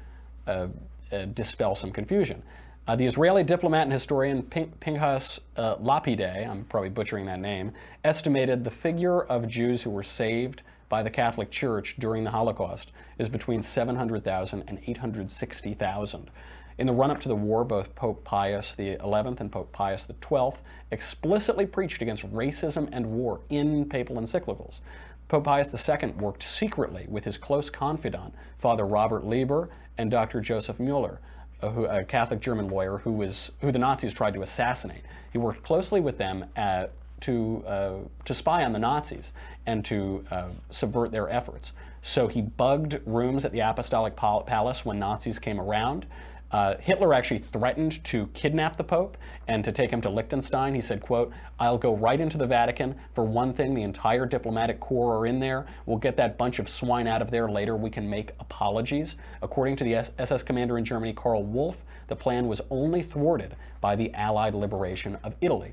uh, 0.46 0.66
uh, 1.12 1.24
dispel 1.26 1.74
some 1.74 1.90
confusion. 1.90 2.42
Uh, 2.90 2.96
the 2.96 3.06
Israeli 3.06 3.44
diplomat 3.44 3.82
and 3.82 3.92
historian 3.92 4.42
Pinchas 4.42 5.38
uh, 5.56 5.76
Lapide, 5.78 6.22
I'm 6.22 6.64
probably 6.64 6.88
butchering 6.88 7.24
that 7.26 7.38
name, 7.38 7.72
estimated 8.02 8.64
the 8.64 8.70
figure 8.72 9.22
of 9.26 9.46
Jews 9.46 9.80
who 9.80 9.90
were 9.90 10.02
saved 10.02 10.64
by 10.88 11.04
the 11.04 11.08
Catholic 11.08 11.52
Church 11.52 11.94
during 12.00 12.24
the 12.24 12.32
Holocaust 12.32 12.90
is 13.20 13.28
between 13.28 13.62
700,000 13.62 14.64
and 14.66 14.80
860,000. 14.84 16.30
In 16.78 16.86
the 16.88 16.92
run 16.92 17.12
up 17.12 17.20
to 17.20 17.28
the 17.28 17.36
war, 17.36 17.62
both 17.62 17.94
Pope 17.94 18.24
Pius 18.24 18.74
XI 18.76 18.96
and 18.98 19.52
Pope 19.52 19.70
Pius 19.70 20.08
XII 20.08 20.60
explicitly 20.90 21.66
preached 21.66 22.02
against 22.02 22.28
racism 22.34 22.88
and 22.90 23.06
war 23.06 23.42
in 23.50 23.88
papal 23.88 24.16
encyclicals. 24.16 24.80
Pope 25.28 25.44
Pius 25.44 25.72
II 25.88 26.10
worked 26.18 26.42
secretly 26.42 27.06
with 27.08 27.24
his 27.24 27.38
close 27.38 27.70
confidant, 27.70 28.34
Father 28.58 28.84
Robert 28.84 29.24
Leiber 29.24 29.68
and 29.96 30.10
Dr. 30.10 30.40
Joseph 30.40 30.80
Mueller, 30.80 31.20
a, 31.62 32.04
Catholic 32.04 32.40
German 32.40 32.68
lawyer 32.68 32.98
who 32.98 33.12
was 33.12 33.52
who 33.60 33.70
the 33.72 33.78
Nazis 33.78 34.14
tried 34.14 34.34
to 34.34 34.42
assassinate. 34.42 35.02
He 35.32 35.38
worked 35.38 35.62
closely 35.62 36.00
with 36.00 36.18
them 36.18 36.46
at, 36.56 36.92
to 37.20 37.64
uh, 37.66 37.94
to 38.24 38.34
spy 38.34 38.64
on 38.64 38.72
the 38.72 38.78
Nazis 38.78 39.32
and 39.66 39.84
to 39.84 40.24
uh, 40.30 40.48
subvert 40.70 41.12
their 41.12 41.28
efforts. 41.28 41.72
So 42.02 42.28
he 42.28 42.40
bugged 42.40 43.00
rooms 43.04 43.44
at 43.44 43.52
the 43.52 43.60
Apostolic 43.60 44.16
Palace 44.16 44.84
when 44.84 44.98
Nazis 44.98 45.38
came 45.38 45.60
around. 45.60 46.06
Uh, 46.52 46.74
Hitler 46.80 47.14
actually 47.14 47.38
threatened 47.38 48.02
to 48.04 48.26
kidnap 48.28 48.76
the 48.76 48.84
Pope 48.84 49.16
and 49.46 49.64
to 49.64 49.70
take 49.70 49.90
him 49.90 50.00
to 50.00 50.10
Liechtenstein. 50.10 50.74
He 50.74 50.80
said, 50.80 51.00
quote, 51.00 51.32
I'll 51.58 51.78
go 51.78 51.96
right 51.96 52.20
into 52.20 52.38
the 52.38 52.46
Vatican. 52.46 52.96
For 53.14 53.24
one 53.24 53.52
thing, 53.52 53.74
the 53.74 53.82
entire 53.82 54.26
diplomatic 54.26 54.80
corps 54.80 55.18
are 55.18 55.26
in 55.26 55.38
there. 55.38 55.66
We'll 55.86 55.98
get 55.98 56.16
that 56.16 56.36
bunch 56.36 56.58
of 56.58 56.68
swine 56.68 57.06
out 57.06 57.22
of 57.22 57.30
there 57.30 57.48
later. 57.48 57.76
We 57.76 57.90
can 57.90 58.08
make 58.08 58.32
apologies. 58.40 59.16
According 59.42 59.76
to 59.76 59.84
the 59.84 59.94
SS 59.94 60.42
commander 60.42 60.78
in 60.78 60.84
Germany, 60.84 61.12
Karl 61.12 61.44
Wolff, 61.44 61.84
the 62.08 62.16
plan 62.16 62.48
was 62.48 62.60
only 62.70 63.02
thwarted 63.02 63.54
by 63.80 63.94
the 63.94 64.12
Allied 64.14 64.54
liberation 64.54 65.16
of 65.22 65.34
Italy. 65.40 65.72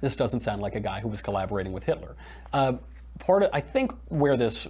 This 0.00 0.16
doesn't 0.16 0.40
sound 0.40 0.60
like 0.60 0.74
a 0.74 0.80
guy 0.80 1.00
who 1.00 1.08
was 1.08 1.22
collaborating 1.22 1.72
with 1.72 1.84
Hitler. 1.84 2.14
Uh, 2.52 2.74
part 3.18 3.42
of, 3.42 3.50
I 3.54 3.60
think 3.60 3.92
where 4.08 4.36
this 4.36 4.68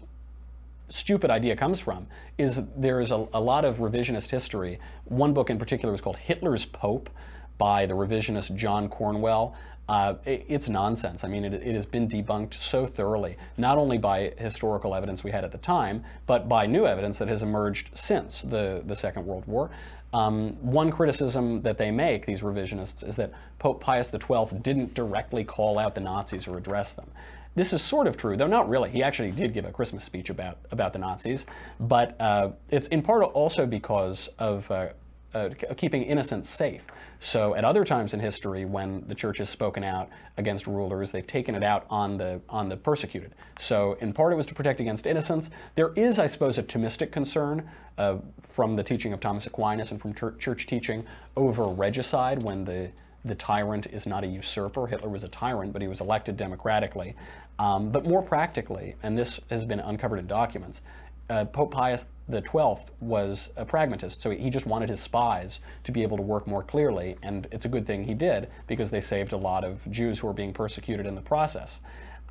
stupid 0.88 1.30
idea 1.30 1.56
comes 1.56 1.80
from 1.80 2.06
is 2.38 2.62
there 2.76 3.00
is 3.00 3.10
a, 3.10 3.26
a, 3.32 3.40
lot 3.40 3.64
of 3.64 3.78
revisionist 3.78 4.30
history. 4.30 4.78
One 5.04 5.32
book 5.32 5.50
in 5.50 5.58
particular 5.58 5.92
was 5.92 6.00
called 6.00 6.16
Hitler's 6.16 6.64
Pope 6.64 7.10
by 7.58 7.86
the 7.86 7.94
revisionist 7.94 8.54
John 8.56 8.88
Cornwell. 8.88 9.54
Uh, 9.88 10.14
it, 10.24 10.46
it's 10.48 10.68
nonsense. 10.68 11.24
I 11.24 11.28
mean, 11.28 11.44
it, 11.44 11.54
it, 11.54 11.74
has 11.74 11.84
been 11.84 12.08
debunked 12.08 12.54
so 12.54 12.86
thoroughly, 12.86 13.36
not 13.58 13.76
only 13.76 13.98
by 13.98 14.32
historical 14.38 14.94
evidence 14.94 15.22
we 15.22 15.30
had 15.30 15.44
at 15.44 15.52
the 15.52 15.58
time, 15.58 16.04
but 16.26 16.48
by 16.48 16.66
new 16.66 16.86
evidence 16.86 17.18
that 17.18 17.28
has 17.28 17.42
emerged 17.42 17.90
since 17.94 18.40
the, 18.42 18.82
the 18.86 18.96
Second 18.96 19.26
World 19.26 19.46
War. 19.46 19.70
Um, 20.14 20.52
one 20.62 20.90
criticism 20.92 21.62
that 21.62 21.76
they 21.76 21.90
make, 21.90 22.24
these 22.24 22.40
revisionists, 22.40 23.06
is 23.06 23.16
that 23.16 23.32
Pope 23.58 23.80
Pius 23.80 24.10
XII 24.10 24.58
didn't 24.60 24.94
directly 24.94 25.44
call 25.44 25.78
out 25.78 25.94
the 25.94 26.00
Nazis 26.00 26.46
or 26.46 26.56
address 26.56 26.94
them. 26.94 27.10
This 27.54 27.72
is 27.72 27.82
sort 27.82 28.06
of 28.06 28.16
true, 28.16 28.36
though 28.36 28.48
not 28.48 28.68
really. 28.68 28.90
He 28.90 29.02
actually 29.02 29.30
did 29.30 29.54
give 29.54 29.64
a 29.64 29.70
Christmas 29.70 30.02
speech 30.02 30.28
about, 30.28 30.58
about 30.72 30.92
the 30.92 30.98
Nazis, 30.98 31.46
but 31.78 32.20
uh, 32.20 32.50
it's 32.70 32.88
in 32.88 33.00
part 33.00 33.22
also 33.22 33.64
because 33.64 34.28
of 34.38 34.68
uh, 34.70 34.88
uh, 35.34 35.50
keeping 35.76 36.02
innocents 36.02 36.48
safe. 36.48 36.82
So 37.20 37.54
at 37.54 37.64
other 37.64 37.84
times 37.84 38.12
in 38.12 38.20
history, 38.20 38.64
when 38.64 39.06
the 39.08 39.14
church 39.14 39.38
has 39.38 39.48
spoken 39.48 39.82
out 39.82 40.08
against 40.36 40.66
rulers, 40.66 41.10
they've 41.10 41.26
taken 41.26 41.54
it 41.54 41.62
out 41.62 41.86
on 41.90 42.16
the 42.18 42.40
on 42.48 42.68
the 42.68 42.76
persecuted. 42.76 43.34
So 43.58 43.94
in 44.00 44.12
part, 44.12 44.32
it 44.32 44.36
was 44.36 44.46
to 44.46 44.54
protect 44.54 44.80
against 44.80 45.06
innocence. 45.06 45.50
There 45.74 45.92
is, 45.96 46.18
I 46.18 46.26
suppose, 46.26 46.58
a 46.58 46.62
Thomistic 46.62 47.12
concern 47.12 47.68
uh, 47.98 48.18
from 48.48 48.74
the 48.74 48.82
teaching 48.82 49.12
of 49.12 49.20
Thomas 49.20 49.46
Aquinas 49.46 49.90
and 49.90 50.00
from 50.00 50.14
church 50.14 50.66
teaching 50.66 51.04
over 51.36 51.66
regicide 51.66 52.42
when 52.42 52.64
the 52.64 52.90
the 53.24 53.34
tyrant 53.34 53.86
is 53.86 54.06
not 54.06 54.22
a 54.22 54.26
usurper. 54.26 54.86
Hitler 54.86 55.08
was 55.08 55.24
a 55.24 55.28
tyrant, 55.28 55.72
but 55.72 55.80
he 55.80 55.88
was 55.88 56.00
elected 56.00 56.36
democratically. 56.36 57.16
Um, 57.58 57.90
but 57.90 58.04
more 58.04 58.22
practically, 58.22 58.96
and 59.02 59.16
this 59.16 59.40
has 59.50 59.64
been 59.64 59.80
uncovered 59.80 60.18
in 60.18 60.26
documents, 60.26 60.82
uh, 61.30 61.44
Pope 61.46 61.70
Pius 61.70 62.06
XII 62.30 62.76
was 63.00 63.50
a 63.56 63.64
pragmatist, 63.64 64.20
so 64.20 64.30
he 64.30 64.50
just 64.50 64.66
wanted 64.66 64.88
his 64.88 65.00
spies 65.00 65.60
to 65.84 65.92
be 65.92 66.02
able 66.02 66.16
to 66.16 66.22
work 66.22 66.46
more 66.46 66.62
clearly, 66.62 67.16
and 67.22 67.46
it's 67.50 67.64
a 67.64 67.68
good 67.68 67.86
thing 67.86 68.04
he 68.04 68.14
did 68.14 68.48
because 68.66 68.90
they 68.90 69.00
saved 69.00 69.32
a 69.32 69.36
lot 69.36 69.64
of 69.64 69.90
Jews 69.90 70.18
who 70.18 70.26
were 70.26 70.32
being 70.32 70.52
persecuted 70.52 71.06
in 71.06 71.14
the 71.14 71.20
process. 71.20 71.80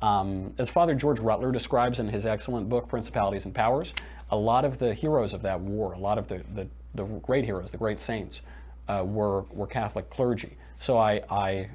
Um, 0.02 0.52
as 0.58 0.68
Father 0.68 0.94
George 0.94 1.18
Rutler 1.18 1.50
describes 1.50 1.98
in 1.98 2.08
his 2.08 2.26
excellent 2.26 2.68
book, 2.68 2.88
Principalities 2.88 3.46
and 3.46 3.54
Powers, 3.54 3.94
a 4.30 4.36
lot 4.36 4.64
of 4.64 4.78
the 4.78 4.92
heroes 4.94 5.32
of 5.32 5.42
that 5.42 5.60
war, 5.60 5.92
a 5.92 5.98
lot 5.98 6.18
of 6.18 6.28
the, 6.28 6.42
the, 6.54 6.68
the 6.94 7.04
great 7.04 7.44
heroes, 7.44 7.70
the 7.70 7.78
great 7.78 7.98
saints, 7.98 8.42
uh, 8.88 9.02
were, 9.04 9.42
were 9.50 9.66
Catholic 9.66 10.10
clergy. 10.10 10.56
So 10.78 10.98
I, 10.98 11.22
I, 11.30 11.70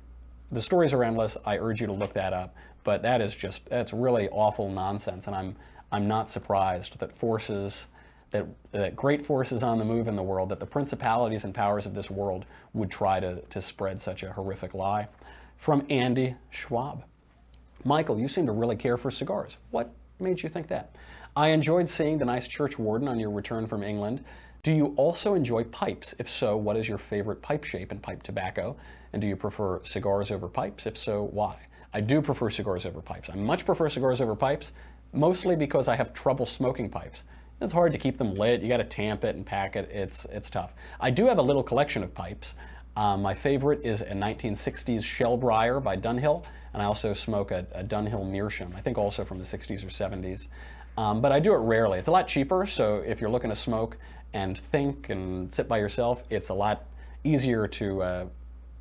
the 0.51 0.62
stories 0.62 0.93
are 0.93 1.03
endless. 1.03 1.38
I 1.45 1.57
urge 1.57 1.81
you 1.81 1.88
to 1.88 1.93
look 1.93 2.13
that 2.13 2.33
up. 2.33 2.55
But 2.89 3.04
that 3.04 3.21
is 3.21 3.36
just, 3.36 3.69
that's 3.69 3.93
really 3.93 4.30
awful 4.30 4.67
nonsense. 4.67 5.28
And 5.28 5.36
I'm, 5.36 5.56
I'm 5.91 6.08
not 6.08 6.28
surprised 6.28 6.97
that 6.97 7.15
forces, 7.15 7.86
that, 8.32 8.47
that 8.71 8.95
great 8.95 9.23
forces 9.23 9.62
on 9.62 9.78
the 9.78 9.86
move 9.86 10.08
in 10.08 10.15
the 10.15 10.23
world, 10.23 10.49
that 10.49 10.60
the 10.60 10.65
principalities 10.65 11.43
and 11.43 11.54
powers 11.54 11.86
of 11.86 11.93
this 11.93 12.10
world 12.10 12.47
would 12.73 12.89
try 12.89 13.19
to, 13.19 13.41
to 13.41 13.62
spread 13.62 13.99
such 13.99 14.23
a 14.23 14.32
horrific 14.32 14.73
lie. 14.73 15.08
From 15.58 15.86
Andy 15.91 16.34
Schwab. 16.49 17.04
Michael, 17.86 18.19
you 18.19 18.28
seem 18.28 18.47
to 18.47 18.54
really 18.54 18.75
care 18.75 18.97
for 18.97 19.12
cigars. 19.12 19.58
What 19.69 19.93
made 20.19 20.41
you 20.41 20.49
think 20.49 20.67
that? 20.69 20.95
I 21.36 21.49
enjoyed 21.49 21.88
seeing 21.88 22.17
the 22.17 22.25
nice 22.25 22.47
church 22.47 22.80
warden 22.80 23.08
on 23.08 23.19
your 23.19 23.30
return 23.30 23.67
from 23.67 23.84
England. 23.84 24.23
Do 24.63 24.71
you 24.71 24.95
also 24.97 25.36
enjoy 25.36 25.63
pipes? 25.65 26.15
If 26.17 26.28
so, 26.28 26.58
what 26.58 26.75
is 26.75 26.89
your 26.89 26.97
favorite 26.97 27.43
pipe 27.43 27.65
shape 27.65 27.91
and 27.91 28.02
pipe 28.02 28.23
tobacco? 28.23 28.78
And 29.13 29.21
do 29.21 29.28
you 29.28 29.36
prefer 29.36 29.80
cigars 29.84 30.32
over 30.32 30.47
pipes? 30.47 30.88
If 30.88 30.97
so, 30.97 31.30
why? 31.32 31.67
I 31.93 32.02
do 32.02 32.21
prefer 32.21 32.49
cigars 32.49 32.86
over 32.86 33.02
pipes. 33.02 33.30
I 33.30 33.36
much 33.36 33.65
prefer 33.65 33.89
cigars 33.89 34.21
over 34.21 34.36
pipes, 34.36 34.73
mostly 35.13 35.56
because 35.56 35.88
I 35.88 35.95
have 35.95 36.13
trouble 36.13 36.45
smoking 36.45 36.89
pipes. 36.89 37.23
It's 37.62 37.73
hard 37.73 37.91
to 37.91 37.97
keep 37.97 38.17
them 38.17 38.36
lit. 38.36 38.62
You 38.62 38.69
got 38.69 38.78
to 38.78 38.84
tamp 38.84 39.23
it 39.23 39.36
and 39.36 39.45
pack 39.45 39.75
it. 39.75 39.89
It's 39.91 40.25
it's 40.25 40.49
tough. 40.49 40.73
I 40.99 41.10
do 41.12 41.25
have 41.25 41.39
a 41.39 41.41
little 41.41 41.63
collection 41.63 42.04
of 42.04 42.13
pipes. 42.13 42.56
Um, 42.95 43.21
my 43.21 43.34
favorite 43.34 43.86
is 43.86 44.02
a 44.02 44.12
1960s 44.12 45.04
Shell 45.04 45.38
Shellbriar 45.38 45.82
by 45.82 45.95
Dunhill, 45.95 46.43
and 46.73 46.82
I 46.82 46.86
also 46.86 47.13
smoke 47.13 47.52
a, 47.52 47.65
a 47.73 47.84
Dunhill 47.84 48.30
Meerschaum. 48.30 48.73
I 48.75 48.82
think 48.82 48.97
also 48.97 49.23
from 49.23 49.38
the 49.38 49.43
60s 49.43 49.84
or 49.84 49.88
70s. 49.88 50.47
Um, 50.97 51.21
but 51.21 51.32
I 51.32 51.39
do 51.39 51.54
it 51.54 51.60
rarely. 51.60 51.97
It's 51.97 52.08
a 52.08 52.12
lot 52.12 52.28
cheaper, 52.28 52.65
so 52.65 52.97
if 53.06 53.21
you're 53.21 53.30
looking 53.30 53.52
to 53.52 53.56
smoke 53.56 53.97
and 54.34 54.58
think 54.58 55.10
and 55.10 55.54
sit 55.54 55.67
by 55.67 55.78
yourself, 55.78 56.23
it's 56.30 56.49
a 56.49 56.54
lot 56.54 56.86
easier 57.23 57.67
to 57.67 58.02
uh, 58.02 58.25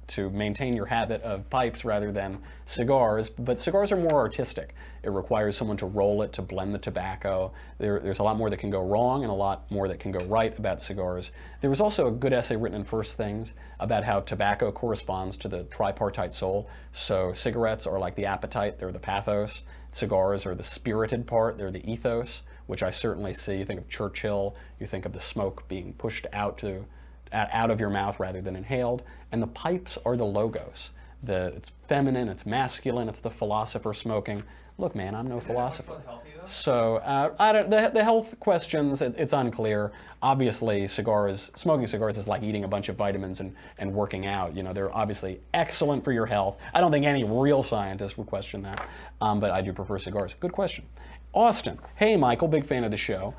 to 0.09 0.31
maintain 0.31 0.75
your 0.75 0.87
habit 0.87 1.23
of 1.23 1.49
pipes 1.51 1.85
rather 1.85 2.11
than 2.13 2.39
cigars. 2.65 3.29
But 3.29 3.61
cigars 3.61 3.93
are 3.93 3.97
more 3.97 4.15
artistic. 4.15 4.75
It 5.03 5.11
requires 5.11 5.57
someone 5.57 5.77
to 5.79 5.87
roll 5.87 6.23
it, 6.23 6.33
to 6.35 6.43
blend 6.43 6.75
the 6.75 6.79
tobacco. 6.79 7.53
There, 7.79 8.01
there's 8.01 8.19
a 8.19 8.23
lot 8.23 8.37
more 8.37 8.51
that 8.51 8.59
can 8.59 8.71
go 8.71 8.83
wrong 8.83 9.23
and 9.23 9.31
a 9.31 9.35
lot 9.35 9.71
more 9.71 9.89
that 9.89 10.01
can 10.01 10.11
go 10.11 10.25
right 10.27 10.59
about 10.59 10.83
cigars. 10.83 11.31
There 11.61 11.71
was 11.71 11.81
also 11.81 12.09
a 12.09 12.11
good 12.11 12.33
essay 12.33 12.57
written 12.57 12.81
in 12.81 12.85
First 12.85 13.17
Things 13.17 13.53
about 13.79 14.05
how 14.05 14.21
tobacco 14.21 14.73
corresponds 14.73 15.37
to 15.39 15.49
the 15.49 15.65
tripartite 15.65 16.33
soul. 16.33 16.69
So 16.93 17.33
cigarettes 17.33 17.87
are 17.87 17.99
like 17.99 18.15
the 18.15 18.27
appetite, 18.27 18.79
they're 18.79 18.93
the 18.93 18.99
pathos. 18.99 19.63
Cigars 19.91 20.45
are 20.45 20.55
the 20.55 20.65
spirited 20.65 21.27
part, 21.27 21.57
they're 21.57 21.71
the 21.71 21.91
ethos, 21.91 22.43
which 22.67 22.83
I 22.83 22.91
certainly 22.91 23.35
see. 23.35 23.57
You 23.57 23.65
think 23.65 23.81
of 23.81 23.89
Churchill, 23.89 24.57
you 24.79 24.87
think 24.87 25.07
of 25.07 25.13
the 25.13 25.21
smoke 25.21 25.67
being 25.69 25.93
pushed 25.95 26.27
out 26.33 26.59
to 26.59 26.85
out 27.33 27.71
of 27.71 27.81
your 27.81 27.91
mouth 27.91 28.19
rather 28.19 28.41
than 28.41 28.57
inhaled. 28.57 29.03
And 29.33 29.43
the 29.43 29.49
pipes 29.49 29.99
are 30.05 30.17
the 30.17 30.25
logos. 30.25 30.91
The, 31.23 31.53
it's 31.57 31.71
feminine, 31.89 32.29
it's 32.29 32.47
masculine, 32.47 33.09
it's 33.09 33.21
the 33.21 33.31
philosopher 33.31 33.93
smoking. 33.93 34.43
Look, 34.81 34.95
man, 34.95 35.17
I'm 35.17 35.27
no 35.27 35.41
philosopher. 35.41 36.01
So 36.47 36.97
uh, 36.99 37.35
I 37.41 37.53
don't, 37.53 37.69
the, 37.69 37.91
the 37.93 38.05
health 38.05 38.39
questions, 38.39 39.03
it, 39.03 39.17
it's 39.19 39.33
unclear. 39.33 39.91
Obviously, 40.23 40.87
cigars, 40.87 41.51
smoking 41.57 41.89
cigars 41.89 42.17
is 42.17 42.29
like 42.29 42.45
eating 42.45 42.63
a 42.63 42.69
bunch 42.69 42.89
of 42.89 42.95
vitamins 42.95 43.41
and, 43.41 43.57
and 43.79 43.93
working 43.93 44.27
out. 44.27 44.55
You 44.55 44.63
know, 44.63 44.73
they're 44.73 44.95
obviously 44.95 45.41
excellent 45.53 46.05
for 46.05 46.13
your 46.13 46.27
health. 46.27 46.63
I 46.73 46.81
don't 46.81 46.93
think 46.93 47.07
any 47.07 47.25
real 47.25 47.65
scientist 47.65 48.17
would 48.19 48.29
question 48.29 48.63
that, 48.63 48.89
um, 49.21 49.41
but 49.41 49.51
I 49.51 49.61
do 49.63 49.73
prefer 49.73 49.99
cigars. 49.99 50.37
Good 50.39 50.53
question. 50.53 50.85
Austin, 51.35 51.81
hey, 51.97 52.17
Michael, 52.17 52.47
big 52.47 52.65
fan 52.65 52.85
of 52.85 52.93
the 52.93 52.97
show. 52.97 53.35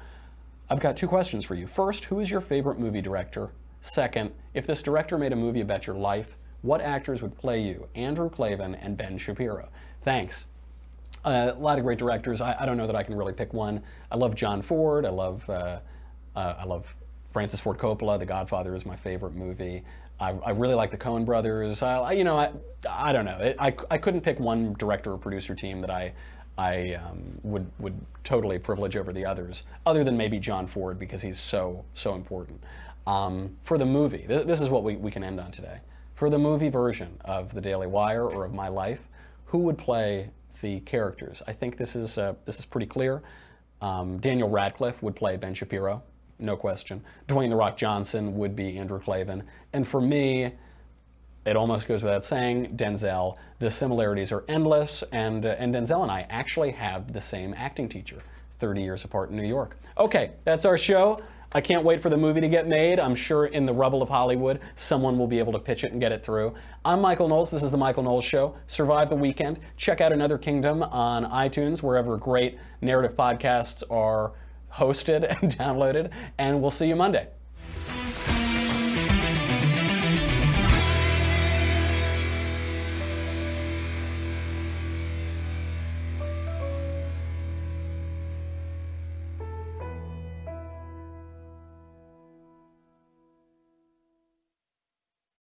I've 0.69 0.81
got 0.81 0.97
two 0.97 1.07
questions 1.07 1.45
for 1.45 1.55
you. 1.55 1.67
First, 1.67 2.03
who 2.03 2.19
is 2.19 2.29
your 2.29 2.41
favorite 2.41 2.77
movie 2.79 3.01
director? 3.01 3.49
Second, 3.81 4.31
if 4.53 4.67
this 4.67 4.81
director 4.81 5.17
made 5.17 5.33
a 5.33 5.35
movie 5.35 5.61
about 5.61 5.87
your 5.87 5.95
life, 5.95 6.37
what 6.61 6.81
actors 6.81 7.21
would 7.21 7.37
play 7.37 7.61
you? 7.61 7.87
Andrew 7.95 8.29
Klavan 8.29 8.75
and 8.75 8.97
Ben 8.97 9.17
Shapiro. 9.17 9.69
Thanks. 10.03 10.45
Uh, 11.23 11.51
a 11.53 11.59
lot 11.59 11.77
of 11.77 11.83
great 11.83 11.97
directors. 11.97 12.41
I, 12.41 12.55
I, 12.59 12.65
don't 12.65 12.77
know 12.77 12.87
that 12.87 12.95
I 12.95 13.03
can 13.03 13.15
really 13.15 13.33
pick 13.33 13.53
one. 13.53 13.81
I 14.11 14.15
love 14.15 14.35
John 14.35 14.61
Ford. 14.61 15.05
I 15.05 15.09
love 15.09 15.49
uh, 15.49 15.79
uh, 16.35 16.55
I 16.59 16.63
love 16.63 16.93
Francis 17.29 17.59
Ford 17.59 17.77
Coppola. 17.77 18.17
The 18.17 18.25
Godfather 18.25 18.73
is 18.75 18.85
my 18.85 18.95
favorite 18.95 19.35
movie. 19.35 19.83
I, 20.19 20.31
I 20.31 20.51
really 20.51 20.75
like 20.75 20.91
the 20.91 20.97
Coen 20.97 21.25
Brothers. 21.25 21.81
I, 21.81 22.11
you 22.13 22.23
know, 22.23 22.37
I, 22.37 22.51
I 22.89 23.13
don't 23.13 23.25
know. 23.25 23.37
It, 23.39 23.55
I, 23.59 23.73
I 23.89 23.97
couldn't 23.97 24.21
pick 24.21 24.39
one 24.39 24.73
director 24.73 25.13
or 25.13 25.17
producer 25.17 25.55
team 25.55 25.79
that 25.79 25.89
I 25.89 26.13
I 26.57 26.95
um, 26.95 27.39
would 27.43 27.71
would 27.79 27.97
totally 28.25 28.59
privilege 28.59 28.97
over 28.97 29.13
the 29.13 29.25
others, 29.25 29.63
other 29.85 30.03
than 30.03 30.17
maybe 30.17 30.39
John 30.39 30.67
Ford 30.67 30.99
because 30.99 31.21
he's 31.21 31.39
so 31.39 31.85
so 31.93 32.15
important. 32.15 32.61
Um, 33.09 33.57
for 33.63 33.79
the 33.79 33.87
movie, 33.87 34.25
th- 34.27 34.45
this 34.45 34.61
is 34.61 34.69
what 34.69 34.83
we, 34.83 34.95
we 34.95 35.09
can 35.09 35.23
end 35.23 35.39
on 35.39 35.51
today. 35.51 35.79
For 36.13 36.29
the 36.29 36.37
movie 36.37 36.69
version 36.69 37.17
of 37.25 37.51
The 37.51 37.61
Daily 37.61 37.87
Wire 37.87 38.25
or 38.25 38.45
of 38.45 38.53
my 38.53 38.67
life, 38.67 38.99
who 39.45 39.57
would 39.59 39.79
play 39.79 40.29
the 40.61 40.79
characters. 40.81 41.41
I 41.47 41.53
think 41.53 41.77
this 41.77 41.95
is 41.95 42.19
uh, 42.19 42.35
this 42.45 42.59
is 42.59 42.65
pretty 42.65 42.85
clear. 42.85 43.23
Um, 43.81 44.19
Daniel 44.19 44.47
Radcliffe 44.47 45.01
would 45.01 45.15
play 45.15 45.37
Ben 45.37 45.55
Shapiro, 45.55 46.03
no 46.37 46.55
question. 46.55 47.01
Dwayne 47.27 47.49
the 47.49 47.55
Rock 47.55 47.77
Johnson 47.77 48.37
would 48.37 48.55
be 48.55 48.77
Andrew 48.77 48.99
Klavan. 48.99 49.43
and 49.73 49.87
for 49.87 50.01
me, 50.01 50.51
it 51.45 51.55
almost 51.55 51.87
goes 51.87 52.03
without 52.03 52.23
saying, 52.23 52.75
Denzel. 52.75 53.37
The 53.57 53.71
similarities 53.71 54.31
are 54.31 54.43
endless, 54.47 55.03
and 55.11 55.47
uh, 55.47 55.55
and 55.57 55.73
Denzel 55.73 56.03
and 56.03 56.11
I 56.11 56.27
actually 56.29 56.71
have 56.71 57.11
the 57.11 57.21
same 57.21 57.55
acting 57.57 57.89
teacher, 57.89 58.17
30 58.59 58.83
years 58.83 59.03
apart 59.03 59.31
in 59.31 59.35
New 59.35 59.47
York. 59.47 59.77
Okay, 59.97 60.31
that's 60.43 60.65
our 60.65 60.77
show. 60.77 61.23
I 61.51 61.61
can't 61.61 61.83
wait 61.83 61.99
for 61.99 62.09
the 62.09 62.17
movie 62.17 62.41
to 62.41 62.47
get 62.47 62.67
made. 62.67 62.99
I'm 62.99 63.15
sure 63.15 63.47
in 63.47 63.65
the 63.65 63.73
rubble 63.73 64.03
of 64.03 64.09
Hollywood, 64.09 64.59
someone 64.75 65.17
will 65.17 65.25
be 65.25 65.39
able 65.39 65.51
to 65.53 65.57
pitch 65.57 65.83
it 65.83 65.91
and 65.91 65.99
get 65.99 66.11
it 66.11 66.23
through. 66.23 66.53
I'm 66.85 67.01
Michael 67.01 67.27
Knowles. 67.27 67.49
This 67.49 67.63
is 67.63 67.71
The 67.71 67.77
Michael 67.77 68.03
Knowles 68.03 68.23
Show. 68.23 68.55
Survive 68.67 69.09
the 69.09 69.15
weekend. 69.15 69.59
Check 69.75 69.99
out 69.99 70.11
Another 70.11 70.37
Kingdom 70.37 70.83
on 70.83 71.25
iTunes, 71.25 71.81
wherever 71.81 72.17
great 72.17 72.59
narrative 72.81 73.17
podcasts 73.17 73.81
are 73.89 74.33
hosted 74.71 75.23
and 75.41 75.51
downloaded. 75.57 76.11
And 76.37 76.61
we'll 76.61 76.69
see 76.69 76.87
you 76.87 76.95
Monday. 76.95 77.29